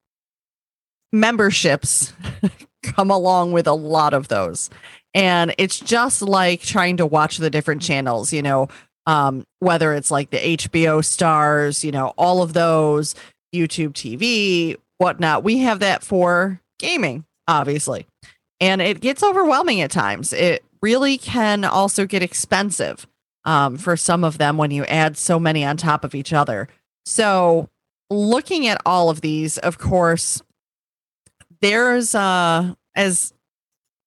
memberships 1.11 2.13
come 2.83 3.11
along 3.11 3.51
with 3.51 3.67
a 3.67 3.73
lot 3.73 4.13
of 4.13 4.27
those. 4.27 4.69
And 5.13 5.53
it's 5.57 5.79
just 5.79 6.21
like 6.21 6.61
trying 6.61 6.97
to 6.97 7.05
watch 7.05 7.37
the 7.37 7.49
different 7.49 7.81
channels, 7.81 8.31
you 8.31 8.41
know, 8.41 8.67
um, 9.05 9.45
whether 9.59 9.93
it's 9.93 10.11
like 10.11 10.29
the 10.29 10.37
HBO 10.57 11.03
stars, 11.03 11.83
you 11.83 11.91
know, 11.91 12.13
all 12.17 12.43
of 12.43 12.53
those, 12.53 13.15
YouTube 13.55 13.93
TV, 13.93 14.75
whatnot. 14.97 15.43
We 15.43 15.59
have 15.59 15.79
that 15.79 16.03
for 16.03 16.61
gaming, 16.77 17.25
obviously. 17.47 18.05
And 18.59 18.81
it 18.81 19.01
gets 19.01 19.23
overwhelming 19.23 19.81
at 19.81 19.91
times. 19.91 20.33
It 20.33 20.63
really 20.81 21.17
can 21.17 21.63
also 21.63 22.05
get 22.05 22.21
expensive 22.21 23.07
um, 23.45 23.77
for 23.77 23.95
some 23.95 24.23
of 24.23 24.37
them 24.37 24.57
when 24.57 24.71
you 24.71 24.83
add 24.85 25.17
so 25.17 25.39
many 25.39 25.63
on 25.63 25.77
top 25.77 26.03
of 26.03 26.13
each 26.13 26.33
other. 26.33 26.67
So, 27.05 27.69
looking 28.09 28.67
at 28.67 28.81
all 28.85 29.09
of 29.09 29.21
these, 29.21 29.57
of 29.59 29.77
course, 29.77 30.41
there's, 31.61 32.15
uh, 32.15 32.73
as 32.95 33.33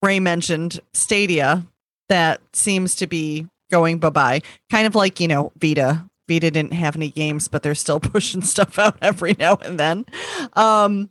Ray 0.03 0.21
mentioned, 0.21 0.81
Stadia 0.93 1.67
that 2.09 2.41
seems 2.53 2.97
to 2.97 3.07
be 3.07 3.47
going 3.71 3.99
bye 3.99 4.11
bye. 4.11 4.41
Kind 4.71 4.87
of 4.87 4.95
like, 4.95 5.21
you 5.21 5.29
know, 5.29 5.53
Vita. 5.57 6.05
Vita 6.29 6.51
didn't 6.51 6.73
have 6.73 6.97
any 6.97 7.11
games, 7.11 7.49
but 7.49 7.63
they're 7.63 7.75
still 7.75 8.01
pushing 8.01 8.43
stuff 8.43 8.79
out 8.79 8.97
every 9.03 9.35
now 9.39 9.57
and 9.63 9.79
then. 9.79 10.05
Um, 10.55 11.11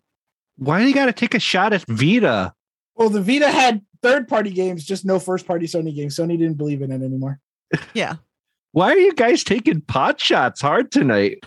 Why 0.58 0.82
do 0.82 0.88
you 0.88 0.94
got 0.94 1.08
to 1.08 1.14
take 1.14 1.34
a 1.34 1.40
shot 1.40 1.74
at 1.74 1.86
Vita? 1.88 2.54
Well, 2.96 3.10
the 3.10 3.22
Vita 3.22 3.50
had 3.50 3.82
third 4.02 4.28
party 4.28 4.52
games, 4.52 4.84
just 4.86 5.06
no 5.06 5.20
first 5.20 5.46
party 5.46 5.66
Sony 5.66 5.96
games. 5.96 6.16
Sony 6.16 6.38
didn't 6.38 6.56
believe 6.56 6.82
in 6.82 6.92
it 6.92 7.04
anymore. 7.04 7.40
yeah. 7.94 8.16
Why 8.72 8.92
are 8.92 8.98
you 8.98 9.14
guys 9.14 9.44
taking 9.44 9.82
pot 9.82 10.20
shots 10.20 10.62
hard 10.62 10.92
tonight? 10.92 11.44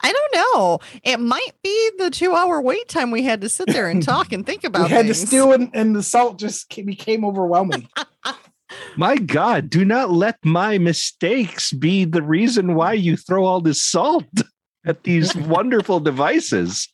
I 0.00 0.12
don't 0.12 0.34
know. 0.34 0.78
It 1.02 1.20
might 1.20 1.52
be 1.62 1.90
the 1.98 2.10
two 2.10 2.34
hour 2.34 2.60
wait 2.60 2.88
time 2.88 3.10
we 3.10 3.22
had 3.22 3.40
to 3.42 3.48
sit 3.48 3.66
there 3.68 3.88
and 3.88 4.02
talk 4.02 4.32
and 4.32 4.44
think 4.46 4.64
about 4.64 4.84
we 4.84 4.88
had 4.88 5.06
things. 5.06 5.20
the 5.20 5.26
stew 5.26 5.52
and, 5.52 5.70
and 5.74 5.94
the 5.94 6.02
salt 6.02 6.38
just 6.38 6.68
became 6.68 7.24
overwhelming. 7.24 7.88
My 8.96 9.16
God, 9.16 9.70
do 9.70 9.84
not 9.84 10.10
let 10.10 10.36
my 10.44 10.78
mistakes 10.78 11.72
be 11.72 12.04
the 12.04 12.22
reason 12.22 12.74
why 12.74 12.92
you 12.92 13.16
throw 13.16 13.44
all 13.44 13.60
this 13.60 13.82
salt 13.82 14.26
at 14.86 15.04
these 15.04 15.34
wonderful 15.34 16.00
devices. 16.00 16.88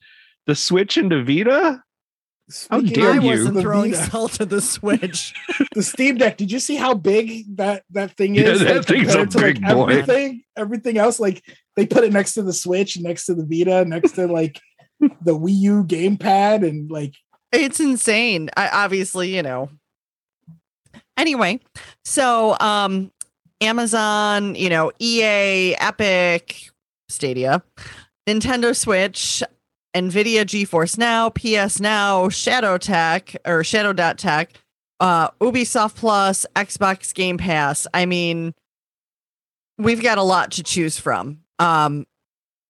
The 0.46 0.54
Switch 0.54 0.96
and 0.96 1.10
the 1.10 1.22
Vita? 1.22 1.82
How 2.70 2.80
dare 2.80 3.12
I 3.12 3.14
you. 3.14 3.22
wasn't 3.22 3.54
the 3.54 3.62
throwing 3.62 3.92
Vita, 3.92 4.10
salt 4.10 4.40
at 4.40 4.50
the 4.50 4.60
switch. 4.60 5.32
the 5.74 5.82
Steam 5.82 6.18
Deck. 6.18 6.36
Did 6.36 6.52
you 6.52 6.58
see 6.58 6.76
how 6.76 6.92
big 6.94 7.56
that 7.56 7.84
that 7.90 8.16
thing 8.16 8.34
Yeah, 8.34 8.48
is? 8.48 8.60
that 8.60 8.84
thing's 8.84 9.14
a 9.14 9.18
compared 9.18 9.30
to, 9.30 9.38
like, 9.38 9.54
big 9.54 9.62
boy. 9.66 9.86
Everything, 9.88 10.42
everything 10.56 10.98
else, 10.98 11.18
like 11.18 11.42
they 11.76 11.86
put 11.86 12.04
it 12.04 12.12
next 12.12 12.34
to 12.34 12.42
the 12.42 12.52
Switch, 12.52 12.98
next 13.00 13.26
to 13.26 13.34
the 13.34 13.46
Vita, 13.46 13.84
next 13.86 14.12
to 14.12 14.26
like 14.26 14.60
the 15.00 15.36
Wii 15.38 15.54
U 15.54 15.84
gamepad, 15.84 16.68
and 16.68 16.90
like 16.90 17.14
it's 17.50 17.80
insane. 17.80 18.50
I 18.56 18.68
obviously, 18.68 19.34
you 19.34 19.42
know. 19.42 19.70
Anyway, 21.16 21.60
so 22.04 22.56
um 22.60 23.10
Amazon, 23.60 24.54
you 24.54 24.68
know, 24.68 24.92
EA, 24.98 25.76
Epic, 25.76 26.70
Stadia, 27.08 27.62
Nintendo 28.28 28.76
Switch, 28.76 29.42
Nvidia 29.94 30.44
GeForce 30.44 30.98
Now, 30.98 31.30
PS 31.30 31.80
Now, 31.80 32.28
Shadow 32.28 32.78
Tech 32.78 33.36
or 33.44 33.62
Shadow.tech, 33.62 34.52
uh 35.00 35.30
Ubisoft 35.40 35.96
Plus, 35.96 36.46
Xbox 36.56 37.14
Game 37.14 37.38
Pass. 37.38 37.86
I 37.94 38.06
mean, 38.06 38.54
we've 39.78 40.02
got 40.02 40.18
a 40.18 40.22
lot 40.22 40.52
to 40.52 40.62
choose 40.62 40.98
from. 40.98 41.40
Um 41.58 42.06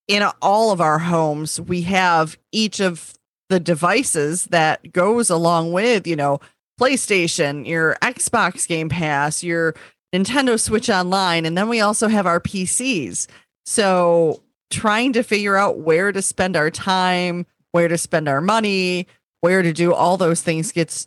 in 0.06 0.22
all 0.42 0.70
of 0.70 0.80
our 0.80 0.98
homes, 0.98 1.60
we 1.60 1.82
have 1.82 2.36
each 2.52 2.80
of 2.80 3.14
the 3.48 3.58
devices 3.58 4.44
that 4.46 4.92
goes 4.92 5.30
along 5.30 5.72
with, 5.72 6.06
you 6.06 6.16
know, 6.16 6.40
PlayStation, 6.80 7.66
your 7.66 7.96
Xbox 8.02 8.66
Game 8.68 8.88
Pass, 8.88 9.42
your 9.42 9.74
Nintendo 10.14 10.60
Switch 10.60 10.90
Online, 10.90 11.46
and 11.46 11.56
then 11.56 11.68
we 11.68 11.80
also 11.80 12.08
have 12.08 12.26
our 12.26 12.40
PCs. 12.40 13.26
So 13.64 14.42
trying 14.74 15.12
to 15.14 15.22
figure 15.22 15.56
out 15.56 15.78
where 15.78 16.12
to 16.12 16.20
spend 16.20 16.56
our 16.56 16.70
time, 16.70 17.46
where 17.72 17.88
to 17.88 17.96
spend 17.96 18.28
our 18.28 18.40
money, 18.40 19.06
where 19.40 19.62
to 19.62 19.72
do 19.72 19.92
all 19.94 20.16
those 20.16 20.42
things 20.42 20.72
gets 20.72 21.06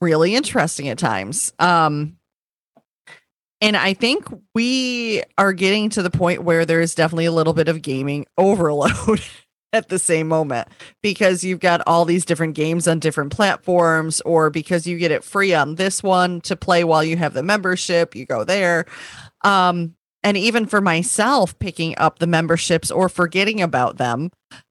really 0.00 0.34
interesting 0.34 0.88
at 0.88 0.98
times. 0.98 1.52
Um 1.58 2.18
and 3.60 3.76
I 3.76 3.94
think 3.94 4.24
we 4.54 5.22
are 5.36 5.52
getting 5.52 5.90
to 5.90 6.02
the 6.02 6.10
point 6.10 6.44
where 6.44 6.64
there's 6.64 6.94
definitely 6.94 7.24
a 7.24 7.32
little 7.32 7.54
bit 7.54 7.68
of 7.68 7.82
gaming 7.82 8.26
overload 8.38 9.20
at 9.72 9.88
the 9.88 9.98
same 9.98 10.28
moment 10.28 10.68
because 11.02 11.44
you've 11.44 11.60
got 11.60 11.82
all 11.86 12.04
these 12.04 12.24
different 12.24 12.54
games 12.54 12.88
on 12.88 12.98
different 13.00 13.32
platforms, 13.32 14.20
or 14.22 14.48
because 14.48 14.86
you 14.86 14.96
get 14.96 15.10
it 15.10 15.24
free 15.24 15.52
on 15.52 15.74
this 15.74 16.02
one 16.02 16.40
to 16.42 16.56
play 16.56 16.84
while 16.84 17.04
you 17.04 17.16
have 17.16 17.34
the 17.34 17.42
membership, 17.42 18.14
you 18.14 18.24
go 18.24 18.44
there. 18.44 18.86
Um, 19.44 19.94
and 20.28 20.36
even 20.36 20.66
for 20.66 20.80
myself, 20.80 21.58
picking 21.58 21.94
up 21.98 22.18
the 22.18 22.26
memberships 22.26 22.90
or 22.90 23.08
forgetting 23.08 23.60
about 23.60 23.96
them 23.96 24.30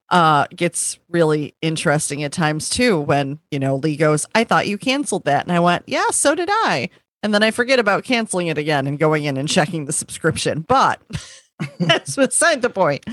uh 0.09 0.47
gets 0.55 0.99
really 1.09 1.53
interesting 1.61 2.23
at 2.23 2.31
times 2.31 2.69
too 2.69 2.97
when 2.97 3.37
you 3.51 3.59
know 3.59 3.75
lee 3.75 3.97
goes 3.97 4.25
i 4.35 4.41
thought 4.45 4.65
you 4.65 4.77
canceled 4.77 5.25
that 5.25 5.43
and 5.43 5.51
i 5.51 5.59
went 5.59 5.83
yeah 5.85 6.09
so 6.11 6.33
did 6.33 6.47
i 6.49 6.89
and 7.23 7.33
then 7.33 7.43
I 7.43 7.51
forget 7.51 7.79
about 7.79 8.03
canceling 8.03 8.47
it 8.47 8.57
again 8.57 8.87
and 8.87 8.99
going 8.99 9.25
in 9.25 9.37
and 9.37 9.49
checking 9.49 9.85
the 9.85 9.93
subscription. 9.93 10.61
But 10.61 11.01
that's 11.79 12.15
beside 12.15 12.61
the 12.61 12.69
point. 12.69 13.05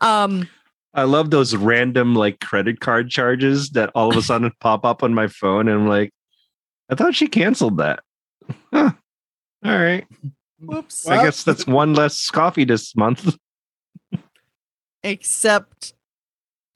Um, 0.00 0.48
I 0.92 1.04
love 1.04 1.30
those 1.30 1.56
random 1.56 2.14
like 2.14 2.40
credit 2.40 2.80
card 2.80 3.10
charges 3.10 3.70
that 3.70 3.90
all 3.94 4.10
of 4.10 4.16
a 4.16 4.22
sudden 4.22 4.50
pop 4.60 4.84
up 4.84 5.02
on 5.02 5.14
my 5.14 5.28
phone, 5.28 5.68
and 5.68 5.80
I'm 5.80 5.88
like, 5.88 6.12
I 6.90 6.94
thought 6.94 7.14
she 7.14 7.26
canceled 7.26 7.78
that. 7.78 8.00
Huh. 8.72 8.90
All 9.64 9.78
right. 9.78 10.04
Whoops. 10.66 11.06
I 11.08 11.22
guess 11.22 11.44
that's 11.44 11.66
one 11.66 11.94
less 11.94 12.28
coffee 12.30 12.64
this 12.64 12.94
month. 12.96 13.36
Except 15.02 15.92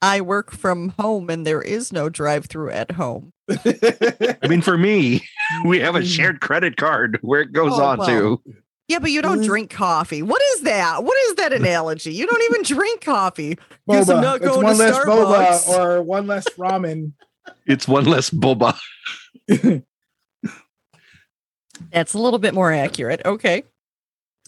I 0.01 0.21
work 0.21 0.51
from 0.51 0.89
home 0.99 1.29
and 1.29 1.45
there 1.45 1.61
is 1.61 1.91
no 1.91 2.09
drive 2.09 2.45
through 2.45 2.71
at 2.71 2.91
home. 2.91 3.33
I 3.49 4.37
mean, 4.47 4.61
for 4.61 4.77
me, 4.77 5.27
we 5.65 5.79
have 5.79 5.95
a 5.95 6.05
shared 6.05 6.39
credit 6.39 6.77
card 6.77 7.17
where 7.21 7.41
it 7.41 7.51
goes 7.51 7.73
Oh, 7.73 7.83
on 7.83 8.05
to. 8.07 8.41
Yeah, 8.87 8.99
but 8.99 9.11
you 9.11 9.21
don't 9.21 9.43
drink 9.43 9.69
coffee. 9.71 10.21
What 10.23 10.41
is 10.55 10.61
that? 10.61 11.03
What 11.03 11.17
is 11.29 11.35
that 11.35 11.53
analogy? 11.59 12.13
You 12.13 12.25
don't 12.27 12.41
even 12.43 12.63
drink 12.63 13.01
coffee. 13.01 13.57
Guess 13.89 14.09
I'm 14.09 14.17
boba. 14.17 14.21
not 14.21 14.41
It's 14.41 14.55
one 14.55 14.65
to 14.65 14.73
less 14.73 15.05
boba 15.05 15.79
or 15.79 16.01
one 16.01 16.27
less 16.27 16.45
ramen. 16.57 17.11
It's 17.65 17.87
one 17.87 18.05
less 18.05 18.29
boba. 18.29 18.77
That's 21.91 22.13
a 22.13 22.19
little 22.19 22.39
bit 22.39 22.53
more 22.53 22.71
accurate. 22.71 23.21
Okay. 23.25 23.63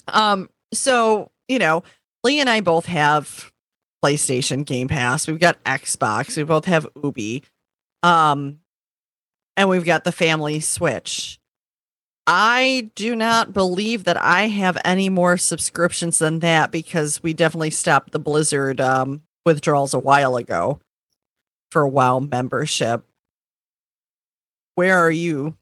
Um, 0.08 0.50
so 0.74 1.32
you 1.48 1.60
know, 1.60 1.84
Lee 2.24 2.40
and 2.40 2.50
I 2.50 2.62
both 2.62 2.86
have 2.86 3.52
PlayStation 4.04 4.66
Game 4.66 4.88
Pass. 4.88 5.28
We've 5.28 5.40
got 5.40 5.64
Xbox. 5.64 6.38
We 6.38 6.44
both 6.44 6.66
have 6.66 6.88
Ubi. 7.02 7.44
Um, 8.04 8.60
and 9.58 9.70
we've 9.70 9.86
got 9.86 10.04
the 10.04 10.12
family 10.12 10.60
Switch. 10.60 11.40
I 12.26 12.92
do 12.96 13.16
not 13.16 13.52
believe 13.52 14.06
that 14.06 14.18
I 14.18 14.48
have 14.48 14.78
any 14.86 15.10
more 15.10 15.38
subscriptions 15.38 16.20
than 16.20 16.40
that 16.40 16.72
because 16.72 17.22
we 17.22 17.34
definitely 17.34 17.72
stopped 17.72 18.12
the 18.12 18.20
Blizzard 18.20 18.80
um 18.80 19.24
withdrawals 19.46 19.94
a 19.94 20.00
while 20.00 20.36
ago 20.36 20.80
for 21.72 21.82
a 21.82 21.90
WoW 21.90 22.20
membership. 22.20 23.04
Where 24.76 24.98
are 25.00 25.12
you? 25.12 25.58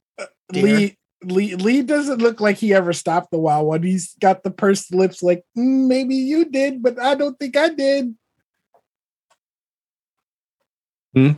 Dear. 0.52 0.64
Lee, 0.64 0.98
Lee 1.24 1.56
Lee 1.56 1.82
doesn't 1.82 2.22
look 2.22 2.40
like 2.40 2.58
he 2.58 2.74
ever 2.74 2.94
stopped 2.94 3.32
the 3.32 3.40
WoW 3.40 3.64
one. 3.64 3.84
He's 3.84 4.16
got 4.22 4.44
the 4.44 4.52
pursed 4.52 4.94
lips, 4.94 5.22
like 5.22 5.44
"Mm, 5.58 5.88
maybe 5.88 6.16
you 6.16 6.46
did, 6.46 6.82
but 6.82 7.00
I 7.00 7.16
don't 7.16 7.38
think 7.38 7.58
I 7.58 7.70
did. 7.70 8.16
Hmm? 11.14 11.32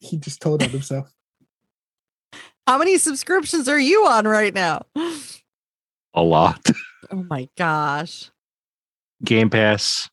He 0.00 0.16
just 0.16 0.40
told 0.40 0.62
on 0.62 0.70
himself. 0.70 1.12
How 2.66 2.78
many 2.78 2.98
subscriptions 2.98 3.68
are 3.68 3.78
you 3.78 4.06
on 4.06 4.26
right 4.26 4.54
now? 4.54 4.86
A 6.14 6.22
lot. 6.22 6.66
Oh 7.10 7.22
my 7.28 7.48
gosh. 7.56 8.30
Game 9.22 9.50
Pass. 9.50 10.08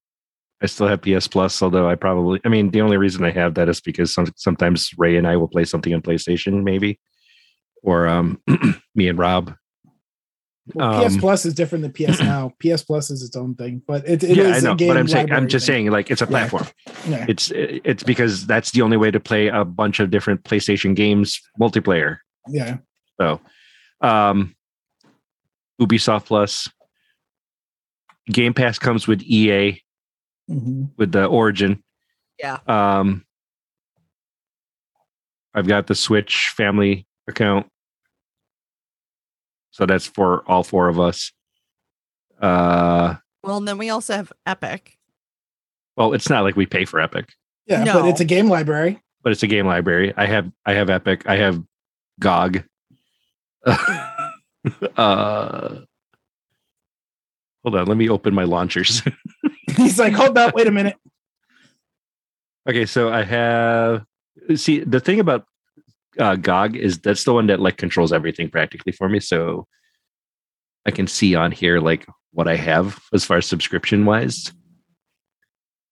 I 0.61 0.67
still 0.67 0.87
have 0.87 1.01
PS 1.01 1.27
Plus, 1.27 1.61
although 1.61 1.89
I 1.89 1.95
probably, 1.95 2.39
I 2.45 2.49
mean, 2.49 2.69
the 2.69 2.81
only 2.81 2.97
reason 2.97 3.23
I 3.23 3.31
have 3.31 3.55
that 3.55 3.69
is 3.69 3.81
because 3.81 4.13
some, 4.13 4.27
sometimes 4.35 4.91
Ray 4.97 5.15
and 5.15 5.25
I 5.25 5.37
will 5.37 5.47
play 5.47 5.63
something 5.63 5.93
on 5.93 6.01
PlayStation, 6.01 6.63
maybe, 6.63 6.99
or 7.81 8.07
um, 8.07 8.41
me 8.95 9.07
and 9.07 9.17
Rob. 9.17 9.55
Well, 10.73 11.03
PS 11.05 11.15
Um, 11.15 11.19
Plus 11.19 11.45
is 11.45 11.53
different 11.55 11.81
than 11.81 11.91
PS 11.91 12.19
Now. 12.19 12.53
PS 12.61 12.83
Plus 12.83 13.09
is 13.09 13.23
its 13.23 13.35
own 13.35 13.55
thing, 13.55 13.81
but 13.87 14.07
it, 14.07 14.23
it 14.23 14.37
is 14.37 14.37
yeah, 14.37 14.53
I 14.53 14.57
a 14.57 14.61
know, 14.61 14.75
game 14.75 14.89
but 14.89 14.97
I'm 14.97 15.07
saying, 15.07 15.31
I'm 15.31 15.47
just 15.47 15.65
thing. 15.65 15.73
saying, 15.73 15.91
like, 15.91 16.11
it's 16.11 16.21
a 16.21 16.27
platform. 16.27 16.67
Yeah. 17.07 17.25
It's 17.27 17.51
it's 17.55 18.03
because 18.03 18.45
that's 18.45 18.71
the 18.71 18.81
only 18.83 18.95
way 18.97 19.09
to 19.11 19.19
play 19.19 19.47
a 19.47 19.65
bunch 19.65 19.99
of 19.99 20.11
different 20.11 20.43
PlayStation 20.43 20.95
games 20.95 21.41
multiplayer. 21.59 22.17
yeah. 22.47 22.77
So, 23.19 23.41
um, 24.01 24.55
Ubisoft 25.81 26.25
Plus, 26.25 26.69
Game 28.27 28.53
Pass 28.53 28.77
comes 28.79 29.07
with 29.07 29.21
EA 29.23 29.81
Mhm. 30.49 30.91
with 30.97 31.11
the 31.11 31.25
Origin. 31.25 31.83
Yeah. 32.39 32.59
Um, 32.67 33.25
I've 35.53 35.67
got 35.67 35.87
the 35.87 35.95
Switch 35.95 36.51
family 36.55 37.07
account, 37.27 37.67
so 39.71 39.85
that's 39.85 40.05
for 40.05 40.43
all 40.49 40.63
four 40.63 40.87
of 40.87 40.99
us. 40.99 41.31
Uh, 42.41 43.15
Well, 43.43 43.57
and 43.57 43.67
then 43.67 43.77
we 43.77 43.89
also 43.89 44.13
have 44.15 44.31
Epic. 44.45 44.97
well, 45.97 46.13
it's 46.13 46.29
not 46.29 46.43
like 46.43 46.55
we 46.55 46.65
pay 46.65 46.85
for 46.85 46.99
Epic, 46.99 47.33
Yeah, 47.67 47.83
No. 47.83 47.93
but 48.01 48.05
it's 48.09 48.19
a 48.21 48.25
game 48.25 48.47
library. 48.49 49.01
but 49.23 49.31
it's 49.31 49.43
a 49.43 49.47
game 49.47 49.65
library. 49.67 50.13
I 50.17 50.25
have 50.25 50.51
I 50.65 50.73
have 50.73 50.89
Epic. 50.89 51.23
I 51.27 51.35
have 51.37 51.61
GOG. 52.19 52.63
uh, 54.97 55.75
hold 57.63 57.75
on, 57.75 57.85
let 57.85 57.97
me 57.97 58.09
open 58.09 58.33
my 58.33 58.43
launchers. 58.43 59.01
He's 59.77 59.99
like, 59.99 60.13
hold 60.13 60.37
up, 60.37 60.55
wait 60.55 60.67
a 60.67 60.71
minute. 60.71 60.97
Okay, 62.67 62.85
so 62.85 63.11
I 63.11 63.23
have 63.23 64.05
see 64.55 64.79
the 64.79 64.99
thing 64.99 65.19
about 65.19 65.45
uh, 66.19 66.35
GOG 66.35 66.75
is 66.75 66.99
that's 66.99 67.23
the 67.23 67.33
one 67.33 67.47
that 67.47 67.59
like 67.59 67.77
controls 67.77 68.11
everything 68.11 68.49
practically 68.49 68.91
for 68.91 69.09
me. 69.09 69.19
So 69.19 69.67
I 70.85 70.91
can 70.91 71.07
see 71.07 71.35
on 71.35 71.51
here 71.51 71.79
like 71.79 72.05
what 72.31 72.47
I 72.47 72.55
have 72.55 72.99
as 73.13 73.23
far 73.23 73.37
as 73.37 73.45
subscription 73.45 74.05
wise. 74.05 74.51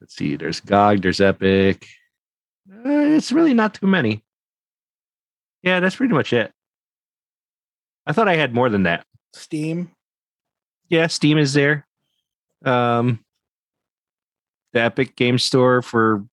Let's 0.02 0.16
see, 0.16 0.36
there's 0.36 0.62
GOG, 0.62 1.02
there's 1.02 1.22
Epic. 1.22 1.86
Uh, 2.72 2.90
it's 2.90 3.32
really 3.32 3.54
not 3.54 3.74
too 3.74 3.88
many. 3.88 4.24
Yeah, 5.62 5.80
that's 5.80 5.98
pretty 5.98 6.14
much 6.14 6.32
it. 6.32 6.52
I 8.06 8.14
thought 8.14 8.30
I 8.30 8.36
had 8.36 8.54
more 8.54 8.70
than 8.70 8.84
that. 8.84 9.06
Steam. 9.34 9.92
Yeah, 10.88 11.08
Steam 11.08 11.38
is 11.38 11.54
there. 11.54 11.86
Um, 12.66 13.24
the 14.74 14.82
Epic 14.82 15.16
Game 15.16 15.38
Store 15.38 15.82
for 15.82 16.26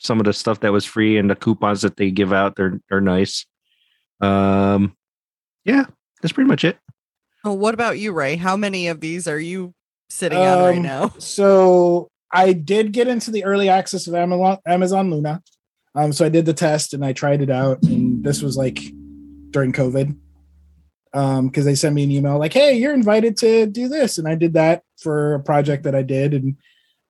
some 0.00 0.18
of 0.20 0.24
the 0.24 0.32
stuff 0.32 0.60
that 0.60 0.72
was 0.72 0.84
free 0.84 1.18
and 1.18 1.30
the 1.30 1.36
coupons 1.36 1.82
that 1.82 1.96
they 1.96 2.10
give 2.10 2.32
out 2.32 2.56
they're 2.56 2.80
they're 2.88 3.00
nice. 3.00 3.46
Um, 4.20 4.96
yeah, 5.64 5.84
that's 6.22 6.32
pretty 6.32 6.48
much 6.48 6.64
it. 6.64 6.78
Oh, 7.44 7.52
what 7.52 7.74
about 7.74 7.98
you, 7.98 8.12
Ray? 8.12 8.36
How 8.36 8.56
many 8.56 8.88
of 8.88 9.00
these 9.00 9.28
are 9.28 9.38
you 9.38 9.74
sitting 10.10 10.38
on 10.38 10.58
right 10.64 10.76
Um, 10.76 10.82
now? 10.82 11.08
So 11.18 12.08
I 12.32 12.52
did 12.52 12.92
get 12.92 13.08
into 13.08 13.30
the 13.30 13.44
early 13.44 13.68
access 13.68 14.06
of 14.06 14.14
Amazon 14.14 14.58
Amazon 14.66 15.10
Luna. 15.10 15.42
Um, 15.94 16.12
so 16.12 16.24
I 16.24 16.28
did 16.28 16.46
the 16.46 16.52
test 16.54 16.94
and 16.94 17.04
I 17.04 17.12
tried 17.12 17.42
it 17.42 17.50
out, 17.50 17.82
and 17.84 18.22
this 18.22 18.42
was 18.42 18.56
like 18.56 18.80
during 19.50 19.72
COVID. 19.72 20.16
Um, 21.14 21.48
because 21.48 21.64
they 21.64 21.74
sent 21.74 21.94
me 21.94 22.04
an 22.04 22.10
email 22.10 22.38
like, 22.38 22.52
"Hey, 22.52 22.74
you're 22.74 22.92
invited 22.92 23.38
to 23.38 23.64
do 23.66 23.88
this," 23.88 24.18
and 24.18 24.28
I 24.28 24.34
did 24.34 24.52
that 24.52 24.82
for 25.00 25.34
a 25.34 25.40
project 25.40 25.84
that 25.84 25.94
I 25.94 26.02
did, 26.02 26.34
and 26.34 26.56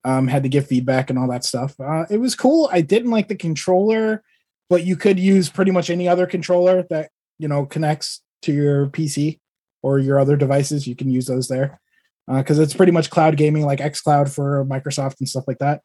um, 0.04 0.28
had 0.28 0.42
to 0.42 0.48
give 0.48 0.66
feedback 0.66 1.10
and 1.10 1.18
all 1.18 1.28
that 1.28 1.44
stuff. 1.44 1.78
Uh, 1.80 2.04
it 2.10 2.18
was 2.18 2.34
cool. 2.34 2.68
I 2.72 2.80
didn't 2.80 3.10
like 3.10 3.28
the 3.28 3.36
controller, 3.36 4.22
but 4.68 4.84
you 4.84 4.96
could 4.96 5.18
use 5.18 5.48
pretty 5.48 5.70
much 5.70 5.90
any 5.90 6.08
other 6.08 6.26
controller 6.26 6.84
that 6.90 7.10
you 7.38 7.48
know 7.48 7.66
connects 7.66 8.22
to 8.42 8.52
your 8.52 8.86
PC 8.88 9.40
or 9.82 9.98
your 9.98 10.18
other 10.18 10.36
devices. 10.36 10.86
You 10.86 10.96
can 10.96 11.10
use 11.10 11.26
those 11.26 11.48
there 11.48 11.80
because 12.28 12.58
it's 12.58 12.74
pretty 12.74 12.92
much 12.92 13.10
cloud 13.10 13.36
gaming 13.36 13.64
like 13.64 13.78
xcloud 13.78 14.32
for 14.32 14.64
microsoft 14.66 15.16
and 15.18 15.28
stuff 15.28 15.44
like 15.46 15.58
that 15.58 15.80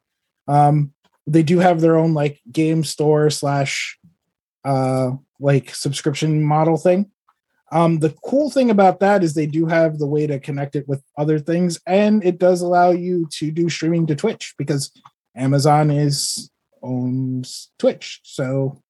um, 0.46 0.92
they 1.26 1.42
do 1.42 1.58
have 1.58 1.80
their 1.80 1.96
own 1.96 2.14
like 2.14 2.40
game 2.50 2.84
store 2.84 3.30
slash 3.30 3.98
uh, 4.64 5.12
like 5.40 5.74
subscription 5.74 6.42
model 6.42 6.76
thing 6.76 7.10
um, 7.74 7.98
the 7.98 8.14
cool 8.24 8.50
thing 8.50 8.70
about 8.70 9.00
that 9.00 9.22
is 9.22 9.34
they 9.34 9.46
do 9.46 9.66
have 9.66 9.98
the 9.98 10.06
way 10.06 10.26
to 10.26 10.38
connect 10.38 10.76
it 10.76 10.88
with 10.88 11.02
other 11.18 11.38
things 11.38 11.78
and 11.86 12.24
it 12.24 12.38
does 12.38 12.62
allow 12.62 12.90
you 12.90 13.28
to 13.32 13.50
do 13.50 13.68
streaming 13.68 14.06
to 14.06 14.14
twitch 14.14 14.54
because 14.56 14.92
amazon 15.36 15.90
is 15.90 16.50
owns 16.82 17.70
twitch 17.78 18.20
so 18.22 18.80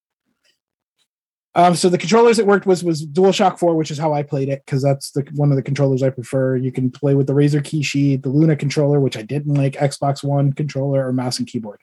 um, 1.57 1.77
so 1.77 1.89
the 1.89 1.99
controllers 1.99 2.39
it 2.39 2.47
worked 2.47 2.67
with 2.67 2.83
was 2.83 3.07
DualShock 3.07 3.59
4, 3.61 3.77
which 3.77 3.93
is 3.93 3.99
how 3.99 4.13
I 4.13 4.25
played 4.25 4.49
it 4.49 4.65
because 4.67 4.83
that's 4.83 5.13
the 5.13 5.25
one 5.35 5.53
of 5.53 5.57
the 5.57 5.63
controllers 5.63 6.03
I 6.03 6.11
prefer. 6.11 6.57
You 6.57 6.73
can 6.73 6.91
play 6.91 7.15
with 7.15 7.29
the 7.29 7.33
Razer 7.33 7.63
Kishi, 7.63 8.21
the 8.21 8.29
Luna 8.29 8.57
controller, 8.57 8.99
which 8.99 9.17
I 9.17 9.23
didn't 9.23 9.55
like, 9.55 9.75
Xbox 9.75 10.25
One 10.25 10.53
controller, 10.53 11.07
or 11.07 11.13
mouse 11.13 11.39
and 11.39 11.47
keyboard. 11.47 11.81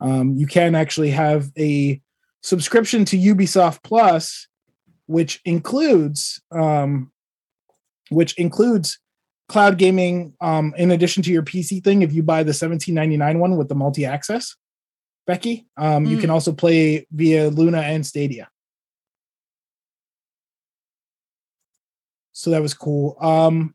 Um, 0.00 0.34
you 0.36 0.46
can 0.46 0.74
actually 0.74 1.10
have 1.10 1.50
a 1.58 2.00
subscription 2.42 3.04
to 3.06 3.18
Ubisoft 3.18 3.82
Plus, 3.82 4.48
which 5.12 5.40
includes 5.44 6.40
um, 6.50 7.12
which 8.10 8.34
includes 8.38 8.98
cloud 9.48 9.78
gaming 9.78 10.34
um, 10.40 10.74
in 10.76 10.90
addition 10.90 11.22
to 11.22 11.30
your 11.32 11.42
PC 11.42 11.82
thing. 11.84 12.02
If 12.02 12.12
you 12.12 12.22
buy 12.22 12.42
the 12.42 12.52
17.99 12.52 13.38
one 13.38 13.56
with 13.56 13.68
the 13.68 13.74
multi 13.74 14.04
access, 14.06 14.56
Becky, 15.26 15.66
um, 15.76 16.04
you 16.06 16.16
Mm. 16.16 16.20
can 16.22 16.30
also 16.30 16.52
play 16.52 17.06
via 17.12 17.48
Luna 17.50 17.80
and 17.80 18.04
Stadia. 18.06 18.48
so 22.34 22.50
that 22.50 22.62
was 22.62 22.74
cool. 22.74 23.16
Um, 23.20 23.74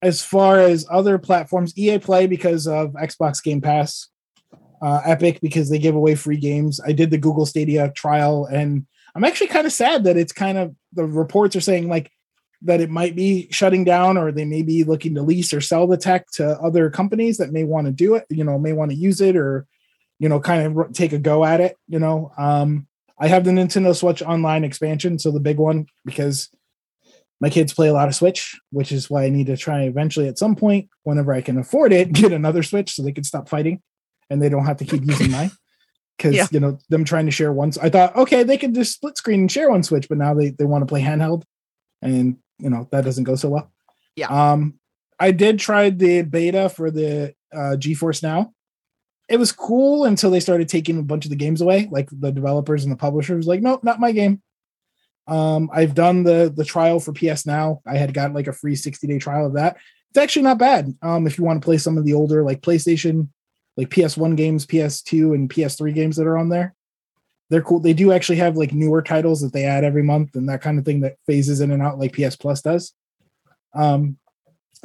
as 0.00 0.22
far 0.22 0.58
as 0.60 0.86
other 0.90 1.18
platforms, 1.18 1.76
EA 1.76 1.98
Play 1.98 2.26
because 2.26 2.66
of 2.66 2.92
Xbox 2.92 3.42
Game 3.42 3.60
Pass, 3.60 4.08
uh, 4.80 5.00
Epic 5.04 5.40
because 5.42 5.68
they 5.68 5.78
give 5.78 5.96
away 5.96 6.14
free 6.14 6.36
games. 6.38 6.80
I 6.80 6.92
did 6.92 7.10
the 7.10 7.18
Google 7.18 7.46
Stadia 7.46 7.92
trial, 7.94 8.46
and 8.46 8.86
I'm 9.18 9.24
actually 9.24 9.48
kind 9.48 9.66
of 9.66 9.72
sad 9.72 10.04
that 10.04 10.16
it's 10.16 10.32
kind 10.32 10.56
of 10.56 10.76
the 10.92 11.04
reports 11.04 11.56
are 11.56 11.60
saying 11.60 11.88
like 11.88 12.12
that 12.62 12.80
it 12.80 12.88
might 12.88 13.16
be 13.16 13.48
shutting 13.50 13.82
down 13.82 14.16
or 14.16 14.30
they 14.30 14.44
may 14.44 14.62
be 14.62 14.84
looking 14.84 15.16
to 15.16 15.22
lease 15.22 15.52
or 15.52 15.60
sell 15.60 15.88
the 15.88 15.96
tech 15.96 16.30
to 16.34 16.50
other 16.60 16.88
companies 16.88 17.38
that 17.38 17.50
may 17.50 17.64
want 17.64 17.88
to 17.88 17.92
do 17.92 18.14
it, 18.14 18.26
you 18.30 18.44
know, 18.44 18.60
may 18.60 18.72
want 18.72 18.92
to 18.92 18.96
use 18.96 19.20
it 19.20 19.34
or, 19.34 19.66
you 20.20 20.28
know, 20.28 20.38
kind 20.38 20.78
of 20.78 20.92
take 20.92 21.12
a 21.12 21.18
go 21.18 21.44
at 21.44 21.60
it, 21.60 21.76
you 21.88 21.98
know. 21.98 22.30
Um, 22.38 22.86
I 23.18 23.26
have 23.26 23.42
the 23.42 23.50
Nintendo 23.50 23.92
Switch 23.92 24.22
online 24.22 24.62
expansion, 24.62 25.18
so 25.18 25.32
the 25.32 25.40
big 25.40 25.58
one, 25.58 25.86
because 26.04 26.48
my 27.40 27.50
kids 27.50 27.72
play 27.72 27.88
a 27.88 27.94
lot 27.94 28.06
of 28.06 28.14
Switch, 28.14 28.56
which 28.70 28.92
is 28.92 29.10
why 29.10 29.24
I 29.24 29.30
need 29.30 29.48
to 29.48 29.56
try 29.56 29.82
eventually 29.82 30.28
at 30.28 30.38
some 30.38 30.54
point, 30.54 30.90
whenever 31.02 31.32
I 31.32 31.40
can 31.40 31.58
afford 31.58 31.92
it, 31.92 32.12
get 32.12 32.32
another 32.32 32.62
Switch 32.62 32.94
so 32.94 33.02
they 33.02 33.10
can 33.10 33.24
stop 33.24 33.48
fighting 33.48 33.82
and 34.30 34.40
they 34.40 34.48
don't 34.48 34.66
have 34.66 34.76
to 34.76 34.84
keep 34.84 35.04
using 35.04 35.32
mine. 35.32 35.50
Because 36.18 36.34
Yeah. 36.34 36.46
you 36.50 36.60
know 36.60 36.78
them 36.90 37.04
trying 37.04 37.24
to 37.26 37.32
share 37.32 37.52
one. 37.52 37.72
I 37.80 37.88
thought 37.88 38.14
okay 38.16 38.42
they 38.42 38.58
could 38.58 38.74
just 38.74 38.92
split 38.92 39.16
screen 39.16 39.40
and 39.40 39.52
share 39.52 39.70
one 39.70 39.82
Switch, 39.82 40.08
but 40.08 40.18
now 40.18 40.34
they 40.34 40.50
they 40.50 40.64
want 40.64 40.82
to 40.82 40.86
play 40.86 41.00
handheld, 41.00 41.44
and 42.02 42.36
you 42.58 42.68
know 42.68 42.88
that 42.90 43.04
doesn't 43.04 43.24
go 43.24 43.36
so 43.36 43.48
well. 43.50 43.72
Yeah. 44.16 44.26
Um, 44.26 44.74
I 45.20 45.30
did 45.30 45.58
try 45.60 45.90
the 45.90 46.22
beta 46.22 46.68
for 46.68 46.90
the 46.90 47.34
uh, 47.54 47.76
GeForce 47.78 48.22
Now. 48.22 48.52
It 49.28 49.38
was 49.38 49.52
cool 49.52 50.04
until 50.04 50.30
they 50.30 50.40
started 50.40 50.68
taking 50.68 50.98
a 50.98 51.02
bunch 51.02 51.24
of 51.24 51.30
the 51.30 51.36
games 51.36 51.60
away. 51.60 51.88
Like 51.90 52.08
the 52.10 52.32
developers 52.32 52.82
and 52.82 52.92
the 52.92 52.96
publishers, 52.96 53.46
like, 53.46 53.60
nope, 53.62 53.84
not 53.84 54.00
my 54.00 54.10
game. 54.12 54.42
Um, 55.28 55.70
I've 55.72 55.94
done 55.94 56.24
the 56.24 56.52
the 56.54 56.64
trial 56.64 56.98
for 56.98 57.12
PS 57.12 57.46
Now. 57.46 57.80
I 57.86 57.96
had 57.96 58.14
gotten 58.14 58.34
like 58.34 58.46
a 58.48 58.52
free 58.52 58.74
60 58.74 59.06
day 59.06 59.18
trial 59.18 59.46
of 59.46 59.54
that. 59.54 59.76
It's 60.10 60.18
actually 60.18 60.42
not 60.42 60.58
bad. 60.58 60.94
Um, 61.02 61.26
if 61.26 61.36
you 61.38 61.44
want 61.44 61.60
to 61.60 61.64
play 61.64 61.78
some 61.78 61.98
of 61.98 62.04
the 62.04 62.14
older 62.14 62.42
like 62.42 62.62
PlayStation, 62.62 63.28
like 63.78 63.90
PS1 63.90 64.36
games, 64.36 64.66
PS2, 64.66 65.36
and 65.36 65.48
PS3 65.48 65.94
games 65.94 66.16
that 66.16 66.26
are 66.26 66.36
on 66.36 66.48
there, 66.48 66.74
they're 67.48 67.62
cool. 67.62 67.78
They 67.78 67.94
do 67.94 68.10
actually 68.10 68.38
have 68.38 68.56
like 68.56 68.72
newer 68.72 69.02
titles 69.02 69.40
that 69.40 69.52
they 69.52 69.64
add 69.64 69.84
every 69.84 70.02
month 70.02 70.34
and 70.34 70.48
that 70.48 70.60
kind 70.60 70.80
of 70.80 70.84
thing 70.84 71.00
that 71.00 71.14
phases 71.26 71.60
in 71.60 71.70
and 71.70 71.80
out 71.80 71.96
like 71.96 72.12
PS 72.12 72.34
Plus 72.34 72.60
does. 72.60 72.92
Um, 73.74 74.18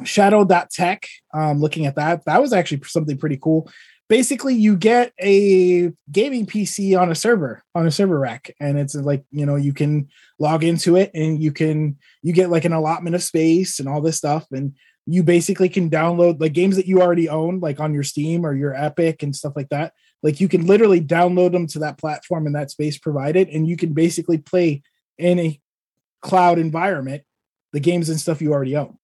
Shadow.tech, 0.04 1.08
um, 1.32 1.60
looking 1.60 1.86
at 1.86 1.96
that, 1.96 2.24
that 2.24 2.40
was 2.40 2.52
actually 2.52 2.82
something 2.84 3.18
pretty 3.18 3.36
cool. 3.36 3.68
Basically, 4.08 4.54
you 4.54 4.76
get 4.76 5.12
a 5.20 5.90
gaming 6.12 6.46
PC 6.46 6.98
on 7.00 7.10
a 7.10 7.14
server, 7.16 7.64
on 7.74 7.86
a 7.86 7.90
server 7.90 8.18
rack, 8.18 8.54
and 8.60 8.78
it's 8.78 8.94
like, 8.94 9.24
you 9.30 9.44
know, 9.46 9.56
you 9.56 9.72
can 9.72 10.08
log 10.38 10.62
into 10.62 10.96
it 10.96 11.10
and 11.14 11.42
you 11.42 11.52
can, 11.52 11.96
you 12.22 12.32
get 12.32 12.50
like 12.50 12.64
an 12.64 12.72
allotment 12.72 13.16
of 13.16 13.22
space 13.22 13.80
and 13.80 13.88
all 13.88 14.00
this 14.00 14.16
stuff. 14.16 14.46
And 14.52 14.74
you 15.06 15.22
basically 15.22 15.68
can 15.68 15.90
download 15.90 16.40
like 16.40 16.52
games 16.52 16.76
that 16.76 16.86
you 16.86 17.02
already 17.02 17.28
own, 17.28 17.60
like 17.60 17.80
on 17.80 17.92
your 17.92 18.02
Steam 18.02 18.44
or 18.44 18.54
your 18.54 18.74
Epic 18.74 19.22
and 19.22 19.36
stuff 19.36 19.52
like 19.54 19.68
that. 19.68 19.92
Like 20.22 20.40
you 20.40 20.48
can 20.48 20.66
literally 20.66 21.00
download 21.00 21.52
them 21.52 21.66
to 21.68 21.78
that 21.80 21.98
platform 21.98 22.46
and 22.46 22.54
that 22.54 22.70
space 22.70 22.98
provided, 22.98 23.48
and 23.48 23.68
you 23.68 23.76
can 23.76 23.92
basically 23.92 24.38
play 24.38 24.82
in 25.18 25.38
a 25.38 25.60
cloud 26.22 26.58
environment 26.58 27.22
the 27.72 27.80
games 27.80 28.08
and 28.08 28.18
stuff 28.18 28.40
you 28.40 28.52
already 28.52 28.76
own 28.76 28.96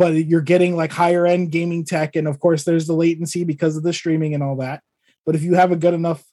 but 0.00 0.14
you're 0.14 0.40
getting 0.40 0.74
like 0.76 0.90
higher 0.90 1.26
end 1.26 1.52
gaming 1.52 1.84
tech 1.84 2.16
and 2.16 2.26
of 2.26 2.40
course 2.40 2.64
there's 2.64 2.86
the 2.86 2.94
latency 2.94 3.44
because 3.44 3.76
of 3.76 3.82
the 3.82 3.92
streaming 3.92 4.32
and 4.32 4.42
all 4.42 4.56
that 4.56 4.82
but 5.26 5.34
if 5.34 5.42
you 5.42 5.54
have 5.54 5.72
a 5.72 5.76
good 5.76 5.92
enough 5.92 6.24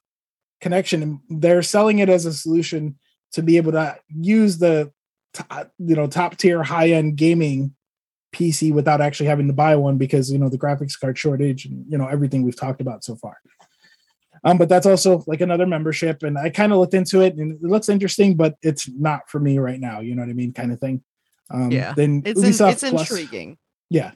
connection 0.62 1.20
they're 1.30 1.62
selling 1.62 2.00
it 2.00 2.08
as 2.08 2.26
a 2.26 2.32
solution 2.32 2.98
to 3.34 3.44
be 3.44 3.58
able 3.58 3.74
to 3.74 4.00
use 4.16 4.58
the 4.58 4.90
you 5.78 5.96
know 5.96 6.08
top 6.08 6.38
tier 6.38 6.64
high 6.64 6.92
end 6.92 7.18
gaming 7.18 7.76
pc 8.34 8.74
without 8.74 9.02
actually 9.02 9.26
having 9.28 9.48
to 9.48 9.54
buy 9.54 9.76
one 9.76 9.98
because 9.98 10.32
you 10.32 10.38
know 10.38 10.50
the 10.50 10.58
graphics 10.58 11.00
card 11.00 11.18
shortage 11.18 11.66
and 11.66 11.86
you 11.90 11.98
know 11.98 12.08
everything 12.08 12.44
we've 12.44 12.56
talked 12.60 12.82
about 12.82 13.04
so 13.04 13.16
far 13.16 13.38
um, 14.44 14.58
but 14.58 14.70
that's 14.70 14.86
also 14.86 15.24
like 15.28 15.42
another 15.42 15.66
membership 15.66 16.24
and 16.24 16.38
i 16.38 16.50
kind 16.50 16.72
of 16.72 16.80
looked 16.80 16.94
into 16.94 17.22
it 17.22 17.36
and 17.36 17.52
it 17.54 17.64
looks 17.64 17.90
interesting 17.90 18.36
but 18.36 18.56
it's 18.62 18.90
not 18.90 19.22
for 19.30 19.40
me 19.40 19.58
right 19.60 19.80
now 19.80 20.00
you 20.02 20.14
know 20.16 20.22
what 20.22 20.30
i 20.30 20.34
mean 20.34 20.52
kind 20.54 20.72
of 20.72 20.80
thing 20.80 21.02
um, 21.50 21.72
Yeah. 21.72 21.94
then 21.96 22.22
It's 22.26 22.42
in, 22.42 22.50
it's 22.50 22.84
Plus- 22.84 23.10
intriguing. 23.10 23.58
yeah. 23.90 24.12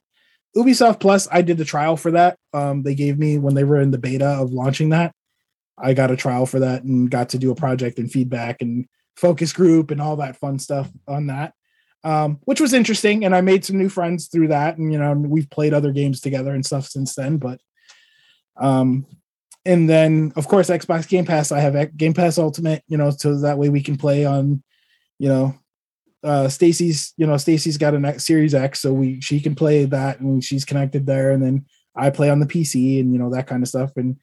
Ubisoft 0.58 1.00
Plus, 1.00 1.30
I 1.32 1.42
did 1.42 1.58
the 1.58 1.64
trial 1.64 1.96
for 1.96 2.12
that. 2.12 2.38
Um, 2.54 2.84
they 2.84 2.94
gave 2.94 3.18
me 3.18 3.38
when 3.38 3.56
they 3.56 3.64
were 3.64 3.80
in 3.80 3.92
the 3.92 3.98
beta 3.98 4.26
of 4.26 4.52
launching 4.52 4.90
that. 4.90 5.14
I 5.78 5.94
got 5.94 6.12
a 6.12 6.18
trial 6.18 6.46
for 6.46 6.60
that 6.60 6.84
and 6.84 7.10
got 7.10 7.30
to 7.30 7.38
do 7.38 7.50
a 7.52 7.56
project 7.56 8.00
and 8.00 8.12
feedback 8.12 8.62
and 8.62 8.86
focus 9.16 9.54
group 9.54 9.92
and 9.92 10.02
all 10.02 10.18
that 10.18 10.36
fun 10.36 10.60
stuff 10.60 10.92
on 11.08 11.28
that. 11.28 11.54
Um, 12.04 12.40
which 12.46 12.60
was 12.60 12.74
interesting. 12.74 13.26
And 13.26 13.36
I 13.36 13.42
made 13.42 13.64
some 13.64 13.78
new 13.78 13.90
friends 13.90 14.28
through 14.28 14.48
that. 14.48 14.78
And 14.78 14.92
you 14.92 14.98
know, 14.98 15.14
we've 15.14 15.50
played 15.50 15.74
other 15.74 15.92
games 15.92 16.20
together 16.20 16.52
and 16.52 16.66
stuff 16.66 16.88
since 16.88 17.14
then. 17.14 17.38
But 17.38 17.62
um, 18.58 19.06
and 19.66 19.90
then 19.90 20.34
of 20.36 20.48
course 20.48 20.70
Xbox 20.70 21.08
Game 21.08 21.26
Pass. 21.26 21.52
I 21.52 21.60
have 21.60 21.98
Game 21.98 22.14
Pass 22.14 22.38
Ultimate, 22.38 22.84
you 22.88 22.98
know, 22.98 23.12
so 23.12 23.38
that 23.40 23.58
way 23.58 23.70
we 23.70 23.82
can 23.82 23.98
play 23.98 24.26
on, 24.26 24.64
you 25.20 25.30
know, 25.30 25.56
uh 26.24 26.48
Stacy's, 26.50 27.14
you 27.18 27.26
know, 27.26 27.38
Stacy's 27.38 27.78
got 27.78 27.94
a 27.94 28.20
Series 28.20 28.54
X, 28.54 28.80
so 28.80 28.94
we 28.94 29.22
she 29.22 29.40
can 29.40 29.56
play 29.56 29.86
that 29.86 30.20
and 30.20 30.44
she's 30.44 30.66
connected 30.66 31.06
there, 31.06 31.32
and 31.32 31.44
then 31.44 31.66
I 31.96 32.10
play 32.10 32.30
on 32.30 32.40
the 32.40 32.46
PC 32.46 33.00
and 33.00 33.14
you 33.14 33.20
know 33.20 33.32
that 33.32 33.48
kind 33.48 33.64
of 33.64 33.70
stuff. 33.70 33.92
And 33.96 34.18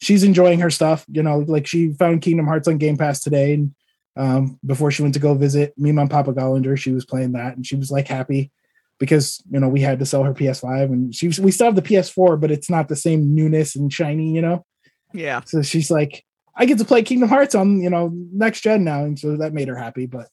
she's 0.00 0.24
enjoying 0.24 0.60
her 0.60 0.70
stuff, 0.70 1.04
you 1.10 1.22
know, 1.22 1.38
like 1.38 1.66
she 1.66 1.92
found 1.92 2.22
Kingdom 2.22 2.46
Hearts 2.46 2.68
on 2.68 2.78
Game 2.78 2.96
Pass 2.96 3.20
today, 3.20 3.54
and 3.54 3.74
um 4.16 4.58
before 4.64 4.90
she 4.90 5.02
went 5.02 5.14
to 5.14 5.20
go 5.20 5.34
visit 5.34 5.76
me, 5.76 5.92
mom, 5.92 6.08
Papa 6.08 6.32
Gollander, 6.32 6.78
she 6.78 6.92
was 6.92 7.04
playing 7.04 7.32
that 7.32 7.56
and 7.56 7.66
she 7.66 7.76
was 7.76 7.90
like 7.90 8.08
happy 8.08 8.50
because 8.98 9.42
you 9.50 9.58
know 9.58 9.68
we 9.68 9.80
had 9.80 9.98
to 9.98 10.06
sell 10.06 10.22
her 10.22 10.34
PS5 10.34 10.84
and 10.84 11.14
she 11.14 11.26
was, 11.26 11.40
we 11.40 11.50
still 11.50 11.66
have 11.66 11.76
the 11.76 11.82
PS4, 11.82 12.40
but 12.40 12.50
it's 12.50 12.70
not 12.70 12.88
the 12.88 12.96
same 12.96 13.34
newness 13.34 13.76
and 13.76 13.92
shiny, 13.92 14.32
you 14.32 14.42
know. 14.42 14.64
Yeah. 15.12 15.40
So 15.46 15.62
she's 15.62 15.90
like, 15.90 16.24
I 16.56 16.66
get 16.66 16.78
to 16.78 16.84
play 16.84 17.02
Kingdom 17.02 17.28
Hearts 17.28 17.54
on, 17.54 17.80
you 17.80 17.90
know, 17.90 18.10
next 18.32 18.60
gen 18.60 18.84
now. 18.84 19.04
And 19.04 19.18
so 19.18 19.36
that 19.36 19.52
made 19.52 19.68
her 19.68 19.76
happy. 19.76 20.06
But 20.06 20.28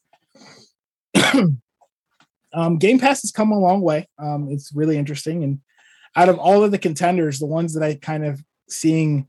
um, 2.53 2.77
Game 2.77 2.99
Pass 2.99 3.21
has 3.21 3.31
come 3.31 3.51
a 3.51 3.59
long 3.59 3.81
way. 3.81 4.07
Um, 4.19 4.49
it's 4.51 4.71
really 4.73 4.97
interesting. 4.97 5.43
And 5.43 5.59
out 6.15 6.29
of 6.29 6.37
all 6.37 6.63
of 6.63 6.71
the 6.71 6.77
contenders, 6.77 7.39
the 7.39 7.45
ones 7.45 7.73
that 7.73 7.83
I 7.83 7.95
kind 7.95 8.25
of 8.25 8.43
seeing 8.69 9.27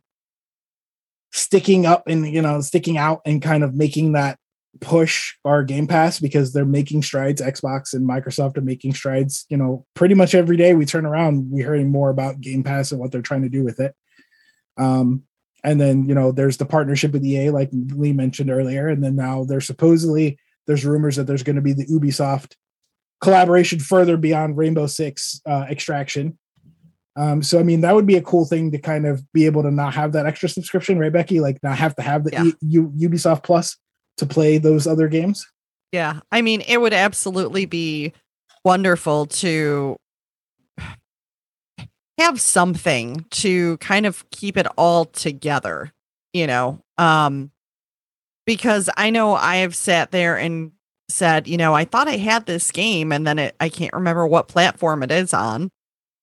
sticking 1.32 1.86
up 1.86 2.04
and, 2.06 2.26
you 2.26 2.42
know, 2.42 2.60
sticking 2.60 2.98
out 2.98 3.20
and 3.24 3.40
kind 3.40 3.62
of 3.62 3.74
making 3.74 4.12
that 4.12 4.38
push 4.80 5.34
our 5.44 5.62
Game 5.62 5.86
Pass 5.86 6.18
because 6.18 6.52
they're 6.52 6.64
making 6.64 7.02
strides. 7.02 7.40
Xbox 7.40 7.92
and 7.92 8.08
Microsoft 8.08 8.56
are 8.56 8.62
making 8.62 8.94
strides. 8.94 9.44
You 9.48 9.56
know, 9.56 9.86
pretty 9.94 10.14
much 10.14 10.34
every 10.34 10.56
day 10.56 10.74
we 10.74 10.86
turn 10.86 11.06
around, 11.06 11.50
we're 11.50 11.64
hearing 11.66 11.90
more 11.90 12.10
about 12.10 12.40
Game 12.40 12.62
Pass 12.62 12.90
and 12.90 13.00
what 13.00 13.12
they're 13.12 13.22
trying 13.22 13.42
to 13.42 13.48
do 13.48 13.64
with 13.64 13.80
it. 13.80 13.94
Um, 14.78 15.24
and 15.64 15.80
then 15.80 16.08
you 16.08 16.14
know 16.14 16.32
there's 16.32 16.56
the 16.56 16.66
partnership 16.66 17.12
with 17.12 17.24
EA, 17.24 17.50
like 17.50 17.70
Lee 17.72 18.12
mentioned 18.12 18.50
earlier, 18.50 18.88
and 18.88 19.02
then 19.04 19.14
now 19.14 19.44
there's 19.44 19.66
supposedly 19.66 20.38
there's 20.66 20.84
rumors 20.84 21.16
that 21.16 21.26
there's 21.26 21.42
going 21.42 21.56
to 21.56 21.62
be 21.62 21.72
the 21.72 21.86
Ubisoft 21.86 22.54
collaboration 23.20 23.78
further 23.78 24.16
beyond 24.16 24.56
Rainbow 24.56 24.86
Six 24.86 25.40
uh, 25.46 25.66
Extraction. 25.70 26.38
Um, 27.14 27.42
so 27.42 27.60
I 27.60 27.62
mean 27.62 27.82
that 27.82 27.94
would 27.94 28.06
be 28.06 28.16
a 28.16 28.22
cool 28.22 28.46
thing 28.46 28.70
to 28.72 28.78
kind 28.78 29.06
of 29.06 29.22
be 29.32 29.44
able 29.46 29.62
to 29.62 29.70
not 29.70 29.94
have 29.94 30.12
that 30.12 30.26
extra 30.26 30.48
subscription, 30.48 30.98
right, 30.98 31.12
Becky? 31.12 31.40
Like 31.40 31.58
not 31.62 31.76
have 31.76 31.94
to 31.96 32.02
have 32.02 32.24
the 32.24 32.30
Yeah. 32.32 32.44
E- 32.46 32.54
U- 32.62 32.92
Ubisoft 32.98 33.44
Plus 33.44 33.76
to 34.18 34.26
play 34.26 34.58
those 34.58 34.86
other 34.86 35.08
games. 35.08 35.46
Yeah. 35.92 36.20
I 36.30 36.42
mean, 36.42 36.62
it 36.62 36.80
would 36.80 36.92
absolutely 36.94 37.66
be 37.66 38.12
wonderful 38.64 39.26
to 39.26 39.96
have 42.18 42.40
something 42.40 43.26
to 43.30 43.76
kind 43.78 44.06
of 44.06 44.28
keep 44.30 44.56
it 44.56 44.66
all 44.76 45.06
together, 45.06 45.92
you 46.32 46.46
know. 46.46 46.80
Um 46.98 47.50
because 48.44 48.90
I 48.96 49.10
know 49.10 49.34
I 49.34 49.56
have 49.56 49.74
sat 49.74 50.10
there 50.10 50.36
and 50.36 50.72
said, 51.08 51.46
you 51.46 51.56
know, 51.56 51.74
I 51.74 51.84
thought 51.84 52.08
I 52.08 52.16
had 52.16 52.46
this 52.46 52.70
game 52.70 53.12
and 53.12 53.26
then 53.26 53.38
it, 53.38 53.54
I 53.60 53.68
can't 53.68 53.92
remember 53.92 54.26
what 54.26 54.48
platform 54.48 55.02
it 55.02 55.10
is 55.10 55.32
on, 55.32 55.70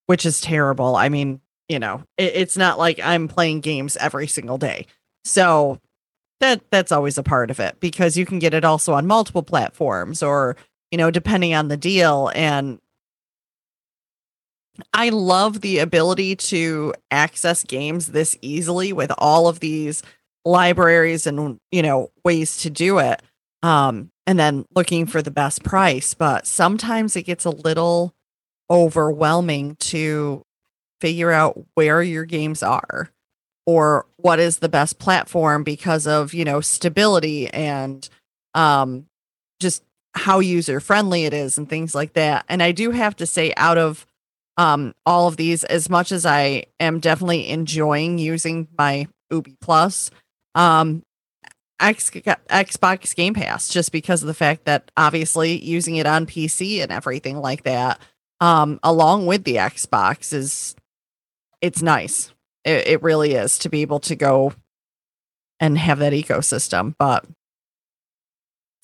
which 0.07 0.25
is 0.25 0.41
terrible. 0.41 0.95
I 0.95 1.09
mean, 1.09 1.39
you 1.69 1.79
know, 1.79 2.03
it, 2.17 2.33
it's 2.35 2.57
not 2.57 2.77
like 2.77 2.99
I'm 3.01 3.27
playing 3.27 3.61
games 3.61 3.95
every 3.97 4.27
single 4.27 4.57
day. 4.57 4.87
So 5.23 5.79
that 6.39 6.61
that's 6.71 6.91
always 6.91 7.17
a 7.17 7.23
part 7.23 7.51
of 7.51 7.59
it 7.59 7.79
because 7.79 8.17
you 8.17 8.25
can 8.25 8.39
get 8.39 8.53
it 8.53 8.65
also 8.65 8.93
on 8.93 9.07
multiple 9.07 9.43
platforms 9.43 10.23
or 10.23 10.55
you 10.91 10.97
know 10.97 11.11
depending 11.11 11.53
on 11.53 11.67
the 11.67 11.77
deal. 11.77 12.31
And 12.33 12.79
I 14.93 15.09
love 15.09 15.61
the 15.61 15.79
ability 15.79 16.37
to 16.37 16.93
access 17.11 17.63
games 17.63 18.07
this 18.07 18.37
easily 18.41 18.93
with 18.93 19.11
all 19.17 19.47
of 19.47 19.59
these 19.59 20.03
libraries 20.45 21.27
and 21.27 21.59
you 21.71 21.81
know 21.81 22.11
ways 22.23 22.57
to 22.57 22.69
do 22.69 22.97
it 22.99 23.21
um 23.61 24.09
and 24.25 24.39
then 24.39 24.63
looking 24.75 25.05
for 25.05 25.21
the 25.21 25.31
best 25.31 25.63
price. 25.63 26.13
But 26.13 26.45
sometimes 26.45 27.15
it 27.15 27.23
gets 27.23 27.45
a 27.45 27.49
little 27.49 28.13
overwhelming 28.69 29.75
to 29.77 30.43
figure 31.01 31.31
out 31.31 31.59
where 31.73 32.03
your 32.03 32.25
games 32.25 32.61
are 32.61 33.09
or 33.69 34.07
what 34.17 34.39
is 34.39 34.57
the 34.57 34.67
best 34.67 34.97
platform 34.97 35.63
because 35.63 36.07
of 36.07 36.33
you 36.33 36.43
know 36.43 36.59
stability 36.59 37.47
and 37.49 38.09
um 38.55 39.05
just 39.59 39.83
how 40.15 40.39
user 40.39 40.79
friendly 40.79 41.25
it 41.25 41.35
is 41.35 41.55
and 41.55 41.69
things 41.69 41.93
like 41.93 42.13
that 42.13 42.43
and 42.49 42.63
i 42.63 42.71
do 42.71 42.89
have 42.89 43.15
to 43.15 43.27
say 43.27 43.53
out 43.57 43.77
of 43.77 44.07
um 44.57 44.91
all 45.05 45.27
of 45.27 45.37
these 45.37 45.63
as 45.65 45.87
much 45.87 46.11
as 46.11 46.25
i 46.25 46.65
am 46.79 46.99
definitely 46.99 47.47
enjoying 47.47 48.17
using 48.17 48.67
my 48.75 49.07
ubi 49.29 49.55
plus 49.61 50.09
um 50.55 51.03
X, 51.79 52.09
Xbox 52.09 53.15
Game 53.15 53.33
Pass 53.35 53.69
just 53.69 53.93
because 53.93 54.21
of 54.21 54.27
the 54.27 54.33
fact 54.33 54.65
that 54.65 54.91
obviously 54.97 55.63
using 55.63 55.95
it 55.95 56.05
on 56.05 56.25
PC 56.25 56.81
and 56.81 56.91
everything 56.91 57.37
like 57.37 57.63
that, 57.63 58.01
um, 58.41 58.81
along 58.83 59.27
with 59.27 59.45
the 59.45 59.55
Xbox 59.55 60.33
is 60.33 60.75
it's 61.61 61.81
nice. 61.81 62.33
It, 62.69 62.87
it 62.87 63.03
really 63.03 63.33
is 63.33 63.57
to 63.59 63.69
be 63.69 63.81
able 63.81 63.99
to 64.01 64.15
go 64.15 64.53
and 65.59 65.77
have 65.77 65.99
that 65.99 66.13
ecosystem. 66.13 66.93
But 66.97 67.25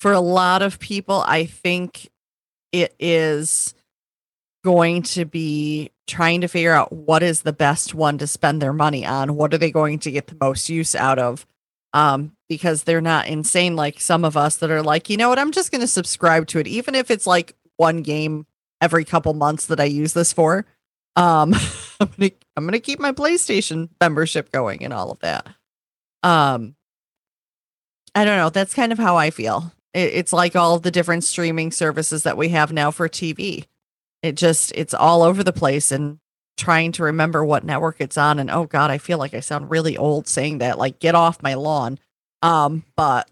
for 0.00 0.12
a 0.12 0.20
lot 0.20 0.62
of 0.62 0.78
people, 0.78 1.22
I 1.26 1.46
think 1.46 2.10
it 2.72 2.94
is 2.98 3.74
going 4.64 5.02
to 5.02 5.24
be 5.24 5.90
trying 6.06 6.40
to 6.40 6.48
figure 6.48 6.72
out 6.72 6.92
what 6.92 7.22
is 7.22 7.42
the 7.42 7.52
best 7.52 7.94
one 7.94 8.18
to 8.18 8.26
spend 8.26 8.60
their 8.60 8.72
money 8.72 9.06
on. 9.06 9.36
What 9.36 9.54
are 9.54 9.58
they 9.58 9.70
going 9.70 10.00
to 10.00 10.10
get 10.10 10.26
the 10.26 10.36
most 10.40 10.68
use 10.68 10.94
out 10.94 11.18
of? 11.18 11.46
Um, 11.92 12.32
because 12.48 12.82
they're 12.82 13.00
not 13.00 13.28
insane 13.28 13.76
like 13.76 14.00
some 14.00 14.24
of 14.24 14.36
us 14.36 14.56
that 14.58 14.70
are 14.70 14.82
like, 14.82 15.08
you 15.08 15.16
know 15.16 15.28
what, 15.28 15.38
I'm 15.38 15.52
just 15.52 15.70
going 15.70 15.80
to 15.80 15.86
subscribe 15.86 16.46
to 16.48 16.58
it, 16.58 16.66
even 16.66 16.94
if 16.94 17.10
it's 17.10 17.26
like 17.26 17.54
one 17.76 18.02
game 18.02 18.46
every 18.80 19.04
couple 19.04 19.32
months 19.34 19.66
that 19.66 19.80
I 19.80 19.84
use 19.84 20.12
this 20.12 20.32
for. 20.32 20.66
Um, 21.16 21.54
I'm 22.00 22.10
gonna 22.18 22.30
I'm 22.56 22.64
gonna 22.66 22.78
keep 22.78 23.00
my 23.00 23.12
PlayStation 23.12 23.88
membership 24.00 24.52
going 24.52 24.84
and 24.84 24.92
all 24.92 25.10
of 25.10 25.18
that. 25.20 25.46
Um, 26.22 26.76
I 28.14 28.24
don't 28.24 28.36
know. 28.36 28.50
That's 28.50 28.74
kind 28.74 28.92
of 28.92 28.98
how 28.98 29.16
I 29.16 29.30
feel. 29.30 29.72
It, 29.94 30.14
it's 30.14 30.32
like 30.32 30.56
all 30.56 30.78
the 30.78 30.90
different 30.90 31.24
streaming 31.24 31.70
services 31.70 32.22
that 32.24 32.36
we 32.36 32.50
have 32.50 32.72
now 32.72 32.90
for 32.90 33.08
TV. 33.08 33.64
It 34.22 34.36
just 34.36 34.72
it's 34.74 34.94
all 34.94 35.22
over 35.22 35.42
the 35.42 35.52
place 35.52 35.92
and 35.92 36.18
trying 36.56 36.92
to 36.92 37.04
remember 37.04 37.44
what 37.44 37.64
network 37.64 37.96
it's 38.00 38.18
on. 38.18 38.38
And 38.38 38.50
oh 38.50 38.64
god, 38.64 38.90
I 38.90 38.98
feel 38.98 39.18
like 39.18 39.34
I 39.34 39.40
sound 39.40 39.70
really 39.70 39.96
old 39.96 40.26
saying 40.26 40.58
that. 40.58 40.78
Like, 40.78 40.98
get 40.98 41.14
off 41.14 41.42
my 41.42 41.54
lawn. 41.54 41.98
Um, 42.42 42.84
but 42.96 43.30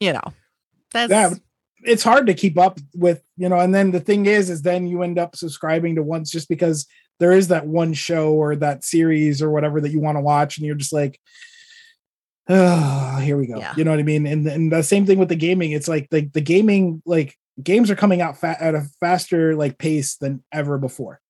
you 0.00 0.12
know, 0.12 0.32
that's 0.92 1.10
Yeah, 1.10 1.34
it's 1.84 2.02
hard 2.02 2.26
to 2.26 2.34
keep 2.34 2.58
up 2.58 2.78
with, 2.94 3.22
you 3.36 3.48
know, 3.48 3.58
and 3.58 3.74
then 3.74 3.90
the 3.90 4.00
thing 4.00 4.26
is, 4.26 4.50
is 4.50 4.62
then 4.62 4.86
you 4.86 5.02
end 5.02 5.18
up 5.18 5.36
subscribing 5.36 5.96
to 5.96 6.02
once 6.02 6.30
just 6.30 6.48
because 6.48 6.86
there 7.20 7.32
is 7.32 7.48
that 7.48 7.66
one 7.66 7.92
show 7.92 8.32
or 8.32 8.56
that 8.56 8.84
series 8.84 9.40
or 9.40 9.50
whatever 9.50 9.80
that 9.80 9.90
you 9.90 10.00
want 10.00 10.16
to 10.16 10.22
watch, 10.22 10.56
and 10.56 10.66
you're 10.66 10.74
just 10.74 10.92
like, 10.92 11.20
oh, 12.48 13.18
here 13.18 13.36
we 13.36 13.46
go. 13.46 13.58
Yeah. 13.58 13.74
You 13.76 13.84
know 13.84 13.90
what 13.90 14.00
I 14.00 14.04
mean? 14.04 14.26
And 14.26 14.46
and 14.46 14.72
the 14.72 14.82
same 14.82 15.06
thing 15.06 15.18
with 15.18 15.28
the 15.28 15.36
gaming. 15.36 15.72
It's 15.72 15.88
like 15.88 16.10
the 16.10 16.22
the 16.22 16.40
gaming 16.40 17.02
like 17.06 17.36
games 17.62 17.90
are 17.90 17.96
coming 17.96 18.20
out 18.20 18.38
fa- 18.38 18.60
at 18.60 18.74
a 18.74 18.86
faster 19.00 19.54
like 19.54 19.78
pace 19.78 20.16
than 20.16 20.42
ever 20.52 20.78
before. 20.78 21.20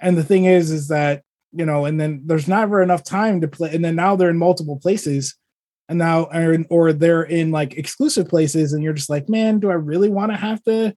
And 0.00 0.16
the 0.16 0.24
thing 0.24 0.44
is, 0.44 0.70
is 0.70 0.88
that 0.88 1.22
you 1.52 1.66
know, 1.66 1.84
and 1.84 2.00
then 2.00 2.22
there's 2.26 2.48
never 2.48 2.82
enough 2.82 3.04
time 3.04 3.40
to 3.40 3.48
play, 3.48 3.74
and 3.74 3.84
then 3.84 3.96
now 3.96 4.16
they're 4.16 4.30
in 4.30 4.38
multiple 4.38 4.78
places 4.78 5.34
and 5.88 5.98
now 5.98 6.24
or, 6.32 6.56
or 6.70 6.92
they're 6.92 7.22
in 7.22 7.50
like 7.50 7.74
exclusive 7.74 8.28
places 8.28 8.72
and 8.72 8.82
you're 8.82 8.92
just 8.92 9.10
like 9.10 9.28
man 9.28 9.58
do 9.58 9.70
i 9.70 9.74
really 9.74 10.08
want 10.08 10.30
to 10.32 10.36
have 10.36 10.62
to 10.62 10.94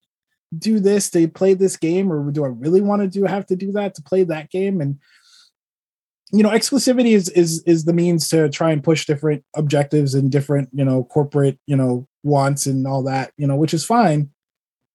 do 0.58 0.80
this 0.80 1.10
to 1.10 1.28
play 1.28 1.54
this 1.54 1.78
game 1.78 2.12
or 2.12 2.32
do 2.32 2.46
i 2.46 2.48
really 2.48 2.82
want 2.82 3.02
to 3.02 3.08
do 3.08 3.26
have 3.26 3.46
to 3.46 3.56
do 3.56 3.72
that 3.72 3.94
to 3.96 4.02
play 4.02 4.24
that 4.24 4.50
game 4.50 4.80
and 4.80 5.00
you 6.32 6.44
know 6.44 6.50
exclusivity 6.50 7.14
is 7.14 7.30
is 7.30 7.62
is 7.64 7.86
the 7.86 7.94
means 7.94 8.28
to 8.30 8.50
try 8.50 8.72
and 8.72 8.84
push 8.84 9.06
different 9.06 9.44
objectives 9.56 10.14
and 10.14 10.32
different 10.32 10.70
you 10.72 10.86
know 10.86 11.04
corporate 11.04 11.60
you 11.68 11.76
know 11.76 12.08
wants 12.24 12.66
and 12.66 12.88
all 12.88 13.04
that 13.04 13.32
you 13.38 13.46
know 13.46 13.56
which 13.56 13.74
is 13.74 13.86
fine 13.86 14.30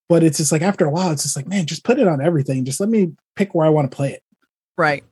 but 0.08 0.24
it's 0.24 0.38
just 0.38 0.50
like 0.50 0.62
after 0.62 0.86
a 0.86 0.90
while 0.90 1.10
it's 1.10 1.22
just 1.22 1.36
like 1.36 1.46
man 1.46 1.66
just 1.66 1.84
put 1.84 1.98
it 1.98 2.08
on 2.08 2.20
everything 2.20 2.64
just 2.64 2.80
let 2.80 2.88
me 2.88 3.12
pick 3.36 3.54
where 3.54 3.66
i 3.66 3.70
want 3.70 3.90
to 3.90 3.94
play 3.94 4.12
it 4.12 4.22
right. 4.76 5.04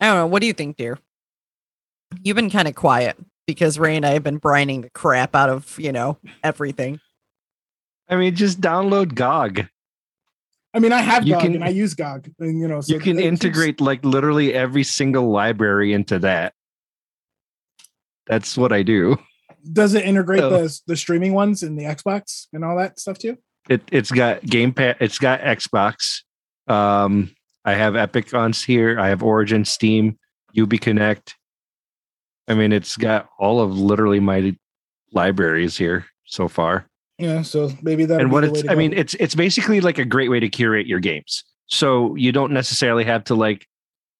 I 0.00 0.06
don't 0.06 0.16
know. 0.16 0.26
What 0.26 0.40
do 0.40 0.46
you 0.46 0.52
think, 0.52 0.76
dear? 0.76 0.98
You've 2.22 2.36
been 2.36 2.50
kind 2.50 2.68
of 2.68 2.74
quiet 2.74 3.16
because 3.48 3.78
Ray 3.78 3.96
and 3.96 4.04
I 4.06 4.10
have 4.10 4.22
been 4.22 4.38
brining 4.38 4.82
the 4.82 4.90
crap 4.90 5.34
out 5.34 5.48
of, 5.48 5.76
you 5.80 5.90
know, 5.90 6.18
everything. 6.44 7.00
I 8.08 8.16
mean, 8.16 8.36
just 8.36 8.60
download 8.60 9.14
GOG. 9.14 9.66
i 10.74 10.78
mean 10.78 10.92
i 10.92 10.98
have 11.00 11.26
You 11.26 11.32
GOG 11.34 11.42
can- 11.42 11.54
and 11.56 11.64
i 11.64 11.68
use 11.70 11.94
gog 11.94 12.28
and 12.38 12.60
you 12.60 12.68
know 12.68 12.82
so 12.82 12.92
you 12.92 13.00
can 13.00 13.18
it 13.18 13.22
keeps- 13.22 13.44
integrate 13.44 13.80
like 13.80 14.04
literally 14.04 14.52
every 14.52 14.84
single 14.84 15.30
library 15.30 15.92
into 15.94 16.18
that. 16.20 16.52
That's 18.26 18.56
what 18.56 18.72
I 18.72 18.82
do. 18.82 19.16
does 19.72 19.94
it 19.94 20.04
integrate 20.04 20.40
So- 20.40 20.50
the 20.50 20.80
the 20.86 20.96
streaming 20.96 21.32
ones 21.32 21.62
in 21.62 21.74
the 21.76 21.84
Xbox 21.84 22.46
and 22.52 22.64
all 22.64 22.76
that 22.76 23.00
stuff 23.00 23.18
too? 23.18 23.38
It 23.68 23.82
it's 23.90 24.10
got 24.10 24.42
Game 24.44 24.72
Pass. 24.72 24.96
It's 25.00 25.18
got 25.18 25.40
Xbox. 25.40 26.20
Um, 26.68 27.30
I 27.64 27.72
have 27.74 27.96
Epic 27.96 28.32
on 28.34 28.52
here. 28.52 28.98
I 29.00 29.08
have 29.08 29.22
Origin, 29.22 29.64
Steam, 29.64 30.18
UB 30.58 30.78
Connect. 30.80 31.34
I 32.48 32.54
mean, 32.54 32.72
it's 32.72 32.96
got 32.96 33.28
all 33.38 33.60
of 33.60 33.78
literally 33.78 34.20
my 34.20 34.56
libraries 35.12 35.76
here 35.76 36.06
so 36.24 36.48
far. 36.48 36.86
Yeah, 37.18 37.42
so 37.42 37.70
maybe 37.82 38.04
that. 38.04 38.20
and 38.20 38.30
what 38.30 38.44
it's 38.44 38.62
i 38.68 38.76
mean 38.76 38.92
it's 38.92 39.14
it's 39.14 39.34
basically 39.34 39.80
like 39.80 39.98
a 39.98 40.04
great 40.04 40.30
way 40.30 40.38
to 40.38 40.48
curate 40.48 40.86
your 40.86 41.00
games 41.00 41.42
so 41.66 42.14
you 42.14 42.30
don't 42.30 42.52
necessarily 42.52 43.02
have 43.02 43.24
to 43.24 43.34
like 43.34 43.66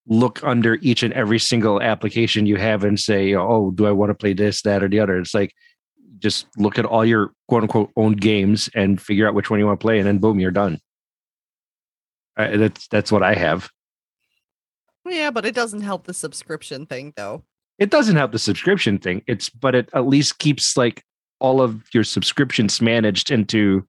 look 0.09 0.43
under 0.43 0.79
each 0.83 1.05
and 1.05 1.15
every 1.15 1.39
single 1.39 1.81
application 1.81 2.45
you 2.45 2.57
have 2.57 2.83
and 2.83 2.99
say 2.99 3.37
oh 3.37 3.71
do 3.71 3.87
i 3.87 3.93
want 3.93 4.11
to 4.11 4.17
play 4.17 4.33
this 4.33 4.63
that 4.63 4.83
or 4.83 4.89
the 4.89 4.99
other 4.99 5.17
it's 5.17 5.33
like 5.33 5.53
just 6.19 6.49
look 6.57 6.77
at 6.77 6.85
all 6.85 7.05
your 7.05 7.31
quote 7.47 7.63
unquote 7.63 7.93
own 7.95 8.15
games 8.15 8.69
and 8.75 9.01
figure 9.01 9.29
out 9.29 9.35
which 9.35 9.49
one 9.49 9.61
you 9.61 9.67
want 9.67 9.79
to 9.79 9.85
play 9.85 9.99
and 9.99 10.07
then 10.09 10.19
boom 10.19 10.41
you're 10.41 10.51
done 10.51 10.81
that's 12.37 12.89
that's 12.89 13.13
what 13.13 13.23
i 13.23 13.33
have 13.33 13.71
Yeah, 15.07 15.31
but 15.31 15.47
it 15.47 15.55
doesn't 15.55 15.83
help 15.83 16.05
the 16.05 16.15
subscription 16.15 16.85
thing 16.87 17.13
though. 17.17 17.45
It 17.79 17.91
doesn't 17.91 18.17
help 18.17 18.33
the 18.33 18.39
subscription 18.39 18.99
thing 18.99 19.23
it's 19.27 19.49
but 19.49 19.75
it 19.75 19.89
at 19.95 20.07
least 20.07 20.39
keeps 20.39 20.77
like 20.77 21.03
all 21.41 21.61
of 21.61 21.83
your 21.95 22.05
subscriptions 22.05 22.81
managed 22.81 23.31
into 23.31 23.87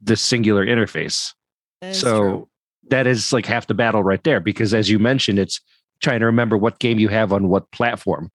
this 0.00 0.20
singular 0.20 0.64
interface 0.66 1.32
That 1.80 1.90
is 1.90 2.00
so 2.00 2.20
true. 2.20 2.48
that 2.90 3.06
is 3.06 3.32
like 3.32 3.46
half 3.46 3.66
the 3.66 3.74
battle 3.74 4.02
right 4.02 4.22
there 4.24 4.40
because 4.40 4.74
as 4.74 4.90
you 4.90 4.98
mentioned 4.98 5.38
it's 5.38 5.60
trying 6.02 6.20
to 6.20 6.26
remember 6.26 6.56
what 6.56 6.78
game 6.78 6.98
you 6.98 7.08
have 7.08 7.32
on 7.32 7.48
what 7.48 7.70
platform 7.70 8.30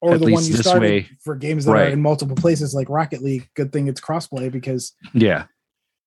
or 0.00 0.14
at 0.14 0.20
the 0.20 0.32
one 0.32 0.44
you 0.44 0.52
this 0.52 0.60
started 0.66 0.80
way- 0.82 1.08
for 1.22 1.34
games 1.34 1.64
that 1.64 1.72
are 1.72 1.84
in 1.88 2.02
multiple 2.02 2.36
places 2.36 2.74
like 2.74 2.88
Rocket 2.90 3.22
League. 3.22 3.48
Good 3.54 3.72
thing 3.72 3.88
it's 3.88 4.00
crossplay 4.00 4.50
because 4.52 4.92
yeah 5.14 5.44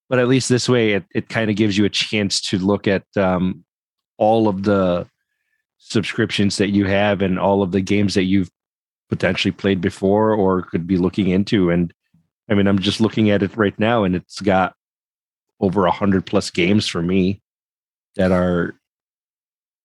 but 0.10 0.20
at 0.20 0.28
least 0.28 0.50
this 0.50 0.70
way 0.70 0.94
it, 0.94 1.06
it 1.16 1.30
kind 1.30 1.50
of 1.50 1.56
gives 1.58 1.78
you 1.78 1.84
a 1.86 1.90
chance 1.90 2.40
to 2.42 2.58
look 2.60 2.88
at 2.88 3.04
um, 3.18 3.64
all 4.18 4.48
of 4.48 4.64
the 4.64 5.08
subscriptions 5.78 6.58
that 6.58 6.70
you 6.70 6.86
have 6.86 7.22
and 7.22 7.40
all 7.40 7.62
of 7.62 7.72
the 7.72 7.82
games 7.82 8.14
that 8.16 8.24
you've 8.24 8.52
potentially 9.10 9.52
played 9.52 9.80
before 9.80 10.34
or 10.34 10.64
could 10.64 10.86
be 10.88 10.98
looking 10.98 11.30
into. 11.30 11.70
And 11.70 11.94
i 12.50 12.54
mean 12.54 12.68
i'm 12.68 12.80
just 12.80 13.02
looking 13.02 13.30
at 13.30 13.44
it 13.44 13.56
right 13.58 13.78
now 13.78 14.04
and 14.04 14.16
it's 14.16 14.40
got 14.40 14.74
over 15.60 15.86
a 15.86 15.92
hundred 15.92 16.26
plus 16.26 16.50
games 16.50 16.88
for 16.88 17.02
me 17.02 17.42
that 18.16 18.32
are 18.32 18.76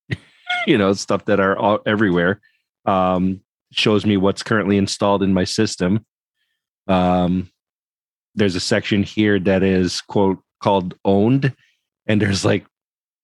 you 0.67 0.79
know 0.79 0.93
stuff 0.93 1.25
that 1.27 1.41
are 1.41 1.57
all 1.57 1.81
everywhere. 1.87 2.41
Um 2.85 3.41
shows 3.73 4.05
me 4.05 4.19
what's 4.19 4.43
currently 4.43 4.77
installed 4.77 5.23
in 5.23 5.33
my 5.33 5.45
system. 5.45 6.05
Um 6.89 7.51
there's 8.35 8.57
a 8.57 8.61
section 8.61 9.03
here 9.03 9.39
that 9.39 9.63
is 9.63 10.01
quote 10.03 10.43
called 10.61 10.95
owned 11.05 11.55
and 12.07 12.21
there's 12.21 12.45
like 12.45 12.67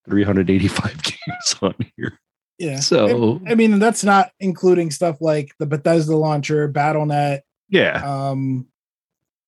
385 0.09 1.03
games 1.03 1.57
on 1.63 1.75
here 1.97 2.19
yeah. 2.59 2.81
So- 2.81 3.41
I, 3.47 3.53
I 3.53 3.55
mean 3.55 3.79
that's 3.79 4.05
not 4.05 4.31
including 4.41 4.91
stuff 4.91 5.17
like 5.21 5.53
the 5.59 5.67
Bethesda 5.67 6.17
launcher, 6.17 6.69
BattleNet. 6.71 7.41
yeah 7.69 8.03
Um, 8.31 8.67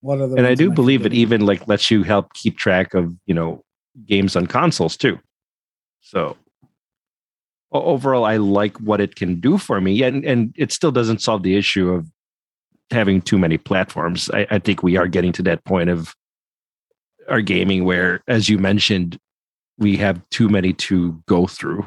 what 0.02 0.20
other? 0.20 0.36
and 0.38 0.46
i 0.46 0.54
do 0.54 0.68
am 0.70 0.74
believe 0.74 1.04
it 1.04 1.12
even 1.12 1.44
like 1.44 1.68
lets 1.68 1.90
you 1.90 2.02
help 2.04 2.32
keep 2.32 2.56
track 2.56 2.94
of 2.94 3.14
you 3.26 3.34
know 3.34 3.62
games 4.06 4.34
on 4.36 4.46
consoles 4.46 4.96
too 4.96 5.18
so 6.00 6.36
overall 7.72 8.24
i 8.24 8.36
like 8.36 8.76
what 8.78 9.00
it 9.00 9.14
can 9.14 9.38
do 9.40 9.58
for 9.58 9.80
me 9.80 10.02
and 10.02 10.24
and 10.24 10.54
it 10.56 10.72
still 10.72 10.90
doesn't 10.90 11.20
solve 11.20 11.42
the 11.42 11.54
issue 11.56 11.90
of 11.90 12.10
having 12.90 13.20
too 13.20 13.38
many 13.38 13.58
platforms 13.58 14.30
i, 14.32 14.46
I 14.50 14.58
think 14.58 14.82
we 14.82 14.96
are 14.96 15.06
getting 15.06 15.32
to 15.32 15.42
that 15.44 15.64
point 15.64 15.90
of 15.90 16.14
our 17.28 17.40
gaming 17.42 17.84
where 17.84 18.22
as 18.26 18.48
you 18.48 18.58
mentioned 18.58 19.18
we 19.78 19.96
have 19.98 20.20
too 20.30 20.48
many 20.48 20.72
to 20.72 21.22
go 21.26 21.46
through 21.46 21.86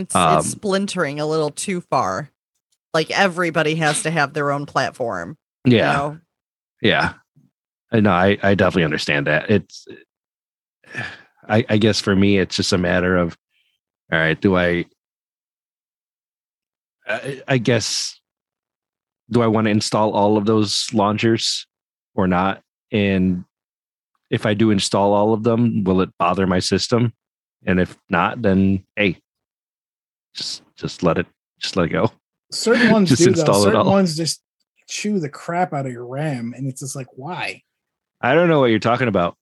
It's, 0.00 0.14
Um, 0.14 0.38
it's 0.38 0.48
splintering 0.50 1.20
a 1.20 1.26
little 1.26 1.50
too 1.50 1.80
far. 1.80 2.30
Like 2.92 3.10
everybody 3.10 3.76
has 3.76 4.02
to 4.02 4.10
have 4.10 4.32
their 4.32 4.50
own 4.50 4.66
platform. 4.66 5.36
you 5.64 5.76
yeah 5.76 5.92
know? 5.92 6.18
Yeah. 6.82 7.12
No. 7.92 8.10
I, 8.10 8.38
I 8.42 8.54
definitely 8.54 8.84
understand 8.84 9.26
that. 9.26 9.50
It's, 9.50 9.86
I, 11.48 11.64
I 11.68 11.76
guess 11.76 12.00
for 12.00 12.16
me, 12.16 12.38
it's 12.38 12.56
just 12.56 12.72
a 12.72 12.78
matter 12.78 13.16
of, 13.16 13.36
all 14.12 14.18
right, 14.18 14.40
do 14.40 14.56
I, 14.56 14.86
I, 17.06 17.42
I 17.46 17.58
guess, 17.58 18.18
do 19.30 19.42
I 19.42 19.46
want 19.46 19.66
to 19.66 19.70
install 19.70 20.12
all 20.12 20.36
of 20.36 20.46
those 20.46 20.88
launchers 20.92 21.66
or 22.14 22.26
not? 22.26 22.62
And 22.90 23.44
if 24.30 24.46
I 24.46 24.54
do 24.54 24.70
install 24.70 25.12
all 25.12 25.32
of 25.32 25.42
them, 25.42 25.84
will 25.84 26.00
it 26.00 26.10
bother 26.18 26.46
my 26.46 26.58
system? 26.58 27.12
And 27.66 27.78
if 27.78 27.96
not, 28.08 28.42
then 28.42 28.84
hey, 28.96 29.18
just 30.34 30.62
just 30.76 31.02
let 31.02 31.18
it 31.18 31.26
just 31.60 31.76
let 31.76 31.86
it 31.86 31.90
go. 31.90 32.10
Certain 32.52 32.90
ones 32.92 33.08
Just 33.10 33.20
do 33.22 33.26
though. 33.26 33.30
install 33.32 33.56
it 33.60 33.64
Certain 33.64 33.80
all. 33.80 33.90
ones 33.90 34.16
just 34.16 34.42
chew 34.88 35.20
the 35.20 35.28
crap 35.28 35.72
out 35.72 35.86
of 35.86 35.92
your 35.92 36.06
RAM, 36.06 36.52
and 36.56 36.66
it's 36.66 36.80
just 36.80 36.96
like, 36.96 37.06
why? 37.12 37.62
I 38.20 38.34
don't 38.34 38.48
know 38.48 38.60
what 38.60 38.66
you're 38.66 38.78
talking 38.80 39.08
about. 39.08 39.36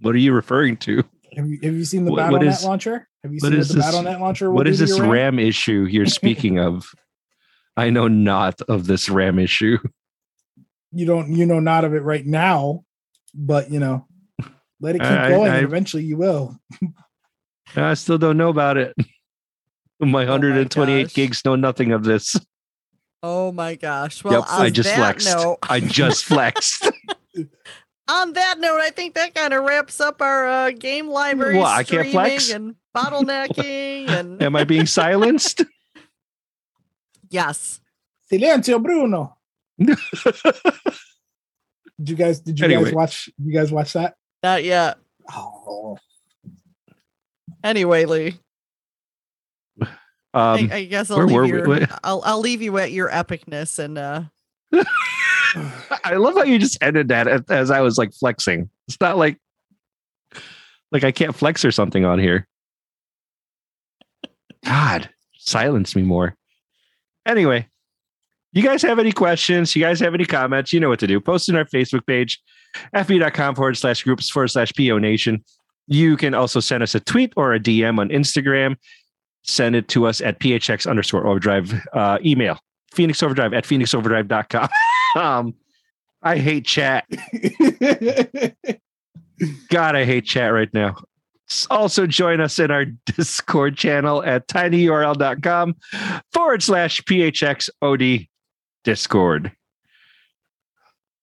What 0.00 0.14
are 0.14 0.18
you 0.18 0.32
referring 0.32 0.76
to? 0.78 1.04
Have 1.36 1.46
you 1.46 1.58
have 1.62 1.74
you 1.74 1.84
seen 1.84 2.04
the 2.04 2.10
What- 2.12 2.20
BattleNet 2.32 2.64
launcher? 2.64 3.06
Have 3.22 3.32
you 3.32 3.40
seen 3.40 3.50
what 3.58 3.68
the 3.68 3.74
this- 3.74 3.84
BattleNet 3.86 4.20
launcher? 4.20 4.50
What 4.50 4.66
is 4.66 4.78
this 4.78 4.96
your 4.96 5.08
RAM 5.08 5.38
issue 5.38 5.86
you're 5.90 6.06
speaking 6.20 6.58
of? 6.58 6.86
I 7.76 7.90
know 7.90 8.08
not 8.08 8.60
of 8.62 8.86
this 8.86 9.08
RAM 9.08 9.38
issue. 9.38 9.78
You 10.92 11.06
don't 11.06 11.32
you 11.32 11.46
know 11.46 11.60
not 11.60 11.84
of 11.84 11.94
it 11.94 12.02
right 12.02 12.24
now, 12.26 12.84
but 13.34 13.70
you 13.70 13.78
know, 13.78 14.06
let 14.80 14.96
it 14.96 15.00
keep 15.00 15.08
I- 15.10 15.28
going, 15.28 15.50
I- 15.50 15.56
and 15.58 15.64
eventually 15.66 16.04
you 16.04 16.16
will. 16.16 16.58
I 17.76 17.94
still 17.94 18.18
don't 18.18 18.36
know 18.36 18.48
about 18.48 18.76
it. 18.76 18.94
My 20.00 20.20
128 20.24 21.02
gosh. 21.04 21.14
gigs 21.14 21.44
know 21.44 21.56
nothing 21.56 21.92
of 21.92 22.04
this. 22.04 22.34
Oh 23.22 23.52
my 23.52 23.74
gosh. 23.74 24.24
Well, 24.24 24.32
yep, 24.40 24.44
on 24.50 24.62
I 24.62 24.70
just 24.70 24.88
that 24.88 24.96
flexed. 24.96 25.28
note, 25.28 25.58
I 25.68 25.78
just 25.80 26.24
flexed. 26.30 26.90
on 28.08 28.32
that 28.32 28.58
note, 28.58 28.80
I 28.80 28.88
think 28.90 29.14
that 29.14 29.34
kind 29.34 29.52
of 29.52 29.62
wraps 29.64 30.00
up 30.00 30.22
our 30.22 30.48
uh, 30.48 30.70
game 30.70 31.08
library. 31.08 31.58
What, 31.58 31.66
I 31.66 31.82
can't 31.84 32.08
streaming 32.08 32.12
flex? 32.12 32.50
and 32.50 32.74
bottlenecking 32.96 34.08
and 34.08 34.42
Am 34.42 34.56
I 34.56 34.64
being 34.64 34.86
silenced? 34.86 35.62
yes. 37.28 37.78
Silencio, 38.32 38.82
Bruno. 38.82 39.36
Did 39.78 39.98
you 42.08 42.16
guys? 42.16 42.40
Did 42.40 42.58
you 42.58 42.64
Anyway. 42.64 42.84
guys 42.84 42.94
watch? 42.94 43.28
You 43.38 43.52
guys 43.52 43.70
watch 43.70 43.92
that? 43.92 44.14
Not 44.42 44.64
yet. 44.64 44.98
Oh, 45.32 45.98
Anyway, 47.62 48.06
Lee, 48.06 48.34
Um, 49.80 49.88
I, 50.32 50.68
I 50.72 50.84
guess 50.84 51.10
I'll 51.10 51.26
leave 51.26 51.34
were 51.52 51.68
we? 51.68 51.86
I'll 52.04 52.22
I'll 52.24 52.40
leave 52.40 52.62
you 52.62 52.78
at 52.78 52.90
your 52.92 53.10
epicness 53.10 53.78
and 53.78 53.98
uh 53.98 54.22
I 56.04 56.14
love 56.14 56.34
how 56.34 56.44
you 56.44 56.58
just 56.58 56.78
ended 56.82 57.08
that 57.08 57.28
as- 57.28 57.42
as 57.50 57.70
I 57.70 57.80
was 57.80 57.98
like 57.98 58.12
flexing. 58.14 58.70
It's 58.88 58.96
not 59.00 59.18
like 59.18 59.38
like 60.92 61.04
I 61.04 61.12
can't 61.12 61.34
flex 61.34 61.64
or 61.64 61.70
something 61.72 62.04
on 62.04 62.18
here. 62.18 62.46
God, 64.64 65.10
silence 65.38 65.94
me 65.96 66.02
more. 66.02 66.34
Anyway, 67.26 67.68
you 68.52 68.62
guys 68.62 68.82
have 68.82 68.98
any 68.98 69.12
questions? 69.12 69.74
You 69.76 69.82
guys 69.82 70.00
have 70.00 70.14
any 70.14 70.24
comments? 70.24 70.72
You 70.72 70.80
know 70.80 70.88
what 70.88 71.00
to 71.00 71.06
do. 71.06 71.20
Post 71.20 71.48
in 71.48 71.56
our 71.56 71.64
Facebook 71.64 72.06
page, 72.06 72.40
fb.com 72.94 73.54
forward 73.54 73.76
slash 73.76 74.02
groups 74.02 74.28
forward 74.30 74.48
slash 74.48 74.72
PO 74.76 74.98
Nation. 74.98 75.44
You 75.86 76.16
can 76.16 76.34
also 76.34 76.60
send 76.60 76.82
us 76.82 76.94
a 76.94 77.00
tweet 77.00 77.32
or 77.36 77.52
a 77.52 77.60
DM 77.60 77.98
on 77.98 78.08
Instagram. 78.10 78.76
Send 79.42 79.74
it 79.74 79.88
to 79.88 80.06
us 80.06 80.20
at 80.20 80.38
phx 80.38 80.88
underscore 80.88 81.26
overdrive. 81.26 81.74
Uh, 81.92 82.18
email 82.24 82.60
phoenixoverdrive 82.94 83.56
at 83.56 83.64
phoenixoverdrive.com. 83.64 84.68
um, 85.22 85.54
I 86.22 86.38
hate 86.38 86.66
chat. 86.66 87.06
God, 89.70 89.96
I 89.96 90.04
hate 90.04 90.26
chat 90.26 90.52
right 90.52 90.72
now. 90.74 90.96
Also, 91.70 92.06
join 92.06 92.40
us 92.40 92.58
in 92.60 92.70
our 92.70 92.84
Discord 92.84 93.76
channel 93.76 94.22
at 94.22 94.46
tinyurl.com 94.46 95.74
forward 96.32 96.62
slash 96.62 97.00
phxod 97.02 98.28
Discord. 98.84 99.52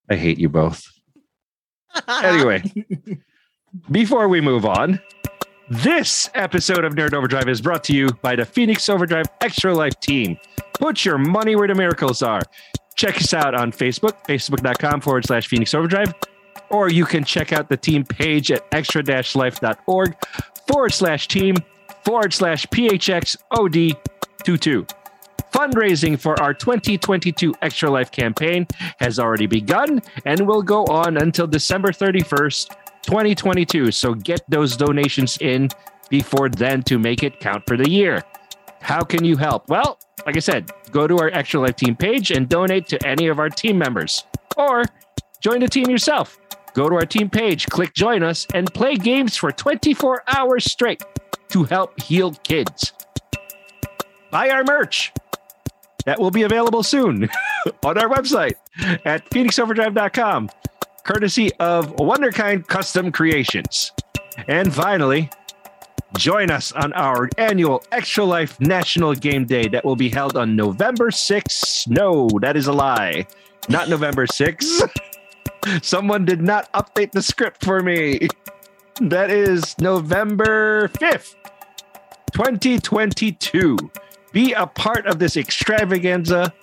I 0.10 0.16
hate 0.16 0.38
you 0.40 0.50
both. 0.50 0.84
Anyway, 2.24 2.64
before 3.92 4.28
we 4.28 4.42
move 4.42 4.66
on, 4.66 5.00
this 5.70 6.30
episode 6.34 6.86
of 6.86 6.96
Nerd 6.96 7.14
Overdrive 7.14 7.50
is 7.50 7.62
brought 7.62 7.84
to 7.86 7.94
you 7.94 8.10
by 8.22 8.36
the 8.36 8.46
Phoenix 8.46 8.88
Overdrive 8.90 9.26
Extra 9.42 9.74
Life 9.74 10.00
team. 10.00 10.38
Put 10.80 11.04
your 11.04 11.18
money 11.18 11.56
where 11.56 11.68
the 11.68 11.76
miracles 11.76 12.22
are. 12.22 12.42
Check 12.96 13.18
us 13.18 13.34
out 13.34 13.54
on 13.54 13.72
Facebook, 13.72 14.26
facebook.com 14.26 15.02
forward 15.02 15.26
slash 15.26 15.48
Phoenix 15.48 15.74
Overdrive, 15.74 16.14
or 16.70 16.90
you 16.90 17.06
can 17.06 17.24
check 17.24 17.54
out 17.54 17.70
the 17.70 17.78
team 17.78 18.04
page 18.04 18.52
at 18.52 18.66
extra 18.72 19.04
life.org 19.36 20.16
forward 20.68 20.94
slash 20.94 21.28
team 21.28 21.56
forward 22.04 22.34
slash 22.34 22.66
PHXOD22. 22.68 24.90
Fundraising 25.52 26.20
for 26.20 26.40
our 26.42 26.54
2022 26.54 27.54
Extra 27.62 27.90
Life 27.90 28.12
campaign 28.12 28.68
has 29.00 29.20
already 29.20 29.48
begun 29.48 30.02
and 30.26 30.48
will 30.48 30.62
go 30.62 30.86
on 30.86 31.18
until 31.18 31.48
December 31.48 31.90
31st, 31.90 32.70
2022. 33.04 33.92
So 33.92 34.14
get 34.14 34.42
those 34.50 34.78
donations 34.78 35.38
in 35.40 35.70
before 36.10 36.50
then 36.50 36.84
to 36.84 37.00
make 37.00 37.24
it 37.24 37.40
count 37.40 37.64
for 37.68 37.78
the 37.78 37.90
year. 37.90 38.24
How 38.82 39.02
can 39.04 39.26
you 39.26 39.38
help? 39.38 39.70
Well, 39.70 40.00
like 40.26 40.38
I 40.38 40.40
said, 40.40 40.72
go 40.92 41.08
to 41.08 41.18
our 41.18 41.30
Extra 41.30 41.62
Life 41.62 41.76
team 41.76 41.96
page 41.96 42.32
and 42.32 42.48
donate 42.48 42.88
to 42.88 43.08
any 43.08 43.28
of 43.28 43.40
our 43.40 43.50
team 43.50 43.78
members. 43.78 44.24
Or 44.56 44.84
join 45.42 45.60
the 45.60 45.68
team 45.68 45.90
yourself. 45.90 46.38
Go 46.74 46.90
to 46.90 46.96
our 46.96 47.06
team 47.06 47.30
page, 47.30 47.66
click 47.68 47.94
join 47.94 48.22
us, 48.22 48.46
and 48.54 48.72
play 48.72 48.96
games 48.96 49.36
for 49.36 49.52
24 49.52 50.24
hours 50.28 50.72
straight 50.72 51.02
to 51.50 51.64
help 51.64 52.00
heal 52.00 52.34
kids. 52.44 52.94
Buy 54.30 54.50
our 54.50 54.64
merch. 54.64 55.12
That 56.08 56.22
will 56.22 56.32
be 56.32 56.44
available 56.44 56.84
soon 56.84 57.30
on 57.84 57.98
our 57.98 58.08
website 58.08 58.54
at 59.04 59.30
phoenixoverdrive.com, 59.30 60.50
courtesy 61.04 61.54
of 61.56 61.94
Wunderkind 61.98 62.68
Custom 62.68 63.12
Creations. 63.12 63.92
And 64.48 64.74
finally, 64.74 65.30
join 66.18 66.50
us 66.50 66.72
on 66.72 66.94
our 66.94 67.28
annual 67.38 67.84
Extra 67.92 68.24
Life 68.24 68.58
National 68.62 69.16
Game 69.16 69.44
Day 69.44 69.68
that 69.68 69.84
will 69.84 69.98
be 69.98 70.08
held 70.08 70.38
on 70.38 70.56
November 70.56 71.12
6th. 71.12 71.90
No, 71.90 72.30
that 72.40 72.56
is 72.56 72.68
a 72.68 72.74
lie. 72.74 73.28
Not 73.68 73.90
November 73.90 74.28
6th. 74.28 74.90
Someone 75.84 76.24
did 76.24 76.42
not 76.42 76.72
update 76.72 77.12
the 77.12 77.22
script 77.22 77.66
for 77.66 77.84
me. 77.84 78.30
That 79.02 79.30
is 79.30 79.78
November 79.78 80.88
5th, 80.88 81.36
2022. 82.32 83.78
Be 84.38 84.54
a 84.54 84.68
part 84.68 85.08
of 85.08 85.18
this 85.18 85.36
extravaganza, 85.36 86.54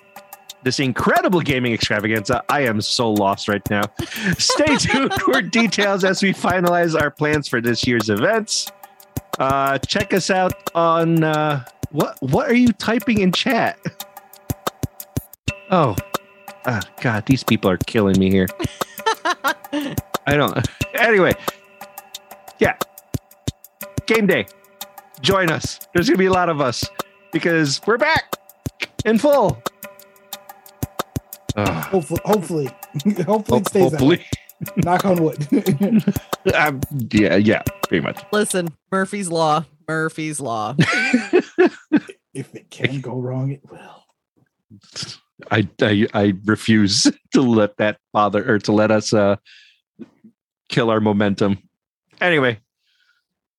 this 0.63 0.79
incredible 0.79 1.41
gaming 1.41 1.73
extravaganza. 1.73 2.41
I 2.47 2.61
am 2.61 2.79
so 2.79 3.11
lost 3.11 3.49
right 3.49 3.69
now. 3.69 3.81
Stay 4.37 4.77
tuned 4.79 5.13
for 5.15 5.41
details 5.41 6.05
as 6.05 6.23
we 6.23 6.31
finalize 6.31 6.97
our 6.97 7.11
plans 7.11 7.49
for 7.49 7.59
this 7.59 7.85
year's 7.85 8.09
events. 8.09 8.71
Uh, 9.39 9.77
check 9.79 10.13
us 10.13 10.29
out 10.29 10.53
on 10.73 11.25
uh, 11.25 11.65
what? 11.91 12.15
What 12.21 12.49
are 12.49 12.55
you 12.55 12.71
typing 12.71 13.19
in 13.19 13.33
chat? 13.33 13.77
Oh, 15.69 15.97
ah, 16.65 16.81
God, 17.01 17.25
these 17.25 17.43
people 17.43 17.69
are 17.69 17.75
killing 17.75 18.17
me 18.17 18.31
here. 18.31 18.47
I 20.25 20.37
don't. 20.37 20.65
Anyway, 20.93 21.33
yeah. 22.57 22.77
Game 24.05 24.27
day. 24.27 24.45
Join 25.19 25.51
us. 25.51 25.77
There's 25.93 26.07
going 26.07 26.15
to 26.15 26.19
be 26.19 26.27
a 26.27 26.31
lot 26.31 26.47
of 26.47 26.61
us 26.61 26.85
because 27.35 27.81
we're 27.85 27.97
back 27.97 28.33
in 29.03 29.17
full. 29.17 29.61
Ugh. 31.57 31.83
hopefully, 31.83 32.21
hopefully, 32.23 32.65
hopefully 33.25 33.59
it 33.59 33.67
stays 33.67 33.91
hopefully. 33.91 34.25
that 34.61 34.77
way. 34.77 34.83
Knock 34.85 35.05
on 35.05 35.21
wood. 35.21 35.47
Um, 36.55 36.79
yeah, 37.11 37.35
yeah, 37.35 37.61
pretty 37.83 38.05
much. 38.05 38.23
Listen, 38.31 38.69
Murphy's 38.89 39.27
Law. 39.27 39.65
Murphy's 39.85 40.39
Law. 40.39 40.75
if 42.33 42.55
it 42.55 42.69
can 42.69 43.01
go 43.01 43.19
wrong, 43.19 43.51
it 43.51 43.69
will. 43.69 44.05
I, 45.51 45.67
I 45.81 46.07
I 46.13 46.33
refuse 46.45 47.05
to 47.33 47.41
let 47.41 47.75
that 47.77 47.97
bother 48.13 48.49
or 48.49 48.59
to 48.59 48.71
let 48.71 48.91
us 48.91 49.11
uh 49.11 49.35
kill 50.69 50.89
our 50.89 51.01
momentum. 51.01 51.57
Anyway, 52.21 52.61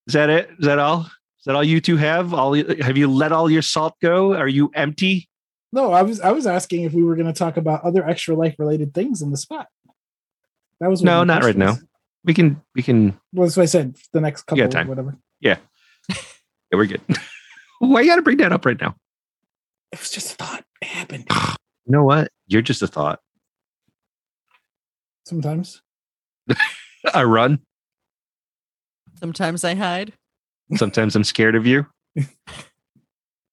is 0.07 0.15
that 0.15 0.31
it? 0.31 0.49
Is 0.57 0.65
that 0.65 0.79
all? 0.79 1.11
Is 1.47 1.49
that 1.49 1.55
all 1.55 1.63
you 1.63 1.79
two 1.79 1.95
have? 1.95 2.33
All 2.33 2.53
have 2.55 2.97
you 2.97 3.07
let 3.09 3.31
all 3.31 3.49
your 3.49 3.61
salt 3.61 3.93
go? 4.01 4.33
Are 4.35 4.49
you 4.49 4.69
empty? 4.75 5.29
No, 5.71 5.93
I 5.93 6.01
was 6.01 6.19
I 6.19 6.31
was 6.33 6.45
asking 6.45 6.83
if 6.83 6.91
we 6.91 7.01
were 7.01 7.15
going 7.15 7.27
to 7.27 7.31
talk 7.31 7.55
about 7.55 7.85
other 7.85 8.05
extra 8.05 8.35
life 8.35 8.55
related 8.59 8.93
things 8.93 9.21
in 9.21 9.31
the 9.31 9.37
spot. 9.37 9.67
That 10.81 10.89
was 10.89 11.01
No, 11.01 11.23
not 11.23 11.35
right 11.45 11.55
question 11.55 11.59
now. 11.59 11.77
We 12.25 12.33
can 12.33 12.61
we 12.75 12.83
can 12.83 13.17
Well, 13.31 13.47
that's 13.47 13.55
what 13.55 13.63
I 13.63 13.67
said. 13.67 13.95
The 14.11 14.19
next 14.19 14.43
couple, 14.43 14.61
got 14.65 14.71
time. 14.71 14.89
whatever. 14.89 15.15
Yeah, 15.39 15.55
yeah, 16.09 16.15
we're 16.73 16.85
good. 16.85 16.99
Why 17.79 18.01
you 18.01 18.07
gotta 18.09 18.23
bring 18.23 18.39
that 18.39 18.51
up 18.51 18.65
right 18.65 18.79
now? 18.81 18.97
It 19.93 19.99
was 19.99 20.11
just 20.11 20.33
a 20.33 20.35
thought. 20.35 20.65
It 20.81 20.89
happened 20.89 21.27
You 21.85 21.93
know 21.93 22.03
what? 22.03 22.29
You're 22.47 22.61
just 22.61 22.81
a 22.81 22.87
thought. 22.87 23.21
sometimes. 25.25 25.81
I 27.13 27.23
run. 27.23 27.59
Sometimes 29.17 29.63
I 29.63 29.75
hide. 29.75 30.11
Sometimes 30.75 31.15
I'm 31.15 31.23
scared 31.23 31.55
of 31.55 31.65
you. 31.65 31.85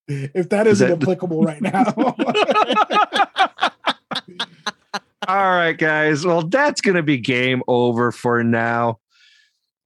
If 0.09 0.49
that 0.51 0.67
Is 0.67 0.81
isn't 0.83 0.99
that- 0.99 1.03
applicable 1.03 1.43
right 1.43 1.61
now, 1.63 1.85
All 5.27 5.37
right, 5.57 5.73
guys. 5.79 6.27
Well, 6.27 6.43
that's 6.43 6.83
going 6.83 6.97
to 6.97 7.03
be 7.03 7.17
game 7.17 7.63
over 7.67 8.13
for 8.13 8.45
now. 8.45 8.99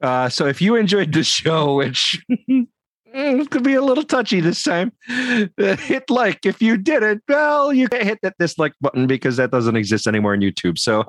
Uh, 0.03 0.29
so 0.29 0.47
if 0.47 0.61
you 0.61 0.75
enjoyed 0.75 1.13
the 1.13 1.23
show, 1.25 1.77
which 1.77 2.25
Mm, 3.15 3.49
could 3.49 3.63
be 3.65 3.73
a 3.73 3.81
little 3.81 4.05
touchy 4.05 4.39
this 4.41 4.63
time. 4.63 4.93
hit 5.57 6.11
like 6.11 6.45
if 6.45 6.61
you 6.61 6.77
did 6.77 7.03
it. 7.03 7.23
Well, 7.27 7.73
you 7.73 7.89
can't 7.89 8.03
hit 8.05 8.19
that 8.23 8.35
dislike 8.39 8.75
button 8.83 9.07
because 9.07 9.39
that 9.39 9.51
doesn't 9.51 9.77
exist 9.77 10.07
anymore 10.07 10.35
on 10.35 10.41
YouTube. 10.41 10.79
So, 10.79 11.05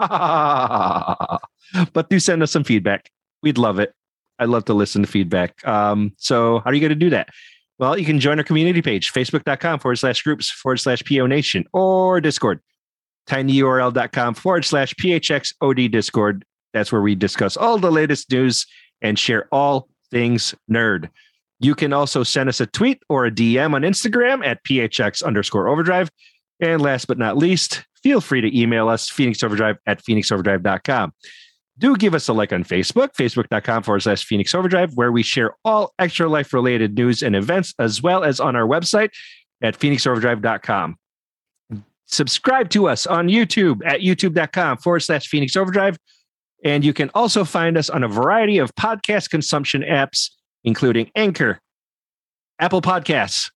but 1.91 2.09
do 2.09 2.17
send 2.17 2.41
us 2.41 2.51
some 2.51 2.63
feedback. 2.63 3.09
We'd 3.43 3.57
love 3.57 3.79
it. 3.79 3.93
I'd 4.39 4.49
love 4.49 4.65
to 4.65 4.73
listen 4.73 5.01
to 5.03 5.07
feedback. 5.07 5.65
Um, 5.67 6.13
so, 6.17 6.59
how 6.59 6.69
are 6.69 6.73
you 6.73 6.79
going 6.79 6.89
to 6.89 6.95
do 6.95 7.09
that? 7.11 7.29
Well, 7.77 7.97
you 7.97 8.05
can 8.05 8.19
join 8.19 8.37
our 8.39 8.43
community 8.43 8.81
page, 8.81 9.13
facebook.com 9.13 9.79
forward 9.79 9.95
slash 9.95 10.21
groups 10.21 10.49
forward 10.49 10.77
slash 10.77 11.03
PO 11.03 11.27
Nation 11.27 11.65
or 11.71 12.19
Discord, 12.19 12.59
tinyurl.com 13.27 14.33
forward 14.33 14.65
slash 14.65 14.93
PHXOD 14.95 15.89
Discord. 15.91 16.43
That's 16.73 16.91
where 16.91 17.01
we 17.01 17.15
discuss 17.15 17.55
all 17.55 17.77
the 17.77 17.91
latest 17.91 18.31
news 18.31 18.65
and 19.01 19.17
share 19.17 19.47
all 19.51 19.87
things 20.11 20.53
nerd. 20.69 21.09
You 21.59 21.75
can 21.75 21.93
also 21.93 22.23
send 22.23 22.49
us 22.49 22.59
a 22.59 22.65
tweet 22.65 23.01
or 23.09 23.25
a 23.25 23.31
DM 23.31 23.73
on 23.73 23.81
Instagram 23.81 24.45
at 24.45 24.63
PHX 24.63 25.23
underscore 25.23 25.67
overdrive. 25.67 26.09
And 26.61 26.81
last 26.81 27.07
but 27.07 27.17
not 27.17 27.37
least, 27.37 27.85
feel 28.03 28.21
free 28.21 28.41
to 28.41 28.59
email 28.59 28.89
us, 28.89 29.09
phoenixoverdrive 29.09 29.77
at 29.85 30.03
phoenixoverdrive.com. 30.03 31.13
Do 31.79 31.95
give 31.95 32.13
us 32.13 32.27
a 32.27 32.33
like 32.33 32.51
on 32.51 32.65
Facebook, 32.65 33.13
facebook.com 33.15 33.83
forward 33.83 34.01
slash 34.01 34.25
Phoenix 34.25 34.53
Overdrive, 34.53 34.93
where 34.95 35.13
we 35.13 35.23
share 35.23 35.55
all 35.63 35.93
extra 35.97 36.27
life 36.27 36.53
related 36.53 36.95
news 36.95 37.23
and 37.23 37.37
events, 37.37 37.73
as 37.79 38.03
well 38.03 38.23
as 38.25 38.41
on 38.41 38.55
our 38.57 38.67
website 38.67 39.11
at 39.61 39.79
phoenixoverdrive.com. 39.79 40.97
Subscribe 42.05 42.69
to 42.71 42.89
us 42.89 43.07
on 43.07 43.27
YouTube 43.27 43.81
at 43.85 44.01
youtube.com 44.01 44.77
forward 44.79 44.99
slash 44.99 45.27
Phoenix 45.27 45.55
Overdrive. 45.55 45.97
And 46.65 46.83
you 46.83 46.91
can 46.91 47.09
also 47.13 47.45
find 47.45 47.77
us 47.77 47.89
on 47.89 48.03
a 48.03 48.09
variety 48.09 48.57
of 48.57 48.75
podcast 48.75 49.29
consumption 49.29 49.81
apps, 49.81 50.31
including 50.65 51.09
Anchor, 51.15 51.59
Apple 52.59 52.81
Podcasts, 52.81 53.51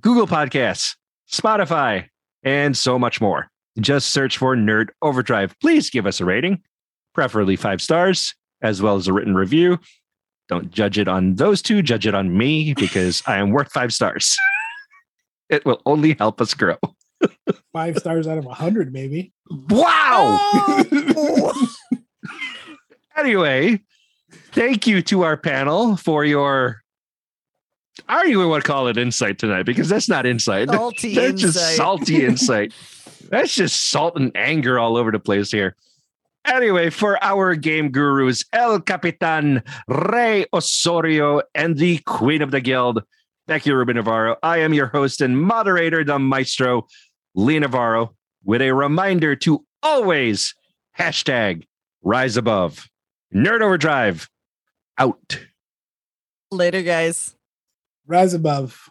Google 0.00 0.26
Podcasts, 0.26 0.96
Spotify, 1.30 2.06
and 2.42 2.76
so 2.76 2.98
much 2.98 3.20
more. 3.20 3.48
Just 3.78 4.10
search 4.10 4.38
for 4.38 4.56
Nerd 4.56 4.88
Overdrive. 5.02 5.54
Please 5.60 5.88
give 5.90 6.06
us 6.06 6.20
a 6.20 6.24
rating 6.24 6.60
preferably 7.14 7.56
five 7.56 7.80
stars, 7.80 8.34
as 8.62 8.80
well 8.82 8.96
as 8.96 9.08
a 9.08 9.12
written 9.12 9.34
review. 9.34 9.78
Don't 10.48 10.70
judge 10.70 10.98
it 10.98 11.08
on 11.08 11.36
those 11.36 11.62
two, 11.62 11.82
judge 11.82 12.06
it 12.06 12.14
on 12.14 12.36
me 12.36 12.74
because 12.74 13.22
I 13.26 13.36
am 13.36 13.50
worth 13.50 13.70
five 13.72 13.92
stars. 13.92 14.36
it 15.48 15.64
will 15.64 15.80
only 15.86 16.14
help 16.14 16.40
us 16.40 16.54
grow. 16.54 16.76
Five 17.72 17.98
stars 17.98 18.26
out 18.26 18.38
of 18.38 18.46
a 18.46 18.54
hundred, 18.54 18.92
maybe. 18.92 19.32
Wow. 19.68 20.38
Oh. 20.40 21.76
anyway, 23.16 23.80
thank 24.52 24.86
you 24.86 25.02
to 25.02 25.22
our 25.22 25.36
panel 25.36 25.96
for 25.96 26.24
your 26.24 26.80
I 28.08 28.20
don't 28.20 28.30
even 28.30 28.48
want 28.48 28.64
to 28.64 28.66
call 28.66 28.88
it 28.88 28.96
insight 28.96 29.38
tonight 29.38 29.64
because 29.64 29.88
that's 29.88 30.08
not 30.08 30.26
insight. 30.26 30.68
Salty 30.68 31.14
that's 31.14 31.30
insight. 31.32 31.38
just 31.38 31.76
salty 31.76 32.24
insight. 32.24 32.74
that's 33.28 33.54
just 33.54 33.90
salt 33.90 34.16
and 34.16 34.32
anger 34.34 34.78
all 34.78 34.96
over 34.96 35.10
the 35.10 35.18
place 35.18 35.50
here. 35.50 35.76
Anyway, 36.46 36.90
for 36.90 37.22
our 37.22 37.54
game 37.54 37.90
gurus, 37.90 38.44
El 38.52 38.80
Capitan, 38.80 39.62
Rey 39.88 40.46
Osorio, 40.52 41.42
and 41.54 41.76
the 41.76 41.98
Queen 42.06 42.42
of 42.42 42.50
the 42.50 42.60
Guild, 42.60 43.02
Becky 43.46 43.72
Rubin 43.72 43.96
Navarro, 43.96 44.36
I 44.42 44.58
am 44.58 44.72
your 44.72 44.86
host 44.86 45.20
and 45.20 45.40
moderator, 45.40 46.02
the 46.02 46.18
Maestro, 46.18 46.86
Lee 47.34 47.58
Navarro, 47.58 48.14
with 48.44 48.62
a 48.62 48.72
reminder 48.72 49.36
to 49.36 49.64
always 49.82 50.54
hashtag 50.98 51.66
rise 52.02 52.36
above. 52.36 52.88
Nerd 53.34 53.60
Overdrive, 53.60 54.28
out. 54.98 55.40
Later, 56.50 56.82
guys. 56.82 57.36
Rise 58.06 58.34
above. 58.34 58.88